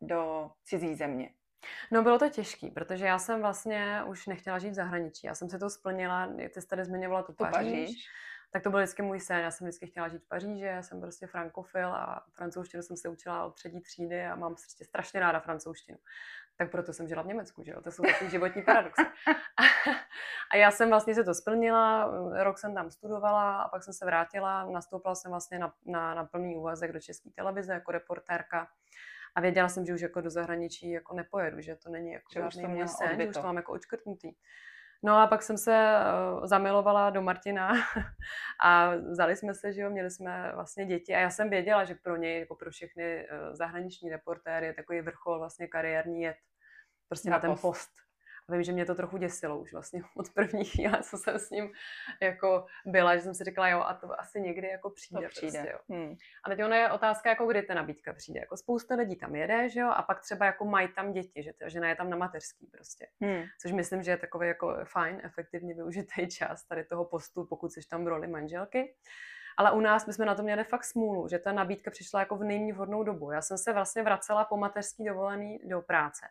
do 0.00 0.50
cizí 0.64 0.94
země. 0.94 1.30
No 1.92 2.02
bylo 2.02 2.18
to 2.18 2.28
těžký, 2.28 2.70
protože 2.70 3.06
já 3.06 3.18
jsem 3.18 3.40
vlastně 3.40 4.02
už 4.06 4.26
nechtěla 4.26 4.58
žít 4.58 4.70
v 4.70 4.74
zahraničí. 4.74 5.26
Já 5.26 5.34
jsem 5.34 5.50
se 5.50 5.58
to 5.58 5.70
splnila, 5.70 6.26
ty 6.36 6.60
jste 6.60 6.70
tady 6.70 6.84
zmiňovala 6.84 7.22
tu 7.22 7.32
Paříž. 7.32 7.52
Paříž. 7.52 8.08
Tak 8.50 8.62
to 8.62 8.70
byl 8.70 8.80
vždycky 8.80 9.02
můj 9.02 9.20
sen. 9.20 9.38
Já 9.38 9.50
jsem 9.50 9.66
vždycky 9.66 9.86
chtěla 9.86 10.08
žít 10.08 10.22
v 10.24 10.28
Paříži, 10.28 10.64
já 10.64 10.82
jsem 10.82 11.00
prostě 11.00 11.26
frankofil 11.26 11.88
a 11.88 12.24
francouzštinu 12.32 12.82
jsem 12.82 12.96
se 12.96 13.08
učila 13.08 13.44
od 13.44 13.54
třetí 13.54 13.80
třídy 13.80 14.26
a 14.26 14.36
mám 14.36 14.54
prostě 14.54 14.84
strašně 14.84 15.20
ráda 15.20 15.40
francouzštinu. 15.40 15.98
Tak 16.56 16.70
proto 16.70 16.92
jsem 16.92 17.08
žila 17.08 17.22
v 17.22 17.26
Německu, 17.26 17.62
že 17.64 17.72
jo? 17.72 17.80
To 17.80 17.90
jsou 17.90 18.02
takový 18.02 18.30
životní 18.30 18.62
paradoxy. 18.62 19.02
A 20.52 20.56
já 20.56 20.70
jsem 20.70 20.88
vlastně 20.88 21.14
se 21.14 21.24
to 21.24 21.34
splnila, 21.34 22.12
rok 22.42 22.58
jsem 22.58 22.74
tam 22.74 22.90
studovala 22.90 23.62
a 23.62 23.68
pak 23.68 23.84
jsem 23.84 23.94
se 23.94 24.04
vrátila, 24.04 24.64
nastoupila 24.64 25.14
jsem 25.14 25.30
vlastně 25.30 25.58
na, 25.58 25.72
na, 25.86 26.14
na 26.14 26.24
plný 26.24 26.56
úvazek 26.56 26.92
do 26.92 27.00
České 27.00 27.30
televize 27.30 27.72
jako 27.72 27.92
reportérka. 27.92 28.68
A 29.34 29.40
věděla 29.40 29.68
jsem, 29.68 29.86
že 29.86 29.94
už 29.94 30.00
jako 30.00 30.20
do 30.20 30.30
zahraničí 30.30 30.90
jako 30.90 31.14
nepojedu, 31.14 31.60
že 31.60 31.76
to 31.76 31.90
není 31.90 32.12
jako 32.12 32.32
že 32.32 32.40
žádný 32.40 32.66
můj 32.66 32.88
sen, 32.88 33.20
že 33.20 33.28
už 33.28 33.36
to 33.36 33.42
mám 33.42 33.56
jako 33.56 33.72
očkrtnutý. 33.72 34.32
No 35.06 35.16
a 35.18 35.26
pak 35.26 35.42
jsem 35.42 35.58
se 35.58 35.94
uh, 36.38 36.46
zamilovala 36.46 37.10
do 37.10 37.22
Martina 37.22 37.72
a 38.64 38.96
vzali 38.96 39.36
jsme 39.36 39.54
se, 39.54 39.72
že 39.72 39.80
jo, 39.80 39.90
měli 39.90 40.10
jsme 40.10 40.52
vlastně 40.54 40.86
děti 40.86 41.14
a 41.14 41.18
já 41.18 41.30
jsem 41.30 41.50
věděla, 41.50 41.84
že 41.84 41.94
pro 41.94 42.16
něj, 42.16 42.40
jako 42.40 42.54
pro 42.54 42.70
všechny 42.70 43.28
uh, 43.28 43.54
zahraniční 43.54 44.10
reportéry 44.10 44.66
je 44.66 44.74
takový 44.74 45.00
vrchol 45.00 45.38
vlastně 45.38 45.66
kariérní 45.66 46.22
jet 46.22 46.36
prostě 47.08 47.30
na, 47.30 47.36
na 47.36 47.40
ten 47.40 47.50
post. 47.50 47.60
post 47.62 48.05
a 48.48 48.52
vím, 48.52 48.62
že 48.62 48.72
mě 48.72 48.84
to 48.84 48.94
trochu 48.94 49.16
děsilo 49.16 49.58
už 49.58 49.72
vlastně 49.72 50.02
od 50.16 50.30
první 50.30 50.64
chvíle, 50.64 51.02
co 51.02 51.18
jsem 51.18 51.38
s 51.38 51.50
ním 51.50 51.72
jako 52.22 52.66
byla, 52.86 53.16
že 53.16 53.22
jsem 53.22 53.34
si 53.34 53.44
říkala, 53.44 53.68
jo, 53.68 53.80
a 53.80 53.94
to 53.94 54.20
asi 54.20 54.40
někdy 54.40 54.68
jako 54.68 54.90
přijde. 54.90 55.22
To 55.22 55.28
přijde. 55.28 55.58
Prostě, 55.58 55.72
jo. 55.72 55.78
Hmm. 55.96 56.14
A 56.44 56.50
teď 56.50 56.64
ono 56.64 56.74
je 56.74 56.90
otázka, 56.90 57.30
jako 57.30 57.46
kdy 57.46 57.62
ta 57.62 57.74
nabídka 57.74 58.12
přijde. 58.12 58.40
Jako 58.40 58.56
spousta 58.56 58.94
lidí 58.94 59.16
tam 59.16 59.34
jede, 59.34 59.68
že 59.68 59.80
jo, 59.80 59.88
a 59.88 60.02
pak 60.02 60.20
třeba 60.20 60.46
jako 60.46 60.64
mají 60.64 60.88
tam 60.88 61.12
děti, 61.12 61.42
že 61.42 61.52
ta 61.52 61.68
žena 61.68 61.88
je 61.88 61.96
tam 61.96 62.10
na 62.10 62.16
mateřský 62.16 62.66
prostě. 62.66 63.06
Hmm. 63.20 63.42
Což 63.62 63.72
myslím, 63.72 64.02
že 64.02 64.10
je 64.10 64.16
takový 64.16 64.48
jako 64.48 64.76
fajn, 64.84 65.20
efektivně 65.24 65.74
využitý 65.74 66.28
čas 66.38 66.64
tady 66.64 66.84
toho 66.84 67.04
postu, 67.04 67.46
pokud 67.46 67.72
jsi 67.72 67.80
tam 67.90 68.04
v 68.04 68.08
roli 68.08 68.26
manželky. 68.26 68.94
Ale 69.58 69.72
u 69.72 69.80
nás 69.80 70.06
my 70.06 70.12
jsme 70.12 70.26
na 70.26 70.34
to 70.34 70.42
měli 70.42 70.64
fakt 70.64 70.84
smůlu, 70.84 71.28
že 71.28 71.38
ta 71.38 71.52
nabídka 71.52 71.90
přišla 71.90 72.20
jako 72.20 72.36
v 72.36 72.44
nejméně 72.44 72.72
vhodnou 72.72 73.02
dobu. 73.02 73.30
Já 73.30 73.42
jsem 73.42 73.58
se 73.58 73.72
vlastně 73.72 74.02
vracela 74.02 74.44
po 74.44 74.56
mateřský 74.56 75.04
dovolený 75.04 75.58
do 75.64 75.80
práce 75.80 76.26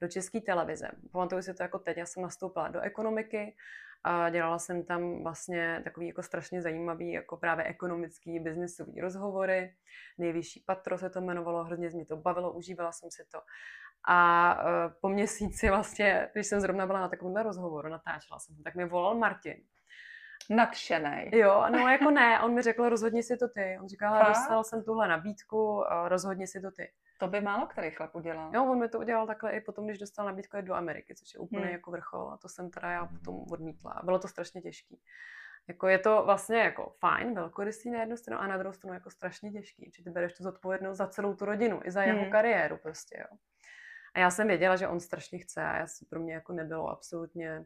do 0.00 0.08
české 0.08 0.40
televize. 0.40 0.88
Pamatuju 1.12 1.42
si 1.42 1.54
to 1.54 1.62
jako 1.62 1.78
teď, 1.78 1.96
já 1.96 2.06
jsem 2.06 2.22
nastoupila 2.22 2.68
do 2.68 2.80
ekonomiky 2.80 3.56
A 4.04 4.30
dělala 4.30 4.58
jsem 4.58 4.84
tam 4.84 5.22
vlastně 5.22 5.80
takový 5.84 6.06
jako 6.08 6.22
strašně 6.22 6.62
zajímavý, 6.62 7.12
jako 7.12 7.36
právě 7.36 7.64
ekonomický, 7.64 8.40
biznisový 8.40 9.00
rozhovory. 9.00 9.74
Nejvyšší 10.18 10.64
patro 10.66 10.98
se 10.98 11.10
to 11.10 11.20
jmenovalo, 11.20 11.64
hrozně 11.64 11.88
mě 11.88 12.06
to 12.06 12.16
bavilo, 12.16 12.52
užívala 12.52 12.92
jsem 12.92 13.10
si 13.10 13.24
to. 13.32 13.40
A 14.08 14.54
uh, 14.62 14.92
po 15.00 15.08
měsíci 15.08 15.68
vlastně, 15.68 16.28
když 16.32 16.46
jsem 16.46 16.60
zrovna 16.60 16.86
byla 16.86 17.00
na 17.00 17.08
takovém 17.08 17.36
rozhovoru, 17.36 17.88
natáčela 17.88 18.38
jsem, 18.38 18.62
tak 18.62 18.74
mi 18.74 18.84
volal 18.84 19.14
Martin. 19.14 19.56
Nadšený. 20.50 21.30
Jo, 21.32 21.64
no 21.70 21.88
jako 21.88 22.10
ne, 22.10 22.40
on 22.40 22.54
mi 22.54 22.62
řekl, 22.62 22.88
rozhodni 22.88 23.22
si 23.22 23.36
to 23.36 23.48
ty. 23.48 23.78
On 23.80 23.88
říkal, 23.88 24.28
dostal 24.28 24.64
jsem 24.64 24.84
tuhle 24.84 25.08
nabídku, 25.08 25.84
rozhodni 26.08 26.46
si 26.46 26.60
to 26.60 26.70
ty. 26.70 26.92
To 27.18 27.28
by 27.28 27.40
málo 27.40 27.66
který 27.66 27.90
chlap 27.90 28.14
udělal. 28.14 28.50
Jo, 28.54 28.64
on 28.64 28.78
mi 28.78 28.88
to 28.88 28.98
udělal 28.98 29.26
takhle 29.26 29.52
i 29.52 29.60
potom, 29.60 29.86
když 29.86 29.98
dostal 29.98 30.26
nabídku 30.26 30.56
do 30.60 30.74
Ameriky, 30.74 31.14
což 31.14 31.34
je 31.34 31.40
úplně 31.40 31.64
hmm. 31.64 31.72
jako 31.72 31.90
vrchol 31.90 32.30
a 32.30 32.36
to 32.36 32.48
jsem 32.48 32.70
teda 32.70 32.90
já 32.90 33.06
potom 33.06 33.44
odmítla. 33.50 33.92
A 33.92 34.04
bylo 34.04 34.18
to 34.18 34.28
strašně 34.28 34.60
těžký. 34.60 35.00
Jako 35.68 35.88
je 35.88 35.98
to 35.98 36.22
vlastně 36.24 36.58
jako 36.58 36.94
fajn, 36.98 37.34
velkorysý 37.34 37.90
na 37.90 38.00
jednu 38.00 38.16
stranu 38.16 38.42
a 38.42 38.46
na 38.46 38.58
druhou 38.58 38.72
stranu 38.72 38.94
jako 38.94 39.10
strašně 39.10 39.52
těžký, 39.52 39.90
protože 39.90 40.04
ty 40.04 40.10
bereš 40.10 40.32
tu 40.32 40.42
zodpovědnost 40.42 40.98
za 40.98 41.06
celou 41.06 41.34
tu 41.34 41.44
rodinu, 41.44 41.80
i 41.84 41.90
za 41.90 42.02
jeho 42.02 42.22
hmm. 42.22 42.30
kariéru 42.30 42.76
prostě, 42.76 43.18
jo. 43.18 43.38
A 44.14 44.18
já 44.18 44.30
jsem 44.30 44.48
věděla, 44.48 44.76
že 44.76 44.88
on 44.88 45.00
strašně 45.00 45.38
chce 45.38 45.62
a 45.62 45.76
já, 45.76 45.86
pro 46.10 46.20
mě 46.20 46.34
jako 46.34 46.52
nebylo 46.52 46.88
absolutně 46.88 47.64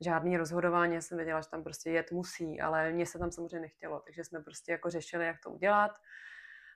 žádný 0.00 0.36
rozhodování, 0.36 0.94
já 0.94 1.00
jsem 1.00 1.18
věděla, 1.18 1.40
že 1.40 1.48
tam 1.48 1.64
prostě 1.64 1.90
jet 1.90 2.12
musí, 2.12 2.60
ale 2.60 2.92
mně 2.92 3.06
se 3.06 3.18
tam 3.18 3.30
samozřejmě 3.30 3.60
nechtělo, 3.60 4.00
takže 4.00 4.24
jsme 4.24 4.40
prostě 4.40 4.72
jako 4.72 4.90
řešili, 4.90 5.26
jak 5.26 5.36
to 5.40 5.50
udělat. 5.50 5.92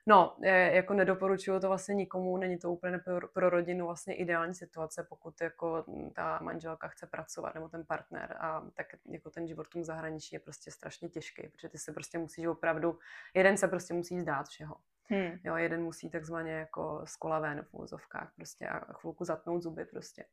No, 0.07 0.35
jako 0.71 0.93
nedoporučuju 0.93 1.59
to 1.59 1.67
vlastně 1.67 1.95
nikomu, 1.95 2.37
není 2.37 2.57
to 2.57 2.71
úplně 2.71 2.97
pro, 2.97 3.27
pro 3.27 3.49
rodinu 3.49 3.85
vlastně 3.85 4.15
ideální 4.15 4.55
situace, 4.55 5.03
pokud 5.09 5.41
jako 5.41 5.85
ta 6.13 6.39
manželka 6.41 6.87
chce 6.87 7.07
pracovat 7.07 7.55
nebo 7.55 7.69
ten 7.69 7.85
partner 7.85 8.37
a 8.39 8.63
tak 8.73 8.87
jako 9.05 9.29
ten 9.29 9.47
život 9.47 9.67
v 9.67 9.69
tom 9.69 9.83
zahraničí 9.83 10.35
je 10.35 10.39
prostě 10.39 10.71
strašně 10.71 11.09
těžký, 11.09 11.47
protože 11.47 11.69
ty 11.69 11.77
se 11.77 11.93
prostě 11.93 12.17
musíš 12.17 12.45
opravdu, 12.45 12.99
jeden 13.33 13.57
se 13.57 13.67
prostě 13.67 13.93
musí 13.93 14.19
zdát 14.19 14.47
všeho. 14.47 14.75
Hmm. 15.09 15.39
Jo, 15.43 15.55
jeden 15.55 15.83
musí 15.83 16.09
takzvaně 16.09 16.51
jako 16.51 17.01
z 17.05 17.15
kola 17.15 17.39
ven 17.39 17.61
v 17.61 17.73
úzovkách 17.73 18.31
prostě 18.35 18.67
a 18.67 18.93
chvilku 18.93 19.25
zatnout 19.25 19.63
zuby 19.63 19.85
prostě. 19.85 20.25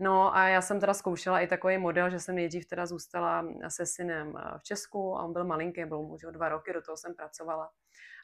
No 0.00 0.36
a 0.36 0.48
já 0.48 0.60
jsem 0.60 0.80
teda 0.80 0.94
zkoušela 0.94 1.40
i 1.40 1.46
takový 1.46 1.78
model, 1.78 2.10
že 2.10 2.20
jsem 2.20 2.34
nejdřív 2.34 2.66
teda 2.66 2.86
zůstala 2.86 3.46
se 3.68 3.86
synem 3.86 4.38
v 4.58 4.62
Česku 4.62 5.16
a 5.16 5.22
on 5.22 5.32
byl 5.32 5.44
malinký, 5.44 5.84
byl 5.84 6.02
mu 6.02 6.16
dva 6.30 6.48
roky, 6.48 6.72
do 6.72 6.82
toho 6.82 6.96
jsem 6.96 7.14
pracovala 7.14 7.70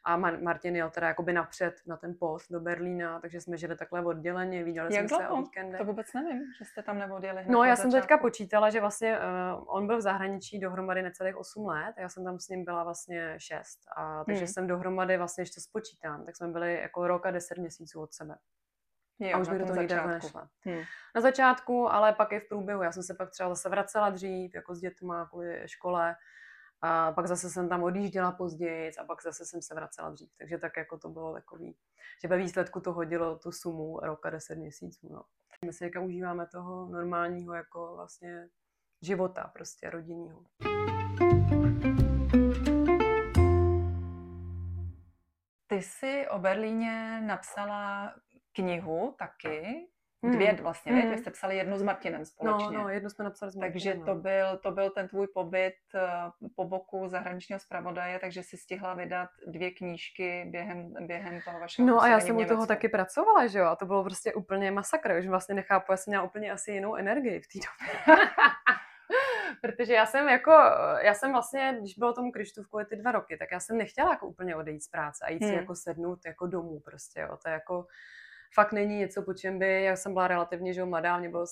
a 0.05 0.17
Martin 0.17 0.77
jel 0.77 0.91
teda 0.91 1.09
jakoby 1.09 1.33
napřed 1.33 1.75
na 1.87 1.97
ten 1.97 2.15
post 2.21 2.53
do 2.53 2.61
Berlína, 2.61 3.21
takže 3.21 3.41
jsme 3.41 3.57
žili 3.57 3.77
takhle 3.77 4.05
odděleně, 4.05 4.65
viděli 4.65 4.95
Jak 4.95 5.09
jsme 5.09 5.19
dlouho? 5.19 5.35
se 5.35 5.41
o 5.41 5.43
víkendech. 5.43 5.81
To 5.81 5.85
vůbec 5.85 6.13
nevím, 6.13 6.43
že 6.59 6.65
jste 6.65 6.83
tam 6.83 6.99
neodjeli. 6.99 7.45
No 7.49 7.65
já 7.65 7.77
jsem 7.77 7.91
začátku. 7.91 8.09
teďka 8.09 8.23
počítala, 8.23 8.71
že 8.71 8.81
vlastně 8.81 9.19
uh, 9.19 9.65
on 9.67 9.87
byl 9.87 9.99
v 9.99 10.01
zahraničí 10.01 10.59
dohromady 10.59 11.03
necelých 11.03 11.37
8 11.37 11.67
let, 11.67 11.95
já 11.99 12.09
jsem 12.09 12.25
tam 12.25 12.39
s 12.39 12.49
ním 12.49 12.65
byla 12.65 12.85
vlastně 12.85 13.35
6, 13.39 13.79
a, 13.97 14.25
takže 14.25 14.45
hmm. 14.45 14.53
jsem 14.53 14.67
dohromady 14.67 15.17
vlastně, 15.17 15.43
ještě 15.43 15.61
spočítám, 15.61 16.25
tak 16.25 16.37
jsme 16.37 16.49
byli 16.49 16.81
jako 16.81 17.07
rok 17.07 17.27
a 17.27 17.31
10 17.31 17.59
měsíců 17.59 18.01
od 18.01 18.13
sebe. 18.13 18.35
Jo, 19.29 19.37
a 19.37 19.41
už 19.41 19.49
mi 19.49 19.59
do 19.59 19.67
toho 19.67 20.09
nešla. 20.09 20.49
Hmm. 20.65 20.83
Na 21.15 21.21
začátku, 21.21 21.93
ale 21.93 22.13
pak 22.13 22.33
i 22.33 22.41
v 22.41 22.49
průběhu. 22.49 22.83
Já 22.83 22.93
jsem 22.93 23.03
se 23.03 23.15
pak 23.15 23.31
třeba 23.31 23.49
zase 23.49 23.69
vracela 23.69 24.11
dřív, 24.11 24.55
jako 24.55 24.75
s 24.75 24.81
dětma 24.81 25.27
kvůli 25.27 25.63
škole. 25.67 26.17
A 26.81 27.13
pak 27.13 27.27
zase 27.27 27.51
jsem 27.51 27.69
tam 27.69 27.83
odjížděla 27.83 28.33
později 28.33 28.93
a 29.01 29.05
pak 29.05 29.23
zase 29.23 29.45
jsem 29.47 29.63
se 29.63 29.75
vracela 29.75 30.11
dřív. 30.11 30.31
Takže 30.39 30.59
tak 30.59 30.77
jako 30.77 30.99
to 30.99 31.09
bylo 31.09 31.35
takový, 31.35 31.77
že 32.23 32.29
ve 32.29 32.37
výsledku 32.37 32.81
to 32.81 32.93
hodilo 32.93 33.39
tu 33.39 33.53
sumu 33.53 34.01
roka 34.03 34.31
10 34.31 34.55
měsíců. 34.55 35.09
No. 35.13 35.23
My 35.65 35.73
si 35.73 35.91
užíváme 36.01 36.47
toho 36.47 36.89
normálního 36.89 37.55
jako 37.55 37.93
vlastně 37.97 38.49
života 39.03 39.51
prostě 39.55 39.91
rodinního. 39.91 40.45
Ty 45.67 45.83
jsi 45.83 46.27
o 46.31 46.39
Berlíně 46.39 47.21
napsala 47.27 48.15
knihu 48.53 49.15
taky, 49.19 49.89
Dvě 50.31 50.49
hmm. 50.49 50.63
vlastně, 50.63 50.93
hmm. 50.93 51.11
Vy 51.11 51.19
jste 51.19 51.31
psali 51.31 51.57
jednu 51.57 51.79
s 51.79 51.83
Martinem 51.83 52.25
společně. 52.25 52.79
No, 52.79 52.83
no, 52.83 52.89
jednu 52.89 53.11
jsme 53.11 53.25
napsali 53.25 53.53
s 53.53 53.57
Martinem. 53.57 53.73
Takže 53.73 53.95
to 53.95 54.15
no. 54.15 54.21
byl, 54.21 54.59
to 54.63 54.71
byl 54.71 54.91
ten 54.91 55.09
tvůj 55.09 55.27
pobyt 55.35 55.75
eh, 55.95 56.01
po 56.57 56.65
boku 56.65 57.09
zahraničního 57.09 57.59
zpravodaje, 57.59 58.19
takže 58.19 58.43
si 58.43 58.57
stihla 58.57 58.95
vydat 58.95 59.29
dvě 59.47 59.71
knížky 59.71 60.45
během, 60.51 60.95
během 61.07 61.41
toho 61.45 61.61
vašeho 61.61 61.89
No 61.89 62.03
a 62.03 62.09
já 62.09 62.21
jsem 62.21 62.37
u 62.37 62.45
toho 62.45 62.67
taky 62.67 62.89
pracovala, 62.89 63.47
že 63.47 63.59
jo, 63.59 63.67
a 63.67 63.77
to 63.77 63.87
bylo 63.87 64.05
prostě 64.05 64.35
úplně 64.35 64.71
masakr, 64.71 65.17
už 65.19 65.27
vlastně 65.27 65.55
nechápu, 65.55 65.93
já 65.93 65.97
jsem 65.97 66.11
měla 66.11 66.25
úplně 66.25 66.53
asi 66.53 66.73
jinou 66.73 66.95
energii 66.95 67.41
v 67.41 67.47
té 67.47 67.59
době. 67.59 68.17
Protože 69.61 69.95
já 69.95 70.07
jsem 70.07 70.29
jako, 70.29 70.51
já 71.03 71.15
jsem 71.15 71.33
vlastně, 71.33 71.77
když 71.81 71.99
bylo 71.99 72.13
tomu 72.13 72.33
Krištůvku 72.33 72.79
ty 72.89 72.97
dva 72.97 73.13
roky, 73.13 73.37
tak 73.37 73.49
já 73.53 73.61
jsem 73.61 73.79
nechtěla 73.79 74.11
jako 74.11 74.27
úplně 74.27 74.57
odejít 74.57 74.83
z 74.83 74.89
práce 74.89 75.25
a 75.25 75.31
jít 75.31 75.43
hmm. 75.43 75.51
si 75.51 75.57
jako 75.57 75.75
sednout 75.75 76.19
jako 76.27 76.47
domů 76.47 76.81
prostě, 76.81 77.21
jo, 77.21 77.37
to 77.43 77.49
je 77.49 77.53
jako, 77.53 77.87
fakt 78.55 78.73
není 78.73 78.99
něco, 78.99 79.23
po 79.23 79.35
čem 79.35 79.59
by, 79.59 79.83
já 79.83 79.97
jsem 79.97 80.13
byla 80.13 80.29
relativně 80.29 80.73
že 80.75 80.85
mladá, 80.85 81.19
mě 81.19 81.29
bylo 81.29 81.45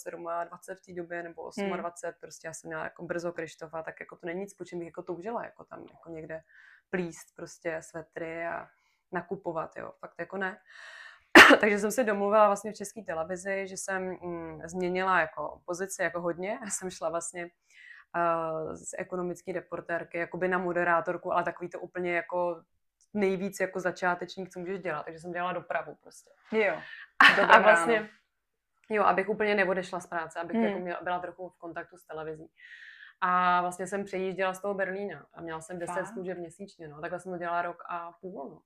27 0.49 0.77
v 0.77 0.87
té 0.87 0.93
době, 0.93 1.23
nebo 1.23 1.51
28, 1.77 2.09
hmm. 2.09 2.15
prostě 2.21 2.49
já 2.49 2.55
jsem 2.55 2.69
měla 2.69 2.85
jako 2.85 3.05
brzo 3.05 3.33
Krištofa, 3.33 3.83
tak 3.83 4.01
jako 4.01 4.17
to 4.17 4.27
není 4.27 4.41
nic, 4.41 4.55
po 4.55 4.65
čem 4.65 4.79
bych 4.79 4.87
jako 4.87 5.03
toužila, 5.03 5.45
jako 5.45 5.65
tam 5.65 5.85
jako 5.93 6.11
někde 6.11 6.43
plíst 6.91 7.37
prostě 7.37 7.79
svetry 7.83 8.47
a 8.47 8.69
nakupovat, 9.13 9.77
jo, 9.77 9.93
fakt 10.01 10.15
jako 10.19 10.37
ne. 10.37 10.61
Takže 11.61 11.79
jsem 11.79 11.93
si 11.93 12.05
domluvila 12.05 12.47
vlastně 12.47 12.73
v 12.73 12.77
české 12.77 13.03
televizi, 13.03 13.67
že 13.69 13.77
jsem 13.77 14.03
mm, 14.03 14.63
změnila 14.65 15.21
jako 15.21 15.61
pozici 15.65 16.03
jako 16.03 16.21
hodně. 16.21 16.59
Já 16.65 16.71
jsem 16.71 16.91
šla 16.91 17.09
vlastně 17.09 17.51
uh, 18.17 18.75
z 18.75 18.91
ekonomické 18.99 19.53
reportérky 19.53 20.19
jakoby 20.19 20.49
na 20.49 20.59
moderátorku, 20.59 21.33
ale 21.33 21.45
takový 21.45 21.71
to 21.71 21.81
úplně 21.81 22.15
jako 22.15 22.63
nejvíc 23.14 23.61
jako 23.61 23.81
začátečník, 23.81 24.51
co 24.51 24.61
můžeš 24.61 24.81
dělat, 24.81 25.03
takže 25.03 25.18
jsem 25.18 25.33
dělala 25.33 25.53
dopravu 25.53 25.94
prostě. 26.03 26.31
Jo. 26.53 26.81
a 27.49 27.59
vlastně, 27.59 28.09
jo, 28.90 29.05
abych 29.05 29.29
úplně 29.29 29.55
neodešla 29.55 30.01
z 30.01 30.07
práce, 30.07 30.40
abych 30.40 30.57
hmm. 30.57 30.64
jako 30.64 30.79
měla, 30.79 30.99
byla 31.03 31.18
trochu 31.18 31.49
v 31.49 31.59
kontaktu 31.59 31.96
s 31.96 32.07
televizí. 32.07 32.51
A 33.20 33.61
vlastně 33.61 33.87
jsem 33.87 34.05
přejížděla 34.05 34.55
z 34.55 34.61
toho 34.61 34.75
Berlína 34.75 35.27
a 35.35 35.40
měla 35.40 35.61
jsem 35.61 35.79
10 35.79 36.07
služeb 36.07 36.38
měsíčně, 36.38 36.88
no. 36.88 37.01
Takhle 37.01 37.20
jsem 37.20 37.33
to 37.33 37.38
dělala 37.38 37.62
rok 37.62 37.83
a 37.88 38.12
půl, 38.12 38.51
no. 38.51 38.62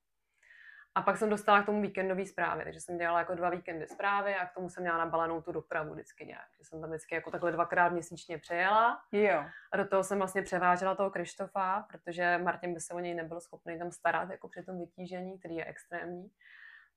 A 0.97 1.03
pak 1.03 1.17
jsem 1.17 1.31
dostala 1.31 1.63
k 1.63 1.67
tomu 1.67 1.83
víkendové 1.83 2.27
zprávy, 2.27 2.65
takže 2.65 2.81
jsem 2.81 2.99
dělala 2.99 3.19
jako 3.19 3.35
dva 3.35 3.51
víkendy 3.51 3.87
zprávy 3.87 4.35
a 4.35 4.47
k 4.47 4.55
tomu 4.55 4.69
jsem 4.69 4.83
měla 4.83 4.99
nabalenou 4.99 5.43
tu 5.43 5.53
dopravu 5.53 5.93
vždycky 5.93 6.27
nějak. 6.27 6.49
Že 6.59 6.65
jsem 6.65 6.81
tam 6.81 6.91
vždycky 6.91 7.15
jako 7.15 7.31
takhle 7.31 7.53
dvakrát 7.53 7.93
měsíčně 7.93 8.39
přejela. 8.39 9.01
Jo. 9.13 9.45
A 9.73 9.77
do 9.77 9.89
toho 9.89 10.05
jsem 10.05 10.19
vlastně 10.19 10.43
převážela 10.43 10.95
toho 10.95 11.11
Krištofa, 11.11 11.87
protože 11.91 12.39
Martin 12.39 12.75
by 12.75 12.81
se 12.81 12.95
o 12.95 12.99
něj 12.99 13.15
nebyl 13.15 13.41
schopný 13.41 13.79
tam 13.79 13.91
starat 13.91 14.31
jako 14.31 14.49
při 14.49 14.63
tom 14.63 14.79
vytížení, 14.79 15.39
který 15.39 15.55
je 15.55 15.65
extrémní. 15.65 16.31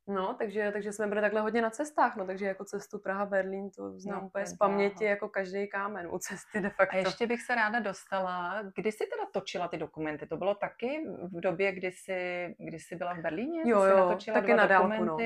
No, 0.08 0.34
takže, 0.34 0.70
takže 0.74 0.94
jsme 0.94 1.08
byli 1.08 1.22
takhle 1.22 1.42
hodně 1.42 1.62
na 1.62 1.70
cestách, 1.70 2.16
no, 2.16 2.26
takže 2.26 2.46
jako 2.46 2.66
cestu 2.66 3.00
Praha-Berlín 3.00 3.70
to 3.70 4.00
znám 4.00 4.22
no, 4.22 4.28
úplně 4.28 4.46
z 4.46 4.58
paměti 4.58 5.04
jako 5.04 5.30
každý 5.30 5.68
kámen 5.68 6.08
u 6.12 6.20
cesty 6.20 6.62
de 6.62 6.70
facto. 6.70 6.96
A 6.96 7.00
ještě 7.00 7.28
bych 7.28 7.42
se 7.42 7.56
ráda 7.56 7.80
dostala, 7.80 8.64
kdy 8.76 8.92
jsi 8.92 9.06
teda 9.06 9.24
točila 9.32 9.68
ty 9.68 9.78
dokumenty? 9.78 10.28
To 10.28 10.38
bylo 10.38 10.56
taky 10.56 11.04
v 11.22 11.40
době, 11.40 11.72
kdy 11.72 11.92
jsi, 11.92 12.56
kdy 12.60 12.80
jsi 12.80 12.96
byla 12.96 13.14
v 13.14 13.18
Berlíně? 13.18 13.62
Jo, 13.66 13.84
jo, 13.84 14.18
taky 14.34 14.54
na 14.54 14.68
dálku, 14.68 15.04
no. 15.04 15.18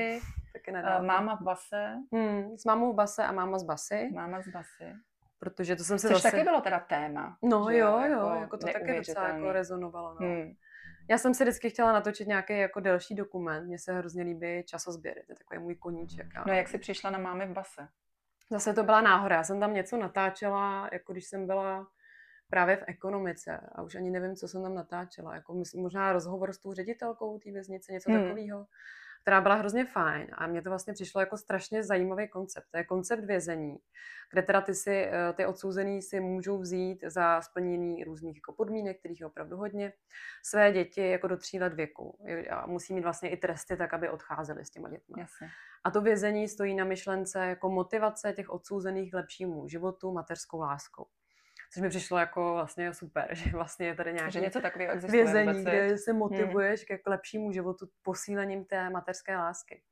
Taky 0.52 0.72
na 0.72 0.80
eh, 0.80 0.82
dálku. 0.82 1.06
Máma 1.06 1.36
v 1.36 1.42
base? 1.42 1.94
Hmm, 2.12 2.58
s 2.58 2.64
mámou 2.64 2.92
v 2.92 2.96
base 2.96 3.24
a 3.24 3.32
máma 3.32 3.58
z 3.58 3.62
basy. 3.62 4.10
Máma 4.14 4.42
z 4.42 4.48
basy. 4.48 4.94
Protože 5.38 5.76
to 5.76 5.84
jsem 5.84 5.98
se 5.98 6.08
Což 6.08 6.16
zase... 6.16 6.30
taky 6.30 6.44
bylo 6.44 6.60
teda 6.60 6.80
téma. 6.80 7.36
No 7.42 7.70
jo, 7.70 7.88
jo, 7.88 8.00
jako, 8.00 8.40
jako 8.40 8.56
to 8.56 8.66
taky 8.66 8.96
docela 8.96 9.28
jako 9.28 9.52
rezonovalo. 9.52 10.16
No. 10.20 10.26
Hmm. 10.26 10.52
Já 11.12 11.18
jsem 11.18 11.34
si 11.34 11.44
vždycky 11.44 11.70
chtěla 11.70 11.92
natočit 11.92 12.28
nějaký 12.28 12.58
jako 12.58 12.80
delší 12.80 13.14
dokument. 13.14 13.66
Mně 13.66 13.78
se 13.78 13.92
hrozně 13.92 14.22
líbí 14.22 14.64
časozběry, 14.64 15.22
to 15.26 15.32
je 15.32 15.36
takový 15.36 15.60
můj 15.60 15.74
koníček. 15.74 16.26
No 16.46 16.52
jak 16.52 16.68
jsi 16.68 16.78
přišla 16.78 17.10
na 17.10 17.18
mámy 17.18 17.46
v 17.46 17.52
base? 17.52 17.88
Zase 18.50 18.72
to 18.72 18.82
byla 18.82 19.00
náhoda. 19.00 19.36
Já 19.36 19.44
jsem 19.44 19.60
tam 19.60 19.74
něco 19.74 19.96
natáčela, 19.96 20.88
jako 20.92 21.12
když 21.12 21.26
jsem 21.26 21.46
byla 21.46 21.86
právě 22.50 22.76
v 22.76 22.84
ekonomice 22.86 23.60
a 23.72 23.82
už 23.82 23.94
ani 23.94 24.10
nevím, 24.10 24.36
co 24.36 24.48
jsem 24.48 24.62
tam 24.62 24.74
natáčela. 24.74 25.34
Jako 25.34 25.62
možná 25.76 26.12
rozhovor 26.12 26.52
s 26.52 26.58
tou 26.58 26.72
ředitelkou 26.72 27.38
té 27.38 27.50
věznice, 27.50 27.92
něco 27.92 28.10
hmm. 28.10 28.22
takového 28.22 28.66
která 29.22 29.40
byla 29.40 29.54
hrozně 29.54 29.84
fajn 29.84 30.26
a 30.32 30.46
mně 30.46 30.62
to 30.62 30.68
vlastně 30.68 30.92
přišlo 30.92 31.20
jako 31.20 31.36
strašně 31.36 31.84
zajímavý 31.84 32.28
koncept. 32.28 32.66
To 32.70 32.78
je 32.78 32.84
koncept 32.84 33.24
vězení, 33.24 33.76
kde 34.30 34.42
teda 34.42 34.60
ty, 34.60 34.74
si, 34.74 34.90
eh, 34.90 35.32
ty 35.32 35.46
odsouzený 35.46 36.02
si 36.02 36.20
můžou 36.20 36.58
vzít 36.58 37.04
za 37.06 37.40
splnění 37.40 38.04
různých 38.04 38.36
jako 38.36 38.52
podmínek, 38.52 38.98
kterých 38.98 39.20
je 39.20 39.26
opravdu 39.26 39.56
hodně, 39.56 39.92
své 40.44 40.72
děti 40.72 41.10
jako 41.10 41.28
do 41.28 41.36
tří 41.36 41.60
let 41.60 41.74
věku. 41.74 42.18
A 42.50 42.66
musí 42.66 42.94
mít 42.94 43.04
vlastně 43.04 43.30
i 43.30 43.36
tresty 43.36 43.76
tak, 43.76 43.94
aby 43.94 44.08
odcházeli 44.08 44.64
s 44.64 44.70
těma 44.70 44.88
dětmi. 44.88 45.20
Jasně. 45.20 45.48
A 45.84 45.90
to 45.90 46.00
vězení 46.00 46.48
stojí 46.48 46.74
na 46.74 46.84
myšlence 46.84 47.46
jako 47.46 47.70
motivace 47.70 48.32
těch 48.32 48.50
odsouzených 48.50 49.10
k 49.10 49.14
lepšímu 49.14 49.68
životu 49.68 50.12
mateřskou 50.12 50.60
láskou 50.60 51.06
což 51.72 51.82
mi 51.82 51.88
přišlo 51.88 52.18
jako 52.18 52.52
vlastně 52.52 52.94
super, 52.94 53.28
že 53.32 53.50
vlastně 53.50 53.86
je 53.86 53.94
tady 53.94 54.12
nějaké 54.12 54.40
něco 54.40 54.60
takového 54.60 54.92
existuje 54.92 55.24
vězení, 55.24 55.62
kde 55.62 55.98
se 55.98 56.10
hmm. 56.10 56.18
motivuješ 56.18 56.84
hmm. 56.90 56.98
k 57.04 57.08
lepšímu 57.08 57.52
životu 57.52 57.86
posílením 58.02 58.64
té 58.64 58.90
mateřské 58.90 59.36
lásky 59.36 59.82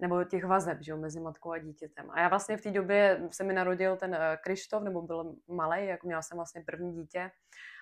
nebo 0.00 0.24
těch 0.24 0.44
vazeb 0.44 0.78
že, 0.80 0.94
mezi 0.94 1.20
matkou 1.20 1.52
a 1.52 1.58
dítětem. 1.58 2.10
A 2.10 2.20
já 2.20 2.28
vlastně 2.28 2.56
v 2.56 2.60
té 2.60 2.70
době 2.70 3.28
se 3.30 3.44
mi 3.44 3.52
narodil 3.52 3.96
ten 3.96 4.14
eh, 4.14 4.38
Krištof, 4.44 4.82
nebo 4.82 5.02
byl 5.02 5.34
malý, 5.48 5.86
jako 5.86 6.06
měla 6.06 6.22
jsem 6.22 6.36
vlastně 6.36 6.62
první 6.66 6.92
dítě, 6.92 7.30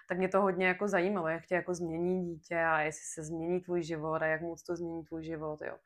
tak 0.09 0.19
mě 0.19 0.29
to 0.29 0.41
hodně 0.41 0.67
jako 0.67 0.89
zajímalo, 0.89 1.29
jak 1.29 1.47
tě 1.47 1.55
jako 1.55 1.75
změní 1.75 2.25
dítě 2.25 2.57
a 2.57 2.81
jestli 2.81 3.05
se 3.05 3.23
změní 3.23 3.61
tvůj 3.61 3.83
život 3.83 4.23
a 4.23 4.27
jak 4.27 4.41
moc 4.41 4.63
to 4.63 4.77
změní 4.77 5.05
tvůj 5.05 5.25
život, 5.25 5.61
jo. 5.63 5.77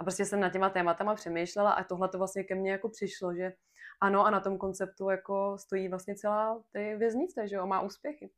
A 0.00 0.04
prostě 0.04 0.24
jsem 0.24 0.40
na 0.40 0.50
těma 0.50 0.70
tématama 0.70 1.14
přemýšlela 1.14 1.72
a 1.72 1.84
tohle 1.84 2.08
to 2.08 2.18
vlastně 2.18 2.44
ke 2.44 2.54
mně 2.54 2.70
jako 2.70 2.88
přišlo, 2.88 3.34
že 3.34 3.52
ano 4.00 4.26
a 4.26 4.30
na 4.30 4.40
tom 4.40 4.58
konceptu 4.58 5.10
jako 5.10 5.58
stojí 5.58 5.88
vlastně 5.88 6.14
celá 6.14 6.62
ty 6.72 6.96
věznice, 6.96 7.48
že 7.48 7.56
jo, 7.56 7.66
má 7.66 7.80
úspěchy. 7.80 8.30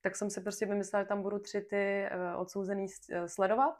Tak 0.00 0.16
jsem 0.16 0.30
si 0.30 0.40
prostě 0.40 0.66
vymyslela, 0.66 1.02
že 1.02 1.08
tam 1.08 1.22
budu 1.22 1.38
tři 1.38 1.60
ty 1.60 2.08
uh, 2.14 2.40
odsouzený 2.40 2.86
uh, 2.86 3.26
sledovat, 3.26 3.74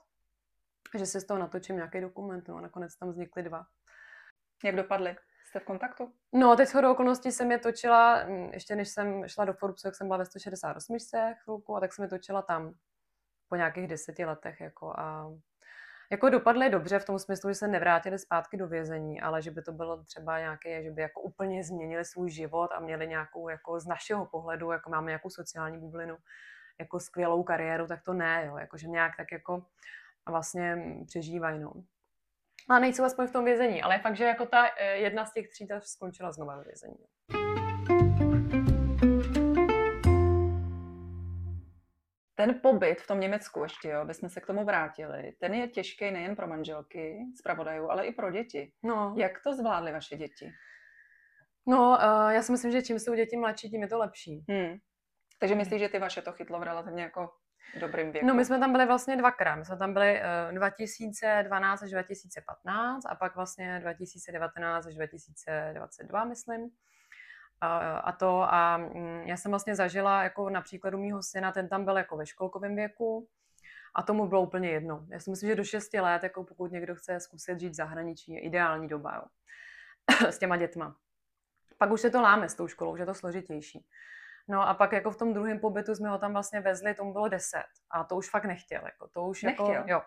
že 0.99 1.07
si 1.07 1.21
z 1.21 1.27
toho 1.27 1.41
natočím 1.41 1.77
nějaký 1.77 2.01
dokument, 2.01 2.49
no 2.49 2.57
a 2.57 2.61
nakonec 2.61 2.97
tam 2.97 3.11
vznikly 3.11 3.43
dva. 3.43 3.67
Jak 4.65 4.77
dopadly? 4.77 5.17
Jste 5.49 5.61
v 5.61 5.65
kontaktu? 5.65 6.13
No, 6.33 6.57
teď 6.57 6.69
shodou 6.69 6.93
okolností 6.93 7.33
jsem 7.33 7.51
je 7.51 7.59
točila, 7.59 8.25
mm, 8.25 8.51
ještě 8.53 8.77
než 8.77 8.89
jsem 8.89 9.29
šla 9.29 9.45
do 9.45 9.53
Forbesu, 9.53 9.87
jak 9.87 9.95
jsem 9.95 10.07
byla 10.07 10.17
ve 10.17 10.25
168 10.25 10.97
chvilku, 11.45 11.77
a 11.77 11.81
tak 11.81 11.93
jsem 11.93 12.03
je 12.03 12.09
točila 12.09 12.43
tam 12.43 12.75
po 13.49 13.57
nějakých 13.57 13.87
deseti 13.87 14.25
letech. 14.25 14.61
Jako, 14.61 14.93
a 14.99 15.33
jako 16.11 16.29
dopadly 16.29 16.71
dobře 16.71 16.99
v 16.99 17.05
tom 17.05 17.19
smyslu, 17.19 17.51
že 17.51 17.55
se 17.55 17.69
nevrátili 17.69 18.19
zpátky 18.19 18.57
do 18.57 18.67
vězení, 18.67 19.21
ale 19.21 19.43
že 19.43 19.51
by 19.51 19.63
to 19.63 19.73
bylo 19.73 20.05
třeba 20.05 20.39
nějaké, 20.39 20.83
že 20.83 20.91
by 20.91 21.03
jako 21.03 21.21
úplně 21.21 21.65
změnili 21.65 22.05
svůj 22.05 22.31
život 22.31 22.71
a 22.75 22.81
měli 22.81 23.09
nějakou, 23.09 23.49
jako 23.49 23.81
z 23.81 23.87
našeho 23.87 24.27
pohledu, 24.27 24.71
jako 24.71 24.91
máme 24.91 25.07
nějakou 25.07 25.31
sociální 25.31 25.79
bublinu, 25.79 26.17
jako 26.79 27.01
skvělou 27.01 27.43
kariéru, 27.43 27.87
tak 27.87 28.03
to 28.03 28.13
ne, 28.13 28.45
jo, 28.47 28.57
jako, 28.57 28.77
že 28.77 28.89
nějak 28.89 29.17
tak 29.17 29.33
jako 29.33 29.67
vlastně 30.29 30.97
přežívají, 31.07 31.59
no. 31.59 31.73
A 32.69 32.79
nejsou 32.79 33.05
aspoň 33.05 33.27
v 33.27 33.33
tom 33.33 33.45
vězení, 33.45 33.83
ale 33.83 33.99
fakt, 33.99 34.17
že 34.17 34.25
jako 34.25 34.47
ta 34.47 34.67
eh, 34.79 34.97
jedna 34.97 35.27
z 35.27 35.33
těch 35.33 35.49
tří 35.49 35.67
ta 35.67 35.81
skončila 35.81 36.33
znova 36.33 36.57
ve 36.57 36.65
vězení. 36.65 36.97
Ten 42.37 42.61
pobyt 42.61 43.01
v 43.01 43.07
tom 43.07 43.21
Německu 43.21 43.63
ještě, 43.63 43.89
jo, 43.89 44.05
bychom 44.05 44.29
se 44.29 44.41
k 44.41 44.47
tomu 44.47 44.65
vrátili, 44.65 45.33
ten 45.41 45.55
je 45.55 45.69
těžký 45.69 46.11
nejen 46.11 46.37
pro 46.37 46.47
manželky 46.47 47.19
zpravodajů, 47.39 47.91
ale 47.91 48.07
i 48.07 48.13
pro 48.13 48.31
děti. 48.31 48.73
No. 48.83 49.15
Jak 49.19 49.43
to 49.43 49.55
zvládly 49.55 49.93
vaše 49.93 50.17
děti? 50.17 50.53
No, 51.67 51.91
uh, 51.91 52.31
já 52.31 52.43
si 52.43 52.53
myslím, 52.53 52.73
že 52.73 52.83
čím 52.83 52.99
jsou 52.99 53.15
děti 53.15 53.37
mladší, 53.37 53.71
tím 53.71 53.83
je 53.83 53.89
to 53.89 53.99
lepší. 53.99 54.45
Hmm. 54.49 54.79
Takže 55.41 55.55
myslíš, 55.55 55.81
že 55.81 55.89
ty 55.89 55.99
vaše 55.99 56.23
to 56.23 56.33
chytlo 56.33 56.61
v 56.61 56.63
relativně 56.63 57.03
jako 57.03 57.31
dobrým 57.81 58.13
věku? 58.13 58.27
No 58.27 58.35
my 58.35 58.45
jsme 58.45 58.59
tam 58.59 58.73
byli 58.73 58.87
vlastně 58.87 59.17
dvakrát. 59.17 59.57
My 59.57 59.65
jsme 59.65 59.77
tam 59.77 59.93
byli 59.93 60.21
uh, 60.51 60.55
2012 60.55 61.83
až 61.83 61.91
2015 61.91 63.07
a 63.07 63.15
pak 63.15 63.37
vlastně 63.37 63.81
2019 63.81 64.87
až 64.87 64.95
2022, 64.95 66.25
myslím. 66.25 66.71
A, 67.61 67.99
a 67.99 68.13
to 68.13 68.55
a 68.55 68.77
mm, 68.77 69.23
já 69.25 69.37
jsem 69.37 69.51
vlastně 69.53 69.75
zažila 69.75 70.23
jako 70.23 70.51
na 70.51 70.61
příkladu 70.61 70.99
mýho 70.99 71.23
syna, 71.23 71.53
ten 71.53 71.69
tam 71.69 71.85
byl 71.85 71.97
jako 71.97 72.17
ve 72.17 72.27
školkovém 72.27 72.77
věku 72.77 73.29
a 73.95 74.03
tomu 74.03 74.27
bylo 74.27 74.43
úplně 74.43 74.71
jedno. 74.71 75.07
Já 75.09 75.21
si 75.21 75.31
myslím, 75.31 75.51
že 75.51 75.57
do 75.57 75.65
6 75.65 75.95
let, 75.95 76.23
jako 76.23 76.45
pokud 76.45 76.73
někdo 76.73 76.95
chce 76.95 77.21
zkusit 77.21 77.61
žít 77.61 77.69
v 77.69 77.75
zahraničí, 77.75 78.33
je 78.33 78.41
ideální 78.41 78.89
doba 78.89 79.15
jo. 79.15 79.23
s 80.29 80.39
těma 80.39 80.57
dětma. 80.57 80.97
Pak 81.79 81.91
už 81.91 82.01
se 82.01 82.11
to 82.11 82.23
láme 82.23 82.49
s 82.49 82.55
tou 82.55 82.69
školou, 82.69 82.93
už 82.93 83.01
je 83.01 83.07
to 83.07 83.15
složitější. 83.15 83.87
No 84.49 84.69
a 84.69 84.75
pak 84.75 84.93
jako 84.93 85.11
v 85.11 85.17
tom 85.17 85.33
druhém 85.33 85.59
pobytu 85.59 85.95
jsme 85.95 86.09
ho 86.09 86.19
tam 86.19 86.33
vlastně 86.33 86.61
vezli, 86.61 86.95
tomu 86.95 87.13
bylo 87.13 87.29
10 87.29 87.63
a 87.91 88.05
to 88.05 88.17
už 88.17 88.31
fakt 88.31 88.45
nechtěl. 88.45 88.83
Jako, 88.85 89.09
to 89.09 89.23
už 89.23 89.43
jako, 89.43 89.63
nechtěl. 89.63 89.81
jako, 89.81 89.91
jo. 89.91 90.03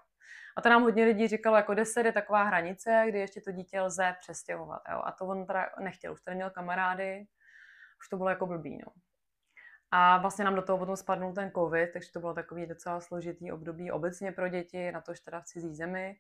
A 0.57 0.61
to 0.61 0.69
nám 0.69 0.81
hodně 0.81 1.05
lidí 1.05 1.27
říkalo, 1.27 1.55
jako 1.55 1.73
10 1.73 2.05
je 2.05 2.11
taková 2.11 2.43
hranice, 2.43 3.05
kdy 3.07 3.19
ještě 3.19 3.41
to 3.41 3.51
dítě 3.51 3.81
lze 3.81 4.15
přestěhovat. 4.19 4.81
Jo. 4.91 5.01
A 5.03 5.11
to 5.11 5.25
on 5.25 5.45
teda 5.45 5.69
nechtěl, 5.79 6.13
už 6.13 6.21
tady 6.21 6.35
měl 6.35 6.49
kamarády, 6.49 7.25
už 7.99 8.09
to 8.09 8.17
bylo 8.17 8.29
jako 8.29 8.47
blbý. 8.47 8.77
No. 8.85 8.91
A 9.91 10.17
vlastně 10.17 10.45
nám 10.45 10.55
do 10.55 10.61
toho 10.61 10.77
potom 10.77 10.95
spadnul 10.95 11.33
ten 11.33 11.51
covid, 11.51 11.93
takže 11.93 12.11
to 12.11 12.19
bylo 12.19 12.33
takový 12.33 12.65
docela 12.65 13.01
složitý 13.01 13.51
období 13.51 13.91
obecně 13.91 14.31
pro 14.31 14.47
děti, 14.47 14.91
na 14.91 15.01
to, 15.01 15.13
že 15.13 15.23
teda 15.23 15.41
v 15.41 15.45
cizí 15.45 15.75
zemi. 15.75 16.15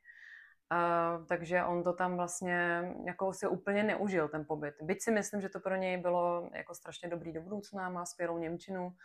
Uh, 0.73 1.25
takže 1.25 1.63
on 1.63 1.83
to 1.83 1.93
tam 1.93 2.15
vlastně 2.15 2.81
jako 3.05 3.33
si 3.33 3.47
úplně 3.47 3.83
neužil 3.83 4.27
ten 4.27 4.45
pobyt. 4.45 4.75
Byť 4.81 5.01
si 5.01 5.11
myslím, 5.11 5.41
že 5.41 5.49
to 5.49 5.59
pro 5.59 5.75
něj 5.75 5.97
bylo 5.97 6.49
jako 6.53 6.75
strašně 6.75 7.09
dobrý 7.09 7.33
do 7.33 7.41
budoucna, 7.41 7.89
má 7.89 8.05
skvělou 8.05 8.37
Němčinu, 8.37 8.95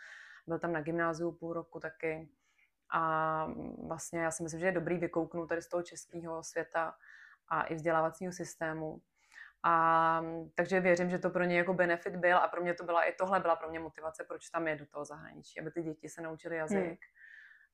byl 0.47 0.59
tam 0.59 0.73
na 0.73 0.81
gymnáziu 0.81 1.31
půl 1.31 1.53
roku 1.53 1.79
taky. 1.79 2.29
A 2.93 3.47
vlastně 3.87 4.19
já 4.19 4.31
si 4.31 4.43
myslím, 4.43 4.59
že 4.59 4.65
je 4.65 4.71
dobrý 4.71 4.97
vykouknout 4.97 5.49
tady 5.49 5.61
z 5.61 5.69
toho 5.69 5.83
českého 5.83 6.43
světa 6.43 6.95
a 7.47 7.63
i 7.63 7.75
vzdělávacího 7.75 8.31
systému. 8.31 9.01
A 9.65 10.21
takže 10.55 10.79
věřím, 10.79 11.09
že 11.09 11.19
to 11.19 11.29
pro 11.29 11.43
ně 11.43 11.57
jako 11.57 11.73
benefit 11.73 12.15
byl 12.15 12.37
a 12.37 12.47
pro 12.47 12.61
mě 12.61 12.73
to 12.73 12.83
byla 12.83 13.03
i 13.03 13.13
tohle 13.13 13.39
byla 13.39 13.55
pro 13.55 13.69
mě 13.69 13.79
motivace, 13.79 14.25
proč 14.27 14.49
tam 14.49 14.67
je 14.67 14.75
do 14.75 14.85
toho 14.85 15.05
zahraničí, 15.05 15.59
aby 15.59 15.71
ty 15.71 15.83
děti 15.83 16.09
se 16.09 16.21
naučily 16.21 16.57
jazyk. 16.57 16.83
Hmm 16.83 16.97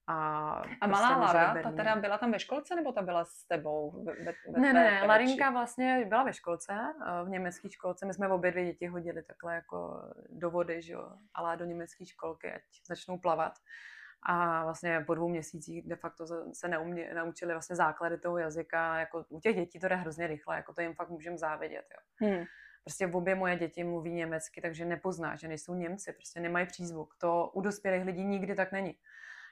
a, 0.07 0.63
a 0.81 0.87
malá 0.87 1.07
prostě 1.07 1.37
Lara, 1.37 1.63
ta 1.63 1.71
teda 1.71 1.95
byla 1.95 2.17
tam 2.17 2.31
ve 2.31 2.39
školce, 2.39 2.75
nebo 2.75 2.91
ta 2.91 3.01
byla 3.01 3.25
s 3.25 3.43
tebou? 3.47 4.03
Ve, 4.03 4.13
ve 4.13 4.59
ne, 4.59 4.73
ne, 4.73 4.91
ne, 4.91 5.07
Larinka 5.07 5.49
vlastně 5.49 6.05
byla 6.09 6.23
ve 6.23 6.33
školce, 6.33 6.73
eh, 6.73 7.25
v 7.25 7.29
německé 7.29 7.71
školce. 7.71 8.05
My 8.05 8.13
jsme 8.13 8.27
obě 8.27 8.51
dvě 8.51 8.65
děti 8.65 8.87
hodili 8.87 9.23
takhle 9.23 9.55
jako 9.55 10.01
do 10.29 10.51
vody, 10.51 10.81
že 10.81 10.93
jo, 10.93 11.11
ale 11.33 11.57
do 11.57 11.65
německé 11.65 12.05
školky, 12.05 12.51
ať 12.51 12.61
začnou 12.87 13.17
plavat. 13.17 13.53
A 14.23 14.63
vlastně 14.63 15.03
po 15.07 15.15
dvou 15.15 15.29
měsících 15.29 15.87
de 15.87 15.95
facto 15.95 16.25
se 16.53 16.67
neumě, 16.67 17.13
naučili 17.13 17.53
vlastně 17.53 17.75
základy 17.75 18.17
toho 18.17 18.37
jazyka. 18.37 18.99
Jako 18.99 19.25
u 19.29 19.39
těch 19.39 19.55
dětí 19.55 19.79
to 19.79 19.87
jde 19.87 19.95
hrozně 19.95 20.27
rychle, 20.27 20.55
jako 20.55 20.73
to 20.73 20.81
jim 20.81 20.93
fakt 20.93 21.09
můžeme 21.09 21.37
závidět. 21.37 21.85
Jo. 21.91 22.27
Hmm. 22.29 22.45
Prostě 22.83 23.07
v 23.07 23.15
obě 23.15 23.35
moje 23.35 23.55
děti 23.55 23.83
mluví 23.83 24.13
německy, 24.13 24.61
takže 24.61 24.85
nepozná, 24.85 25.35
že 25.35 25.47
nejsou 25.47 25.75
Němci, 25.75 26.13
prostě 26.13 26.39
nemají 26.39 26.65
přízvuk. 26.65 27.15
To 27.17 27.51
u 27.53 27.61
dospělých 27.61 28.05
lidí 28.05 28.25
nikdy 28.25 28.55
tak 28.55 28.71
není. 28.71 28.97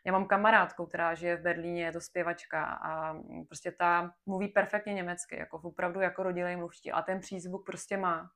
Já 0.06 0.12
mám 0.12 0.28
kamarádku, 0.28 0.86
která 0.86 1.16
žije 1.16 1.36
v 1.38 1.42
Berlíně, 1.42 1.86
je 1.86 1.92
to 1.92 2.02
zpěvačka 2.02 2.64
a 2.64 3.16
prostě 3.48 3.72
ta 3.72 4.14
mluví 4.26 4.48
perfektně 4.48 4.94
německy, 4.94 5.40
jako 5.40 5.58
opravdu 5.58 6.02
jako 6.02 6.24
rodilej 6.24 6.56
mluvčí 6.56 6.92
a 6.92 7.02
ten 7.02 7.20
přízvuk 7.20 7.66
prostě 7.66 7.98
má. 7.98 8.32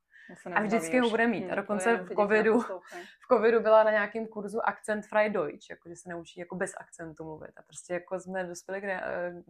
A 0.55 0.61
vždycky 0.61 0.99
ho 0.99 1.09
bude 1.09 1.27
mít. 1.27 1.49
A 1.49 1.53
hm, 1.53 1.55
dokonce 1.55 1.97
v 1.97 2.15
covidu, 2.15 2.59
v 2.59 3.27
covidu 3.31 3.59
byla 3.59 3.83
na 3.83 3.91
nějakém 3.91 4.27
kurzu 4.27 4.67
Akcent 4.67 5.05
Frei 5.05 5.29
Deutsch, 5.29 5.69
jako, 5.69 5.89
že 5.89 5.95
se 5.95 6.09
naučí 6.09 6.39
jako 6.39 6.55
bez 6.55 6.73
akcentu 6.77 7.23
mluvit. 7.23 7.51
A 7.57 7.61
prostě 7.61 7.93
jako 7.93 8.19
jsme 8.19 8.43
dospěli 8.43 8.81
k, 8.81 8.83
eh, 8.83 9.01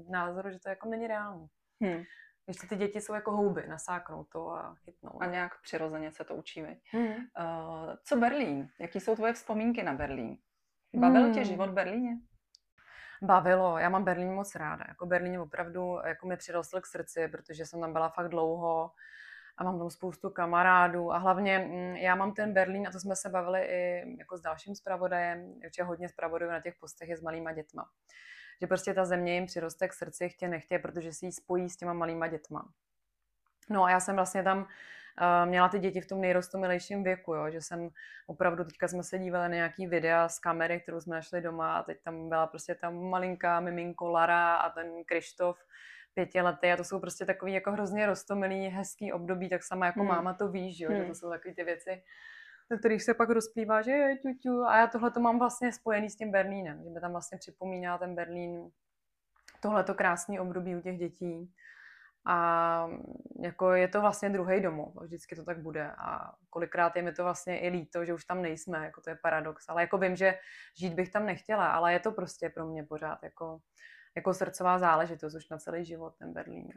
k 0.05 0.09
názoru, 0.09 0.51
že 0.51 0.59
to 0.59 0.69
jako 0.69 0.89
není 0.89 1.07
reálné. 1.07 1.47
Hmm. 1.81 2.03
Ještě 2.47 2.67
ty 2.67 2.75
děti 2.75 3.01
jsou 3.01 3.13
jako 3.13 3.31
houby, 3.31 3.67
nasáknou 3.67 4.23
to 4.23 4.49
a 4.49 4.75
chytnou. 4.75 5.21
A 5.21 5.25
nějak 5.25 5.61
přirozeně 5.61 6.11
se 6.11 6.23
to 6.23 6.35
učí. 6.35 6.61
Hmm. 6.91 7.07
Uh, 7.07 7.15
co 8.03 8.15
Berlín? 8.15 8.69
Jaký 8.79 8.99
jsou 8.99 9.15
tvoje 9.15 9.33
vzpomínky 9.33 9.83
na 9.83 9.93
Berlín? 9.93 10.37
Bavil 10.95 11.23
hmm. 11.23 11.33
tě 11.33 11.45
život 11.45 11.69
v 11.69 11.73
Berlíně? 11.73 12.17
Bavilo, 13.21 13.77
já 13.77 13.89
mám 13.89 14.03
Berlín 14.03 14.33
moc 14.33 14.55
ráda. 14.55 14.85
Jako 14.87 15.05
Berlín 15.05 15.39
opravdu 15.39 15.97
jako 16.05 16.27
mi 16.27 16.37
přirostl 16.37 16.81
k 16.81 16.85
srdci, 16.85 17.27
protože 17.27 17.65
jsem 17.65 17.81
tam 17.81 17.93
byla 17.93 18.09
fakt 18.09 18.29
dlouho 18.29 18.91
a 19.57 19.63
mám 19.63 19.79
tam 19.79 19.89
spoustu 19.89 20.29
kamarádů 20.29 21.11
a 21.11 21.17
hlavně 21.17 21.59
mm, 21.59 21.95
já 21.95 22.15
mám 22.15 22.33
ten 22.33 22.53
Berlín, 22.53 22.87
a 22.87 22.91
to 22.91 22.99
jsme 22.99 23.15
se 23.15 23.29
bavili 23.29 23.61
i 23.65 24.03
jako 24.19 24.37
s 24.37 24.41
dalším 24.41 24.75
zpravodajem, 24.75 25.53
určitě 25.65 25.83
hodně 25.83 26.09
zpravodajů 26.09 26.51
na 26.51 26.61
těch 26.61 26.75
postech 26.75 27.09
je 27.09 27.17
s 27.17 27.21
malýma 27.21 27.51
dětma. 27.51 27.89
Že 28.61 28.67
prostě 28.67 28.93
ta 28.93 29.05
země 29.05 29.33
jim 29.33 29.45
přiroste 29.45 29.87
k 29.87 29.93
srdci, 29.93 30.29
chtě 30.29 30.47
nechtě, 30.47 30.79
protože 30.79 31.13
si 31.13 31.25
ji 31.25 31.31
spojí 31.31 31.69
s 31.69 31.77
těma 31.77 31.93
malýma 31.93 32.27
dětma. 32.27 32.69
No 33.69 33.83
a 33.83 33.89
já 33.89 33.99
jsem 33.99 34.15
vlastně 34.15 34.43
tam 34.43 34.57
uh, 34.57 35.49
měla 35.49 35.69
ty 35.69 35.79
děti 35.79 36.01
v 36.01 36.07
tom 36.07 36.21
nejrostomilejším 36.21 37.03
věku, 37.03 37.33
jo, 37.33 37.49
že 37.49 37.61
jsem 37.61 37.89
opravdu, 38.27 38.63
teďka 38.63 38.87
jsme 38.87 39.03
se 39.03 39.19
dívali 39.19 39.49
na 39.49 39.55
nějaký 39.55 39.87
videa 39.87 40.29
z 40.29 40.39
kamery, 40.39 40.79
kterou 40.79 41.01
jsme 41.01 41.15
našli 41.15 41.41
doma 41.41 41.77
a 41.77 41.83
teď 41.83 42.01
tam 42.03 42.29
byla 42.29 42.47
prostě 42.47 42.75
tam 42.75 43.03
malinká 43.03 43.59
miminko 43.59 44.09
Lara 44.11 44.55
a 44.55 44.69
ten 44.69 45.03
Krištof 45.05 45.65
pěti 46.13 46.41
lety 46.41 46.71
a 46.71 46.77
to 46.77 46.83
jsou 46.83 46.99
prostě 46.99 47.25
takový 47.25 47.53
jako 47.53 47.71
hrozně 47.71 48.05
rostomilý, 48.05 48.67
hezký 48.67 49.13
období, 49.13 49.49
tak 49.49 49.63
sama 49.63 49.85
jako 49.85 49.99
hmm. 49.99 50.09
máma 50.09 50.33
to 50.33 50.47
ví, 50.47 50.73
že, 50.73 50.85
jo, 50.85 50.91
hmm. 50.91 51.01
že 51.01 51.07
to 51.07 51.15
jsou 51.15 51.29
takové 51.29 51.53
ty 51.55 51.63
věci, 51.63 52.03
do 52.71 52.77
kterých 52.77 53.03
se 53.03 53.13
pak 53.13 53.29
rozplývá, 53.29 53.81
že 53.81 53.91
je 53.91 54.17
ťu, 54.41 54.63
a 54.63 54.77
já 54.77 54.87
tohle 54.87 55.11
to 55.11 55.19
mám 55.19 55.39
vlastně 55.39 55.71
spojený 55.71 56.09
s 56.09 56.15
tím 56.15 56.31
Berlínem, 56.31 56.83
že 56.83 56.89
mi 56.89 57.01
tam 57.01 57.11
vlastně 57.11 57.37
připomíná 57.37 57.97
ten 57.97 58.15
Berlín, 58.15 58.69
tohleto 59.61 59.93
krásný 59.93 60.39
období 60.39 60.75
u 60.75 60.81
těch 60.81 60.97
dětí. 60.97 61.53
A 62.25 62.87
jako 63.43 63.71
je 63.71 63.87
to 63.87 64.01
vlastně 64.01 64.29
druhý 64.29 64.61
domov, 64.61 64.95
vždycky 65.01 65.35
to 65.35 65.43
tak 65.43 65.61
bude. 65.61 65.91
A 65.91 66.31
kolikrát 66.49 66.95
je 66.95 67.01
mi 67.01 67.13
to 67.13 67.23
vlastně 67.23 67.59
i 67.59 67.69
líto, 67.69 68.05
že 68.05 68.13
už 68.13 68.25
tam 68.25 68.41
nejsme, 68.41 68.85
jako 68.85 69.01
to 69.01 69.09
je 69.09 69.17
paradox. 69.23 69.69
Ale 69.69 69.81
jako 69.81 69.97
vím, 69.97 70.15
že 70.15 70.39
žít 70.79 70.93
bych 70.93 71.11
tam 71.11 71.25
nechtěla, 71.25 71.71
ale 71.71 71.93
je 71.93 71.99
to 71.99 72.11
prostě 72.11 72.49
pro 72.49 72.67
mě 72.67 72.83
pořád 72.83 73.23
jako, 73.23 73.59
jako 74.15 74.33
srdcová 74.33 74.79
záležitost 74.79 75.33
už 75.35 75.49
na 75.49 75.57
celý 75.57 75.85
život 75.85 76.13
ten 76.19 76.33
Berlín. 76.33 76.69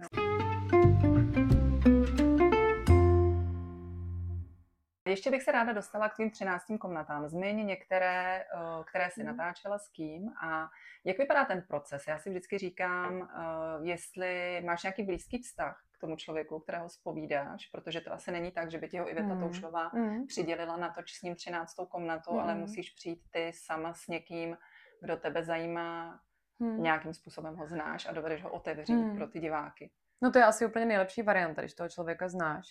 Ještě 5.08 5.30
bych 5.30 5.42
se 5.42 5.52
ráda 5.52 5.72
dostala 5.72 6.08
k 6.08 6.14
tvým 6.14 6.30
třináctým 6.30 6.78
komnatám. 6.78 7.28
Změň 7.28 7.66
některé, 7.66 8.40
eh, 8.40 8.84
které 8.84 9.10
si 9.10 9.24
Mhm. 9.24 9.36
natáčela 9.36 9.78
s 9.78 9.88
kým 9.88 10.28
a 10.42 10.68
jak 11.04 11.18
vypadá 11.18 11.44
ten 11.44 11.62
proces? 11.68 12.06
Já 12.08 12.18
si 12.18 12.30
vždycky 12.30 12.58
říkám, 12.58 13.22
eh, 13.22 13.88
jestli 13.88 14.62
máš 14.66 14.82
nějaký 14.82 15.02
blízký 15.02 15.42
vztah 15.42 15.82
k 15.96 16.00
tomu 16.00 16.16
člověku, 16.16 16.58
kterého 16.60 16.88
spovídáš, 16.88 17.66
protože 17.66 18.00
to 18.00 18.12
asi 18.12 18.32
není 18.32 18.50
tak, 18.50 18.70
že 18.70 18.78
by 18.78 18.88
ti 18.88 18.98
ho 18.98 19.10
Iveta 19.10 19.34
Mm. 19.34 19.40
Toušlová 19.40 19.90
Mm. 19.94 20.26
přidělila 20.26 20.76
na 20.76 20.88
to 20.90 21.00
s 21.06 21.22
ním 21.22 21.34
třináctou 21.34 21.86
komnatu, 21.86 22.30
ale 22.40 22.54
Mm. 22.54 22.60
musíš 22.60 22.90
přijít 22.90 23.20
ty 23.30 23.52
sama 23.54 23.94
s 23.94 24.06
někým, 24.08 24.56
kdo 25.02 25.16
tebe 25.16 25.44
zajímá, 25.44 26.20
Mm. 26.58 26.82
nějakým 26.82 27.14
způsobem 27.14 27.56
ho 27.56 27.66
znáš 27.66 28.06
a 28.08 28.12
dovedeš 28.12 28.42
ho 28.42 28.50
otevřít 28.50 28.94
Mm. 28.94 29.16
pro 29.16 29.26
ty 29.28 29.40
diváky. 29.40 29.90
No 30.22 30.30
to 30.32 30.38
je 30.38 30.44
asi 30.44 30.66
úplně 30.66 30.84
nejlepší 30.84 31.22
varianta, 31.22 31.62
když 31.62 31.74
toho 31.74 31.88
člověka 31.88 32.28
znáš. 32.28 32.66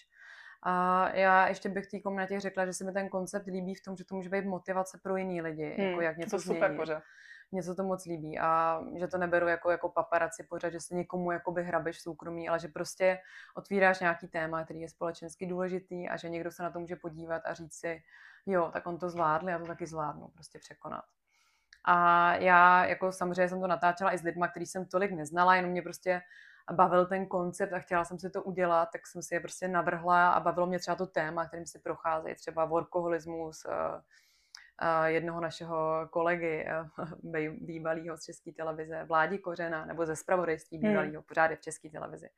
A 0.63 1.09
já 1.09 1.47
ještě 1.47 1.69
bych 1.69 1.87
té 1.87 1.99
komnatě 1.99 2.39
řekla, 2.39 2.65
že 2.65 2.73
se 2.73 2.83
mi 2.83 2.91
ten 2.91 3.09
koncept 3.09 3.45
líbí 3.47 3.75
v 3.75 3.83
tom, 3.83 3.95
že 3.95 4.05
to 4.05 4.15
může 4.15 4.29
být 4.29 4.45
motivace 4.45 4.99
pro 5.03 5.15
jiný 5.17 5.41
lidi, 5.41 5.75
jako 5.77 6.01
jak 6.01 6.17
něco 6.17 6.37
to 6.37 6.41
super 6.41 6.57
změnit. 6.57 6.77
pořád. 6.77 7.03
Mně 7.51 7.63
se 7.63 7.75
to 7.75 7.83
moc 7.83 8.05
líbí 8.05 8.39
a 8.39 8.79
že 8.99 9.07
to 9.07 9.17
neberu 9.17 9.47
jako, 9.47 9.71
jako 9.71 9.89
paparaci 9.89 10.43
pořád, 10.49 10.69
že 10.69 10.79
se 10.79 10.95
někomu 10.95 11.31
jakoby 11.31 11.63
hrabeš 11.63 12.01
soukromí, 12.01 12.49
ale 12.49 12.59
že 12.59 12.67
prostě 12.67 13.19
otvíráš 13.55 13.99
nějaký 13.99 14.27
téma, 14.27 14.63
který 14.63 14.81
je 14.81 14.89
společensky 14.89 15.45
důležitý 15.45 16.09
a 16.09 16.17
že 16.17 16.29
někdo 16.29 16.51
se 16.51 16.63
na 16.63 16.71
to 16.71 16.79
může 16.79 16.95
podívat 16.95 17.41
a 17.45 17.53
říct 17.53 17.73
si, 17.79 18.01
jo, 18.45 18.69
tak 18.73 18.87
on 18.87 18.97
to 18.97 19.09
zvládl, 19.09 19.49
já 19.49 19.59
to 19.59 19.65
taky 19.65 19.87
zvládnu, 19.87 20.27
prostě 20.27 20.59
překonat. 20.59 21.03
A 21.87 22.35
já 22.35 22.85
jako 22.85 23.11
samozřejmě 23.11 23.49
jsem 23.49 23.61
to 23.61 23.67
natáčela 23.67 24.13
i 24.13 24.17
s 24.17 24.23
lidma, 24.23 24.47
který 24.47 24.65
jsem 24.65 24.85
tolik 24.85 25.11
neznala, 25.11 25.55
jenom 25.55 25.71
mě 25.71 25.81
prostě 25.81 26.21
bavil 26.73 27.05
ten 27.05 27.25
koncept 27.25 27.73
a 27.73 27.79
chtěla 27.79 28.05
jsem 28.05 28.19
si 28.19 28.29
to 28.29 28.43
udělat, 28.43 28.89
tak 28.93 29.07
jsem 29.07 29.21
si 29.21 29.33
je 29.33 29.39
prostě 29.39 29.67
navrhla 29.67 30.31
a 30.31 30.39
bavilo 30.39 30.67
mě 30.67 30.79
třeba 30.79 30.95
to 30.95 31.07
téma, 31.07 31.45
kterým 31.45 31.65
si 31.65 31.79
procházejí, 31.79 32.35
třeba 32.35 32.65
workoholismus, 32.65 33.65
eh, 33.65 34.01
eh, 34.81 35.11
jednoho 35.11 35.41
našeho 35.41 36.07
kolegy, 36.09 36.65
eh, 36.67 36.85
bývalého 37.51 38.17
z 38.17 38.23
České 38.23 38.51
televize, 38.51 39.03
Vládi 39.03 39.37
Kořena, 39.37 39.85
nebo 39.85 40.05
ze 40.05 40.15
spravodajství 40.15 40.77
Hmm. 40.77 40.89
bývalého, 40.89 41.23
pořád 41.23 41.51
je 41.51 41.57
v 41.57 41.61
České 41.61 41.89
televizi. 41.89 42.29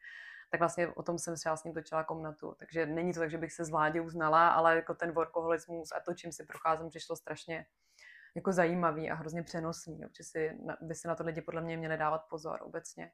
Tak 0.52 0.60
vlastně 0.60 0.88
o 0.88 1.04
tom 1.04 1.20
jsem 1.20 1.36
třeba 1.36 1.58
s 1.58 1.64
ním 1.64 1.74
točila 1.74 2.04
komnatu. 2.04 2.56
Takže 2.60 2.86
není 2.86 3.14
to 3.14 3.20
tak, 3.20 3.32
že 3.32 3.38
bych 3.38 3.54
se 3.54 3.66
s 3.66 3.70
Vládě 3.70 4.02
uznala, 4.02 4.50
ale 4.50 4.76
jako 4.76 4.94
ten 4.94 5.12
workoholismus 5.12 5.92
a 5.92 6.00
to, 6.00 6.14
čím 6.14 6.32
si 6.32 6.46
procházím, 6.46 6.90
přišlo 6.90 7.16
strašně 7.16 7.66
jako 8.36 8.52
zajímavý 8.52 9.10
a 9.12 9.16
hrozně 9.16 9.44
přenosný. 9.44 10.02
jo, 10.02 10.10
Že 10.18 10.24
si, 10.24 10.58
by 10.82 10.96
se 10.96 11.08
na 11.08 11.16
to 11.16 11.24
lidi 11.24 11.42
podle 11.42 11.62
mě 11.62 11.78
měli 11.78 11.98
dávat 11.98 12.22
pozor 12.30 12.60
obecně. 12.62 13.12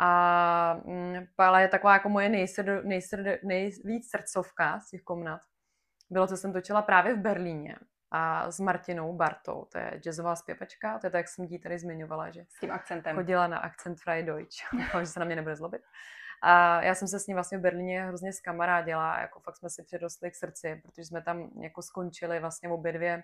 A 0.00 0.74
mm, 0.84 1.24
ale 1.38 1.62
je 1.62 1.68
taková 1.68 1.92
jako 1.92 2.08
moje 2.08 2.28
nejsrd, 2.28 2.84
nejsrd, 2.84 3.42
nejvíc 3.44 4.10
srdcovka 4.10 4.80
z 4.80 4.90
těch 4.90 5.02
komnat. 5.02 5.40
Bylo, 6.10 6.26
co 6.26 6.36
jsem 6.36 6.52
točila 6.52 6.82
právě 6.82 7.14
v 7.14 7.18
Berlíně 7.18 7.76
a 8.10 8.50
s 8.50 8.60
Martinou 8.60 9.16
Bartou, 9.16 9.64
to 9.72 9.78
je 9.78 9.90
jazzová 10.04 10.36
zpěvačka, 10.36 10.98
to 10.98 11.06
je 11.06 11.10
tak, 11.10 11.18
jak 11.18 11.28
jsem 11.28 11.48
ti 11.48 11.58
tady 11.58 11.78
zmiňovala, 11.78 12.30
že 12.30 12.44
S 12.48 12.60
tím 12.60 12.70
akcentem. 12.70 13.16
chodila 13.16 13.46
na 13.46 13.58
akcent 13.58 14.00
Freie 14.00 14.22
Deutsch, 14.22 14.56
že 15.00 15.06
se 15.06 15.20
na 15.20 15.26
mě 15.26 15.36
nebude 15.36 15.56
zlobit. 15.56 15.82
A 16.46 16.82
já 16.82 16.94
jsem 16.94 17.08
se 17.08 17.20
s 17.20 17.26
ní 17.26 17.34
vlastně 17.34 17.58
v 17.58 17.60
Berlíně 17.60 18.04
hrozně 18.04 18.32
zkamarádila, 18.32 19.20
jako 19.20 19.40
fakt 19.40 19.56
jsme 19.56 19.70
si 19.70 19.82
přirostli 19.82 20.30
k 20.30 20.34
srdci, 20.34 20.80
protože 20.82 21.04
jsme 21.04 21.22
tam 21.22 21.50
jako 21.60 21.82
skončili 21.82 22.40
vlastně 22.40 22.68
obě 22.68 22.92
dvě 22.92 23.22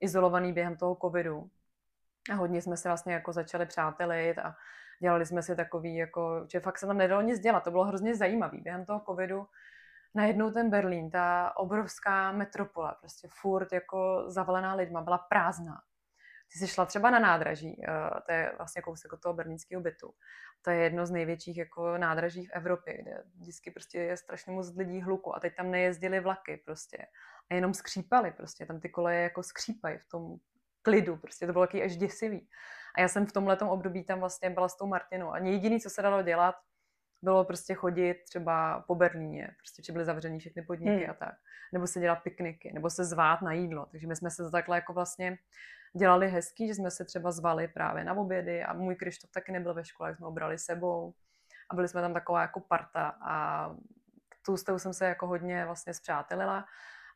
izolovaný 0.00 0.52
během 0.52 0.76
toho 0.76 0.94
covidu. 0.94 1.50
A 2.32 2.34
hodně 2.34 2.62
jsme 2.62 2.76
se 2.76 2.88
vlastně 2.88 3.14
jako 3.14 3.32
začali 3.32 3.66
přátelit 3.66 4.38
a 4.38 4.56
dělali 5.00 5.26
jsme 5.26 5.42
si 5.42 5.56
takový, 5.56 5.96
jako, 5.96 6.46
že 6.52 6.60
fakt 6.60 6.78
se 6.78 6.86
tam 6.86 6.98
nedalo 6.98 7.22
nic 7.22 7.40
dělat. 7.40 7.64
To 7.64 7.70
bylo 7.70 7.84
hrozně 7.84 8.14
zajímavé. 8.14 8.58
Během 8.60 8.84
toho 8.84 9.00
covidu 9.00 9.46
najednou 10.14 10.50
ten 10.50 10.70
Berlín, 10.70 11.10
ta 11.10 11.52
obrovská 11.56 12.32
metropola, 12.32 12.96
prostě 13.00 13.28
furt 13.30 13.72
jako 13.72 14.24
zavalená 14.26 14.74
lidma, 14.74 15.02
byla 15.02 15.18
prázdná. 15.18 15.82
Ty 16.52 16.58
jsi 16.58 16.68
šla 16.68 16.86
třeba 16.86 17.10
na 17.10 17.18
nádraží, 17.18 17.82
eh, 17.88 18.20
to 18.26 18.32
je 18.32 18.52
vlastně 18.56 18.82
kousek 18.82 19.12
od 19.12 19.20
toho 19.20 19.34
berlínského 19.34 19.82
bytu. 19.82 20.14
To 20.62 20.70
je 20.70 20.76
jedno 20.76 21.06
z 21.06 21.10
největších 21.10 21.56
jako 21.56 21.98
nádraží 21.98 22.46
v 22.46 22.50
Evropě, 22.52 23.02
kde 23.02 23.22
vždycky 23.40 23.70
prostě 23.70 23.98
je 23.98 24.16
strašně 24.16 24.52
moc 24.52 24.76
lidí 24.76 25.00
hluku 25.00 25.36
a 25.36 25.40
teď 25.40 25.56
tam 25.56 25.70
nejezdily 25.70 26.20
vlaky 26.20 26.62
prostě. 26.64 27.06
A 27.50 27.54
jenom 27.54 27.74
skřípaly 27.74 28.32
prostě, 28.32 28.66
tam 28.66 28.80
ty 28.80 28.88
koleje 28.88 29.22
jako 29.22 29.42
skřípají 29.42 29.98
v 29.98 30.08
tom 30.08 30.36
klidu, 30.82 31.16
prostě 31.16 31.46
to 31.46 31.52
bylo 31.52 31.66
taky 31.66 31.82
až 31.82 31.96
děsivý. 31.96 32.48
A 32.96 33.00
já 33.00 33.08
jsem 33.08 33.26
v 33.26 33.32
tomhle 33.32 33.58
období 33.58 34.04
tam 34.04 34.20
vlastně 34.20 34.50
byla 34.50 34.68
s 34.68 34.76
tou 34.76 34.86
Martinou 34.86 35.32
a 35.32 35.38
jediné, 35.38 35.80
co 35.80 35.90
se 35.90 36.02
dalo 36.02 36.22
dělat, 36.22 36.54
bylo 37.22 37.44
prostě 37.44 37.74
chodit 37.74 38.14
třeba 38.28 38.84
po 38.86 38.94
Berlíně, 38.94 39.50
prostě, 39.58 39.82
že 39.82 39.92
byly 39.92 40.04
zavřený 40.04 40.38
všechny 40.38 40.62
podniky 40.62 41.02
Hmm. 41.04 41.10
a 41.10 41.14
tak. 41.14 41.34
Nebo 41.72 41.86
se 41.86 42.00
dělat 42.00 42.16
pikniky, 42.16 42.72
nebo 42.74 42.90
se 42.90 43.04
zvát 43.04 43.42
na 43.42 43.52
jídlo. 43.52 43.86
Takže 43.86 44.06
my 44.06 44.16
jsme 44.16 44.30
se 44.30 44.50
takhle 44.50 44.76
jako 44.76 44.92
vlastně 44.92 45.38
dělali 45.96 46.28
hezký, 46.28 46.68
že 46.68 46.74
jsme 46.74 46.90
se 46.90 47.04
třeba 47.04 47.32
zvali 47.32 47.68
právě 47.68 48.04
na 48.04 48.14
obědy 48.14 48.64
a 48.64 48.72
můj 48.72 48.94
Krištof 48.94 49.30
taky 49.30 49.52
nebyl 49.52 49.74
ve 49.74 49.84
škole, 49.84 50.08
jak 50.08 50.16
jsme 50.16 50.26
ho 50.26 50.32
brali 50.32 50.58
sebou. 50.58 51.14
A 51.70 51.74
byli 51.74 51.88
jsme 51.88 52.00
tam 52.00 52.14
taková 52.14 52.40
jako 52.40 52.60
parta 52.60 53.18
a 53.20 53.68
tu 54.46 54.56
s 54.56 54.64
tou 54.64 54.78
jsem 54.78 54.94
se 54.94 55.06
jako 55.06 55.26
hodně 55.26 55.64
vlastně 55.64 55.94
zpřátelila. 55.94 56.64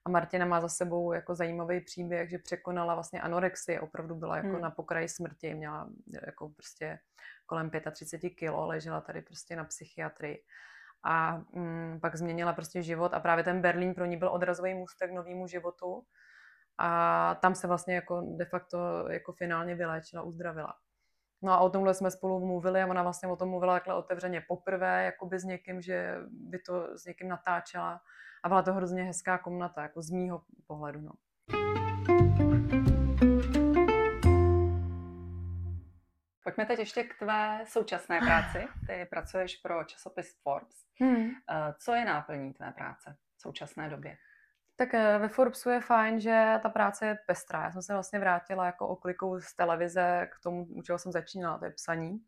A 0.05 0.11
Martina 0.11 0.47
má 0.47 0.61
za 0.61 0.69
sebou 0.69 1.13
jako 1.13 1.35
zajímavý 1.35 1.81
příběh, 1.81 2.31
že 2.31 2.39
překonala 2.39 2.95
vlastně 2.95 3.21
anorexii, 3.21 3.81
opravdu 3.81 4.15
byla 4.15 4.37
jako 4.37 4.49
Hmm. 4.49 4.61
na 4.61 4.71
pokraji 4.71 5.09
smrti, 5.09 5.55
měla 5.55 5.89
jako 6.27 6.49
prostě 6.49 6.99
kolem 7.47 7.71
35 7.93 8.31
kilo, 8.31 8.67
ležela 8.67 9.01
tady 9.01 9.23
prostě 9.23 9.57
na 9.57 9.65
psychiatrii. 9.65 10.45
A 11.03 11.37
mm, 11.53 11.99
pak 12.03 12.17
změnila 12.17 12.53
prostě 12.53 12.83
život 12.83 13.15
a 13.15 13.21
právě 13.21 13.45
ten 13.45 13.61
Berlín 13.61 13.95
pro 13.95 14.05
ní 14.05 14.17
byl 14.17 14.29
odrazový 14.29 14.75
můstek 14.75 15.11
k 15.11 15.15
novému 15.15 15.47
životu 15.47 16.07
a 16.79 17.35
tam 17.35 17.55
se 17.55 17.67
vlastně 17.67 17.95
jako 17.95 18.23
de 18.37 18.45
facto 18.45 19.09
jako 19.11 19.33
finálně 19.33 19.75
vyléčila, 19.75 20.23
uzdravila. 20.23 20.75
No 21.43 21.53
a 21.53 21.59
o 21.59 21.71
tomhle 21.71 21.95
jsme 21.95 22.11
spolu 22.11 22.47
mluvili 22.47 22.83
a 22.83 22.87
ona 22.87 23.03
vlastně 23.03 23.29
o 23.29 23.37
tom 23.37 23.49
mluvila 23.49 23.75
takhle 23.75 23.95
otevřeně 23.95 24.45
poprvé, 24.49 25.05
jakoby 25.05 25.39
s 25.39 25.45
někým, 25.45 25.83
že 25.83 26.17
by 26.31 26.59
to 26.59 26.99
s 26.99 27.05
někým 27.05 27.29
natáčela 27.29 28.01
a 28.45 28.49
byla 28.49 28.63
to 28.63 28.73
hrozně 28.73 29.03
hezká 29.03 29.39
komnata, 29.39 29.83
jako 29.83 30.03
z 30.03 30.11
mýho 30.11 30.43
pohledu, 30.67 31.01
no. 31.01 31.13
Pojďme 36.45 36.67
teď 36.67 36.79
ještě 36.79 37.05
k 37.05 37.19
tvé 37.19 37.65
současné 37.67 38.21
práci. 38.21 38.69
Ty 38.87 39.07
pracuješ 39.11 39.57
pro 39.57 39.85
časopis 39.85 40.43
Forbes. 40.43 40.77
Hmm. 41.01 41.31
Eh, 41.51 41.75
Co 41.79 41.95
je 41.95 42.05
náplní 42.05 42.53
tvé 42.53 42.73
práce 42.73 43.17
v 43.37 43.41
současné 43.41 43.91
době? 43.91 44.17
Tak 44.79 44.95
eh, 44.95 45.19
ve 45.19 45.29
Forbesu 45.29 45.71
je 45.71 45.81
fajn, 45.81 46.21
že 46.21 46.59
ta 46.63 46.69
práce 46.69 47.07
je 47.07 47.19
pestrá. 47.27 47.63
Já 47.63 47.73
jsem 47.73 47.83
se 47.83 47.93
vlastně 47.93 48.19
vrátila 48.19 48.67
jako 48.67 48.89
oklikou 48.89 49.41
z 49.41 49.55
televize 49.55 50.29
k 50.33 50.43
tomu, 50.43 50.65
u 50.65 50.83
čeho 50.83 50.99
jsem 50.99 51.13
začínala, 51.13 51.59
to 51.59 51.65
je 51.65 51.71
psaní. 51.71 52.19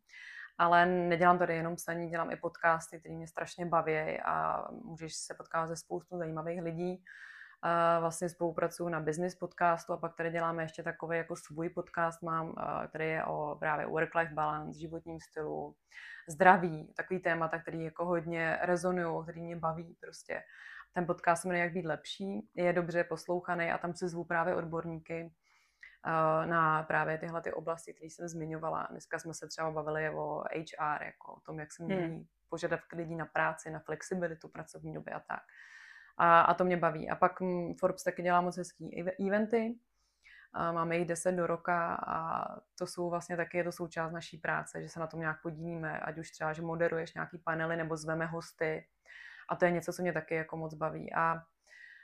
Ale 0.59 0.86
nedělám 0.86 1.38
tady 1.38 1.57
jenom 1.57 1.76
psaní, 1.76 2.11
dělám 2.11 2.30
i 2.30 2.36
podcasty, 2.36 3.01
které 3.01 3.14
mě 3.14 3.28
strašně 3.28 3.66
baví 3.66 4.20
a 4.24 4.64
můžeš 4.70 5.14
se 5.14 5.34
potkávat 5.34 5.68
se 5.68 5.76
spoustu 5.76 6.18
zajímavých 6.18 6.62
lidí. 6.62 7.05
Vlastně 8.01 8.28
spolupracuju 8.28 8.88
na 8.88 9.01
business 9.01 9.34
podcastu 9.34 9.92
a 9.92 9.96
pak 9.96 10.16
tady 10.16 10.30
děláme 10.30 10.62
ještě 10.62 10.82
takový 10.82 11.16
jako 11.16 11.36
svůj 11.36 11.68
podcast 11.68 12.22
mám, 12.22 12.55
eh, 12.59 12.88
který 12.88 13.09
je 13.09 13.24
o 13.24 13.57
právě 13.61 13.86
work-life 13.86 14.34
balance, 14.34 14.78
životním 14.78 15.20
stylu, 15.20 15.74
zdraví, 16.28 16.92
takový 16.96 17.20
témata, 17.20 17.59
který 17.59 17.84
jako 17.84 18.05
hodně 18.05 18.59
rezonují, 18.62 19.22
který 19.22 19.42
mě 19.42 19.57
baví 19.57 19.96
prostě. 20.01 20.42
Ten 20.93 21.07
podcast 21.07 21.43
se 21.43 21.49
jmenuje 21.49 21.64
Jak 21.64 21.72
být 21.72 21.86
lepší, 21.86 22.49
je 22.55 22.72
dobře 22.72 23.05
poslouchaný 23.05 23.70
a 23.70 23.78
tam 23.78 23.95
se 23.95 24.09
zvu 24.09 24.24
právě 24.24 24.55
odborníky 24.55 25.32
eh, 26.07 26.47
na 26.47 26.82
právě 26.82 27.18
tyhle 27.18 27.41
ty 27.43 27.53
oblasti, 27.53 27.95
které 27.95 28.07
jsem 28.11 28.28
zmiňovala. 28.28 28.88
Dneska 28.91 29.18
jsme 29.18 29.34
se 29.34 29.49
třeba 29.49 29.70
bavili 29.70 30.11
o 30.11 30.45
HR, 30.57 31.03
jako 31.03 31.32
o 31.34 31.41
tom, 31.41 31.61
jak 31.61 31.72
se 31.72 31.82
mění 31.82 32.03
Hmm. 32.16 32.24
požadavky 32.49 32.97
lidí 32.97 33.16
na 33.16 33.26
práci, 33.26 33.70
na 33.70 33.78
flexibilitu 33.80 34.49
pracovní 34.49 34.93
doby 34.95 35.12
a 35.12 35.20
tak. 35.20 35.43
A, 36.16 36.41
a 36.41 36.55
to 36.55 36.64
mě 36.64 36.76
baví. 36.76 37.11
A 37.11 37.16
pak 37.16 37.41
mm, 37.41 37.74
Forbes 37.74 38.03
taky 38.03 38.22
dělá 38.22 38.41
moc 38.41 38.57
hezký 38.57 39.03
ev- 39.03 39.26
eventy. 39.28 39.78
A 40.53 40.72
máme 40.72 40.97
jich 40.97 41.09
10 41.09 41.32
do 41.32 41.47
roka 41.47 41.95
a 41.95 42.45
to 42.78 42.86
jsou 42.86 43.11
vlastně 43.11 43.36
taky 43.36 43.59
je 43.59 43.64
to 43.64 43.72
součást 43.72 44.12
naší 44.12 44.38
práce, 44.38 44.82
že 44.82 44.88
se 44.88 45.01
na 45.01 45.07
tom 45.07 45.20
nějak 45.20 45.43
podílíme, 45.43 46.01
ať 46.01 46.18
už 46.18 46.30
třeba, 46.30 46.53
že 46.53 46.62
moderuješ 46.62 47.14
nějaký 47.14 47.38
panely 47.38 47.76
nebo 47.76 47.97
zveme 47.97 48.26
hosty. 48.26 48.86
A 49.51 49.57
to 49.57 49.64
je 49.64 49.70
něco, 49.70 49.92
co 49.92 50.03
mě 50.03 50.12
taky 50.12 50.34
jako 50.34 50.57
moc 50.57 50.74
baví. 50.74 51.12
A 51.12 51.42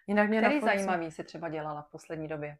jinak 0.06 0.28
mě 0.28 0.40
Který 0.40 0.60
Forbes- 0.60 0.64
zajímavý 0.64 1.10
si 1.10 1.24
třeba 1.24 1.48
dělala 1.48 1.82
v 1.82 1.90
poslední 1.90 2.28
době? 2.28 2.56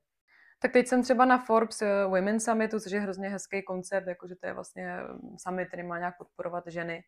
tak 0.58 0.72
teď 0.72 0.86
jsem 0.86 1.02
třeba 1.02 1.24
na 1.24 1.38
Forbes 1.38 1.82
eh, 1.82 2.04
Women 2.04 2.40
Summitu, 2.40 2.80
což 2.80 2.92
je 2.92 3.00
hrozně 3.00 3.28
hezký 3.28 3.62
koncept, 3.62 4.06
jakože 4.06 4.36
to 4.36 4.46
je 4.46 4.52
vlastně 4.52 4.96
mm, 5.00 5.38
summit, 5.38 5.68
který 5.68 5.82
má 5.82 5.98
nějak 5.98 6.18
podporovat 6.18 6.64
ženy 6.66 7.04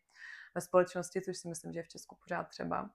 ve 0.55 0.61
společnosti, 0.61 1.21
což 1.21 1.37
si 1.37 1.47
myslím, 1.47 1.73
že 1.73 1.79
je 1.79 1.83
v 1.83 1.87
Česku 1.87 2.17
pořád 2.23 2.43
třeba, 2.43 2.89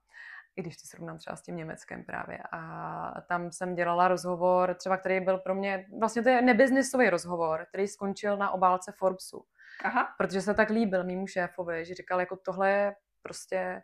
i 0.57 0.63
když 0.63 0.77
to 0.77 0.87
srovnám 0.87 1.19
třeba 1.19 1.37
s 1.37 1.43
tím 1.43 1.57
Německem 1.57 2.05
právě. 2.05 2.39
A 2.53 3.21
tam 3.29 3.53
jsem 3.53 3.75
dělala 3.75 4.09
rozhovor, 4.09 4.75
třeba 4.75 4.97
který 4.97 5.21
byl 5.21 5.39
pro 5.39 5.55
mě, 5.55 5.87
vlastně 6.01 6.23
to 6.23 6.29
je 6.29 6.43
nebiznisový 6.43 7.11
rozhovor, 7.11 7.67
který 7.69 7.89
skončil 7.89 8.37
na 8.37 8.51
obálce 8.51 8.93
Forbesu 8.99 9.45
Aha, 9.85 10.15
protože 10.19 10.41
se 10.41 10.55
tak 10.55 10.71
líbil 10.71 11.05
mýmu 11.05 11.27
šéfovi, 11.27 11.85
že 11.85 11.95
říkal, 11.95 12.21
jako 12.21 12.37
tohle 12.37 12.71
je 12.71 12.95
prostě 13.23 13.83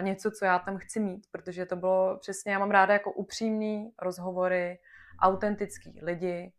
něco, 0.00 0.30
co 0.30 0.44
já 0.44 0.58
tam 0.58 0.78
chci 0.78 1.00
mít, 1.00 1.26
protože 1.30 1.66
to 1.66 1.76
bylo 1.76 2.18
přesně, 2.20 2.52
já 2.52 2.58
mám 2.58 2.70
ráda 2.70 2.92
jako 2.92 3.12
upřímný 3.12 3.92
rozhovory, 4.02 4.78
autentický 5.20 6.00
lidi, 6.02 6.52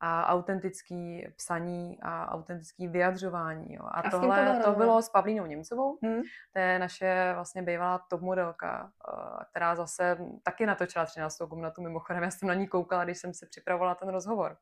a 0.00 0.26
autentický 0.26 1.26
psaní 1.36 1.98
a 2.02 2.32
autentický 2.32 2.88
vyjadřování. 2.88 3.74
Jo. 3.74 3.82
A, 3.84 4.00
a 4.00 4.10
tohle 4.10 4.36
to 4.36 4.52
bylo, 4.52 4.64
to 4.64 4.78
bylo 4.78 5.02
s 5.02 5.08
Pavlínou 5.08 5.46
Němcovou, 5.46 5.98
hmm. 6.02 6.22
to 6.52 6.58
je 6.58 6.78
naše 6.78 7.32
vlastně 7.34 7.62
bývalá 7.62 7.98
top 8.10 8.20
modelka, 8.20 8.90
eh, 9.08 9.44
která 9.50 9.76
zase 9.76 10.18
taky 10.42 10.66
natočila 10.66 11.06
13. 11.06 11.38
komnatu, 11.48 11.82
mimochodem 11.82 12.22
já 12.22 12.30
jsem 12.30 12.48
na 12.48 12.54
ní 12.54 12.68
koukala, 12.68 13.04
když 13.04 13.18
jsem 13.18 13.34
se 13.34 13.46
připravovala 13.46 13.94
ten 13.94 14.08
rozhovor. 14.08 14.56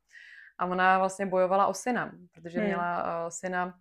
A 0.58 0.66
ona 0.66 0.98
vlastně 0.98 1.26
bojovala 1.26 1.66
o 1.66 1.74
syna, 1.74 2.12
protože 2.34 2.58
hmm. 2.58 2.66
měla 2.66 3.02
uh, 3.02 3.28
syna 3.28 3.74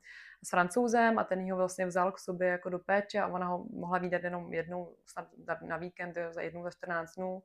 s 0.45 0.49
francouzem 0.49 1.19
a 1.19 1.23
ten 1.23 1.51
ho 1.51 1.57
vlastně 1.57 1.85
vzal 1.85 2.11
k 2.11 2.19
sobě 2.19 2.47
jako 2.47 2.69
do 2.69 2.79
péče 2.79 3.21
a 3.21 3.27
ona 3.27 3.47
ho 3.47 3.65
mohla 3.73 3.97
vidět 3.97 4.23
jenom 4.23 4.53
jednou 4.53 4.95
snad 5.05 5.27
na 5.61 5.77
víkend, 5.77 6.17
za 6.29 6.41
jednou 6.41 6.63
za 6.63 6.71
14 6.71 7.15
dnů. 7.15 7.43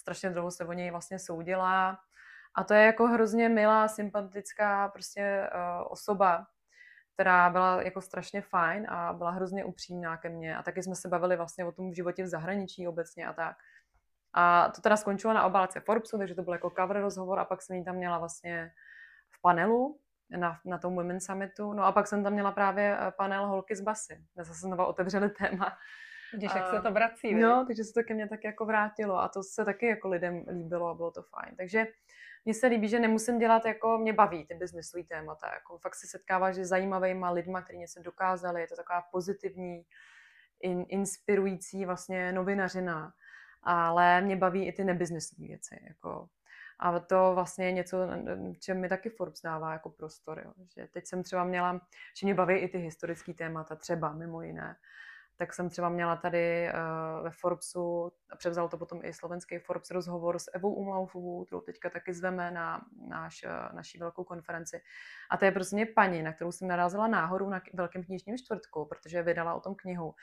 Strašně 0.00 0.30
dlouho 0.30 0.50
se 0.50 0.64
o 0.64 0.72
něj 0.72 0.90
vlastně 0.90 1.18
soudila 1.18 1.98
a 2.54 2.64
to 2.64 2.74
je 2.74 2.86
jako 2.86 3.06
hrozně 3.06 3.48
milá, 3.48 3.88
sympatická 3.88 4.88
prostě 4.88 5.50
uh, 5.54 5.92
osoba, 5.92 6.46
která 7.14 7.50
byla 7.50 7.82
jako 7.82 8.00
strašně 8.00 8.42
fajn 8.42 8.86
a 8.90 9.12
byla 9.12 9.30
hrozně 9.30 9.64
upřímná 9.64 10.16
ke 10.16 10.28
mně. 10.28 10.56
A 10.56 10.62
taky 10.62 10.82
jsme 10.82 10.94
se 10.94 11.08
bavili 11.08 11.36
vlastně 11.36 11.64
o 11.64 11.72
tom 11.72 11.94
životě 11.94 12.24
v 12.24 12.26
zahraničí 12.26 12.88
obecně 12.88 13.26
a 13.26 13.32
tak. 13.32 13.56
A 14.32 14.72
to 14.74 14.80
teda 14.80 14.96
skončilo 14.96 15.32
na 15.32 15.44
obálce 15.44 15.80
Forbesu, 15.80 16.18
takže 16.18 16.34
to 16.34 16.42
byl 16.42 16.52
jako 16.52 16.72
cover 16.78 17.00
rozhovor 17.00 17.38
a 17.38 17.44
pak 17.44 17.62
jsem 17.62 17.76
ji 17.76 17.84
tam 17.84 17.96
měla 17.96 18.18
vlastně 18.18 18.72
v 19.30 19.42
panelu 19.42 20.00
na, 20.30 20.60
na 20.64 20.78
tom 20.78 20.94
Women 20.94 21.20
Summitu. 21.20 21.72
No 21.72 21.84
a 21.84 21.92
pak 21.92 22.06
jsem 22.06 22.24
tam 22.24 22.32
měla 22.32 22.52
právě 22.52 22.96
eh, 23.00 23.12
panel 23.16 23.46
Holky 23.46 23.76
z 23.76 23.80
basy, 23.80 24.24
zase 24.36 24.52
znova 24.54 24.86
otevřeli 24.86 25.30
téma. 25.38 25.76
Vidíš, 26.32 26.54
jak 26.54 26.70
se 26.70 26.80
to 26.80 26.92
vrací. 26.92 27.34
No, 27.34 27.64
takže 27.66 27.84
se 27.84 27.92
to 27.92 28.02
ke 28.02 28.14
mně 28.14 28.28
tak 28.28 28.44
jako 28.44 28.66
vrátilo 28.66 29.18
a 29.18 29.28
to 29.28 29.42
se 29.42 29.64
taky 29.64 29.86
jako 29.86 30.08
lidem 30.08 30.44
líbilo 30.48 30.88
a 30.88 30.94
bylo 30.94 31.10
to 31.10 31.22
fajn. 31.22 31.56
Takže 31.56 31.86
mně 32.44 32.54
se 32.54 32.66
líbí, 32.66 32.88
že 32.88 33.00
nemusím 33.00 33.38
dělat, 33.38 33.64
jako 33.64 33.98
mě 33.98 34.12
baví 34.12 34.46
ty 34.46 34.54
biznesové 34.54 35.04
témata. 35.04 35.54
Jako 35.54 35.78
fakt 35.78 35.94
se 35.94 36.06
setkáváš 36.06 36.54
s 36.54 36.68
zajímavými 36.68 37.26
lidmi, 37.32 37.58
kteří 37.64 37.78
něco 37.78 38.02
dokázali. 38.02 38.60
Je 38.60 38.66
to 38.66 38.76
taková 38.76 39.02
pozitivní, 39.12 39.82
in, 40.60 40.84
inspirující 40.88 41.84
vlastně 41.84 42.32
novinařina. 42.32 43.12
Ale 43.62 44.20
mě 44.20 44.36
baví 44.36 44.66
i 44.66 44.72
ty 44.72 44.84
nebiznesové 44.84 45.46
věci. 45.46 45.76
Jako. 45.88 46.28
A 46.78 46.98
to 46.98 47.30
vlastně 47.34 47.66
je 47.66 47.72
něco, 47.72 47.98
čem 48.58 48.80
mi 48.80 48.88
taky 48.88 49.10
Forbes 49.10 49.42
dává 49.42 49.72
jako 49.72 49.90
prostor. 49.90 50.42
Jo. 50.44 50.52
Že 50.76 50.88
teď 50.92 51.06
jsem 51.06 51.22
třeba 51.22 51.44
měla, 51.44 51.80
že 52.20 52.26
mě 52.26 52.34
baví 52.34 52.54
i 52.54 52.68
ty 52.68 52.78
historické 52.78 53.34
témata, 53.34 53.76
třeba 53.76 54.12
mimo 54.12 54.42
jiné 54.42 54.76
tak 55.36 55.54
jsem 55.54 55.70
třeba 55.70 55.88
měla 55.88 56.16
tady 56.16 56.68
uh, 56.68 57.24
ve 57.24 57.30
Forbesu, 57.30 58.12
a 58.30 58.36
převzal 58.36 58.68
to 58.68 58.78
potom 58.78 59.00
i 59.04 59.12
slovenský 59.12 59.58
Forbes 59.58 59.90
rozhovor 59.90 60.38
s 60.38 60.50
Evou 60.54 60.74
Umlaufovou, 60.74 61.44
kterou 61.44 61.60
teďka 61.60 61.90
taky 61.90 62.14
zveme 62.14 62.50
na 62.50 62.80
náš, 63.08 63.44
uh, 63.44 63.76
naší 63.76 63.98
velkou 63.98 64.24
konferenci. 64.24 64.80
A 65.30 65.36
to 65.36 65.44
je 65.44 65.52
prostě 65.52 65.86
paní, 65.94 66.22
na 66.22 66.32
kterou 66.32 66.52
jsem 66.52 66.68
narazila 66.68 67.06
náhodou 67.06 67.48
na 67.48 67.60
Velkém 67.74 68.04
knižním 68.04 68.38
čtvrtku, 68.38 68.84
protože 68.84 69.22
vydala 69.22 69.54
o 69.54 69.60
tom 69.60 69.74
knihu. 69.74 70.14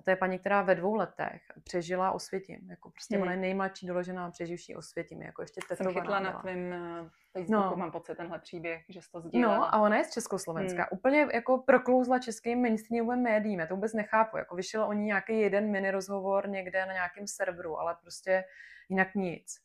A 0.00 0.02
to 0.02 0.10
je 0.10 0.16
paní, 0.16 0.38
která 0.38 0.62
ve 0.62 0.74
dvou 0.74 0.94
letech 0.94 1.42
přežila 1.64 2.12
Osvětím. 2.12 2.70
Jako 2.70 2.90
prostě 2.90 3.14
hmm. 3.14 3.22
ona 3.22 3.32
je 3.32 3.38
nejmladší 3.38 3.86
doložená 3.86 4.30
přeživší 4.30 4.76
Osvětím. 4.76 5.22
Jako 5.22 5.42
ještě 5.42 5.60
tetovaná. 5.68 5.92
Jsem 5.92 6.02
chytla 6.02 6.20
na 6.20 6.32
tvém 6.32 6.72
eh, 6.72 7.10
Facebooku, 7.32 7.70
no. 7.70 7.76
mám 7.76 7.90
pocit, 7.92 8.14
tenhle 8.14 8.38
příběh, 8.38 8.84
že 8.88 9.02
jsi 9.02 9.10
to 9.10 9.20
sdílela. 9.20 9.56
No 9.56 9.74
a 9.74 9.78
ona 9.78 9.96
je 9.96 10.04
z 10.04 10.10
Československa. 10.10 10.82
Hmm. 10.82 10.98
Úplně 10.98 11.28
jako 11.34 11.58
proklouzla 11.58 12.18
českým 12.18 12.62
mainstreamovým 12.62 13.22
médiím. 13.22 13.60
Já 13.60 13.66
to 13.66 13.74
vůbec 13.74 13.92
nechápu. 13.92 14.36
Jako 14.36 14.56
vyšel 14.56 14.84
o 14.84 14.92
ní 14.92 15.04
nějaký 15.04 15.40
jeden 15.40 15.70
mini 15.70 15.90
rozhovor 15.90 16.48
někde 16.48 16.86
na 16.86 16.92
nějakém 16.92 17.26
serveru, 17.26 17.78
ale 17.78 17.96
prostě 18.02 18.44
jinak 18.88 19.14
nic. 19.14 19.60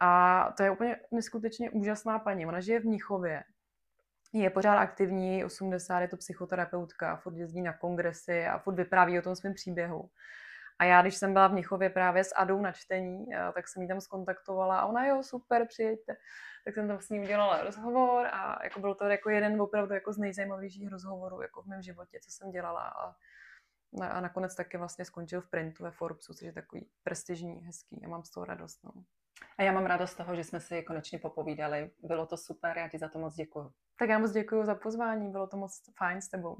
A 0.00 0.52
to 0.56 0.62
je 0.62 0.70
úplně 0.70 0.96
neskutečně 1.10 1.70
úžasná 1.70 2.18
paní. 2.18 2.46
Ona 2.46 2.60
žije 2.60 2.80
v 2.80 2.84
Mnichově, 2.84 3.42
je 4.32 4.50
pořád 4.50 4.78
aktivní, 4.78 5.44
80, 5.44 6.00
je 6.00 6.08
to 6.08 6.16
psychoterapeutka, 6.16 7.16
furt 7.16 7.36
jezdí 7.36 7.62
na 7.62 7.72
kongresy 7.72 8.46
a 8.46 8.58
furt 8.58 8.74
vypráví 8.74 9.18
o 9.18 9.22
tom 9.22 9.36
svém 9.36 9.54
příběhu. 9.54 10.10
A 10.78 10.84
já, 10.84 11.02
když 11.02 11.14
jsem 11.14 11.32
byla 11.32 11.48
v 11.48 11.52
Mnichově 11.52 11.90
právě 11.90 12.24
s 12.24 12.34
Adou 12.36 12.60
na 12.60 12.72
čtení, 12.72 13.34
eh, 13.34 13.52
tak 13.54 13.68
jsem 13.68 13.82
ji 13.82 13.88
tam 13.88 14.00
skontaktovala 14.00 14.80
a 14.80 14.86
ona, 14.86 15.06
jo, 15.06 15.22
super, 15.22 15.66
přijďte. 15.66 16.16
Tak 16.64 16.74
jsem 16.74 16.88
tam 16.88 17.00
s 17.00 17.08
ní 17.08 17.20
udělala 17.20 17.62
rozhovor 17.62 18.26
a 18.26 18.64
jako 18.64 18.80
byl 18.80 18.94
to 18.94 19.04
jako 19.04 19.30
jeden 19.30 19.62
opravdu 19.62 19.94
jako 19.94 20.12
z 20.12 20.18
nejzajímavějších 20.18 20.88
rozhovorů 20.88 21.42
jako 21.42 21.62
v 21.62 21.66
mém 21.66 21.82
životě, 21.82 22.18
co 22.22 22.30
jsem 22.30 22.50
dělala. 22.50 22.82
A, 22.88 23.14
a 24.06 24.20
nakonec 24.20 24.54
taky 24.54 24.78
vlastně 24.78 25.04
skončil 25.04 25.40
v 25.40 25.50
printu 25.50 25.84
ve 25.84 25.90
Forbesu, 25.90 26.34
což 26.34 26.46
je 26.46 26.52
takový 26.52 26.90
prestižní, 27.02 27.60
hezký. 27.60 28.00
Já 28.02 28.08
mám 28.08 28.24
z 28.24 28.30
toho 28.30 28.46
radost. 28.46 28.84
No. 28.84 28.90
A 29.58 29.62
já 29.62 29.72
mám 29.72 29.86
radost 29.86 30.10
z 30.10 30.16
toho, 30.16 30.36
že 30.36 30.44
jsme 30.44 30.60
si 30.60 30.82
konečně 30.82 31.18
popovídali. 31.18 31.90
Bylo 32.02 32.26
to 32.26 32.36
super, 32.36 32.78
já 32.78 32.88
ti 32.88 32.98
za 32.98 33.08
to 33.08 33.18
moc 33.18 33.34
děkuji. 33.34 33.72
Tak 33.98 34.08
já 34.08 34.18
moc 34.18 34.32
děkuji 34.32 34.64
za 34.64 34.74
pozvání, 34.74 35.30
bylo 35.30 35.46
to 35.46 35.56
moc 35.56 35.82
fajn 35.98 36.22
s 36.22 36.28
tebou. 36.28 36.56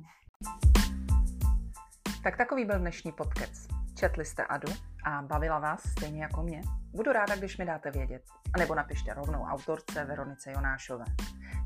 Tak 2.23 2.37
takový 2.37 2.65
byl 2.65 2.79
dnešní 2.79 3.13
podcast. 3.13 3.71
Četli 3.95 4.25
jste 4.25 4.45
Adu 4.45 4.73
a 5.05 5.23
bavila 5.23 5.59
vás 5.59 5.83
stejně 5.91 6.23
jako 6.23 6.43
mě? 6.43 6.61
Budu 6.95 7.13
ráda, 7.13 7.37
když 7.37 7.59
mi 7.59 7.65
dáte 7.65 7.91
vědět. 7.91 8.23
A 8.55 8.59
nebo 8.59 8.75
napište 8.75 9.15
rovnou 9.15 9.43
autorce 9.43 10.05
Veronice 10.05 10.53
Jonášové. 10.53 11.05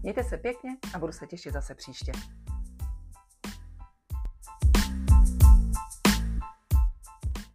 Mějte 0.02 0.24
se 0.24 0.36
pěkně 0.36 0.76
a 0.94 0.98
budu 0.98 1.12
se 1.12 1.26
těšit 1.26 1.52
zase 1.52 1.74
příště. 1.74 2.12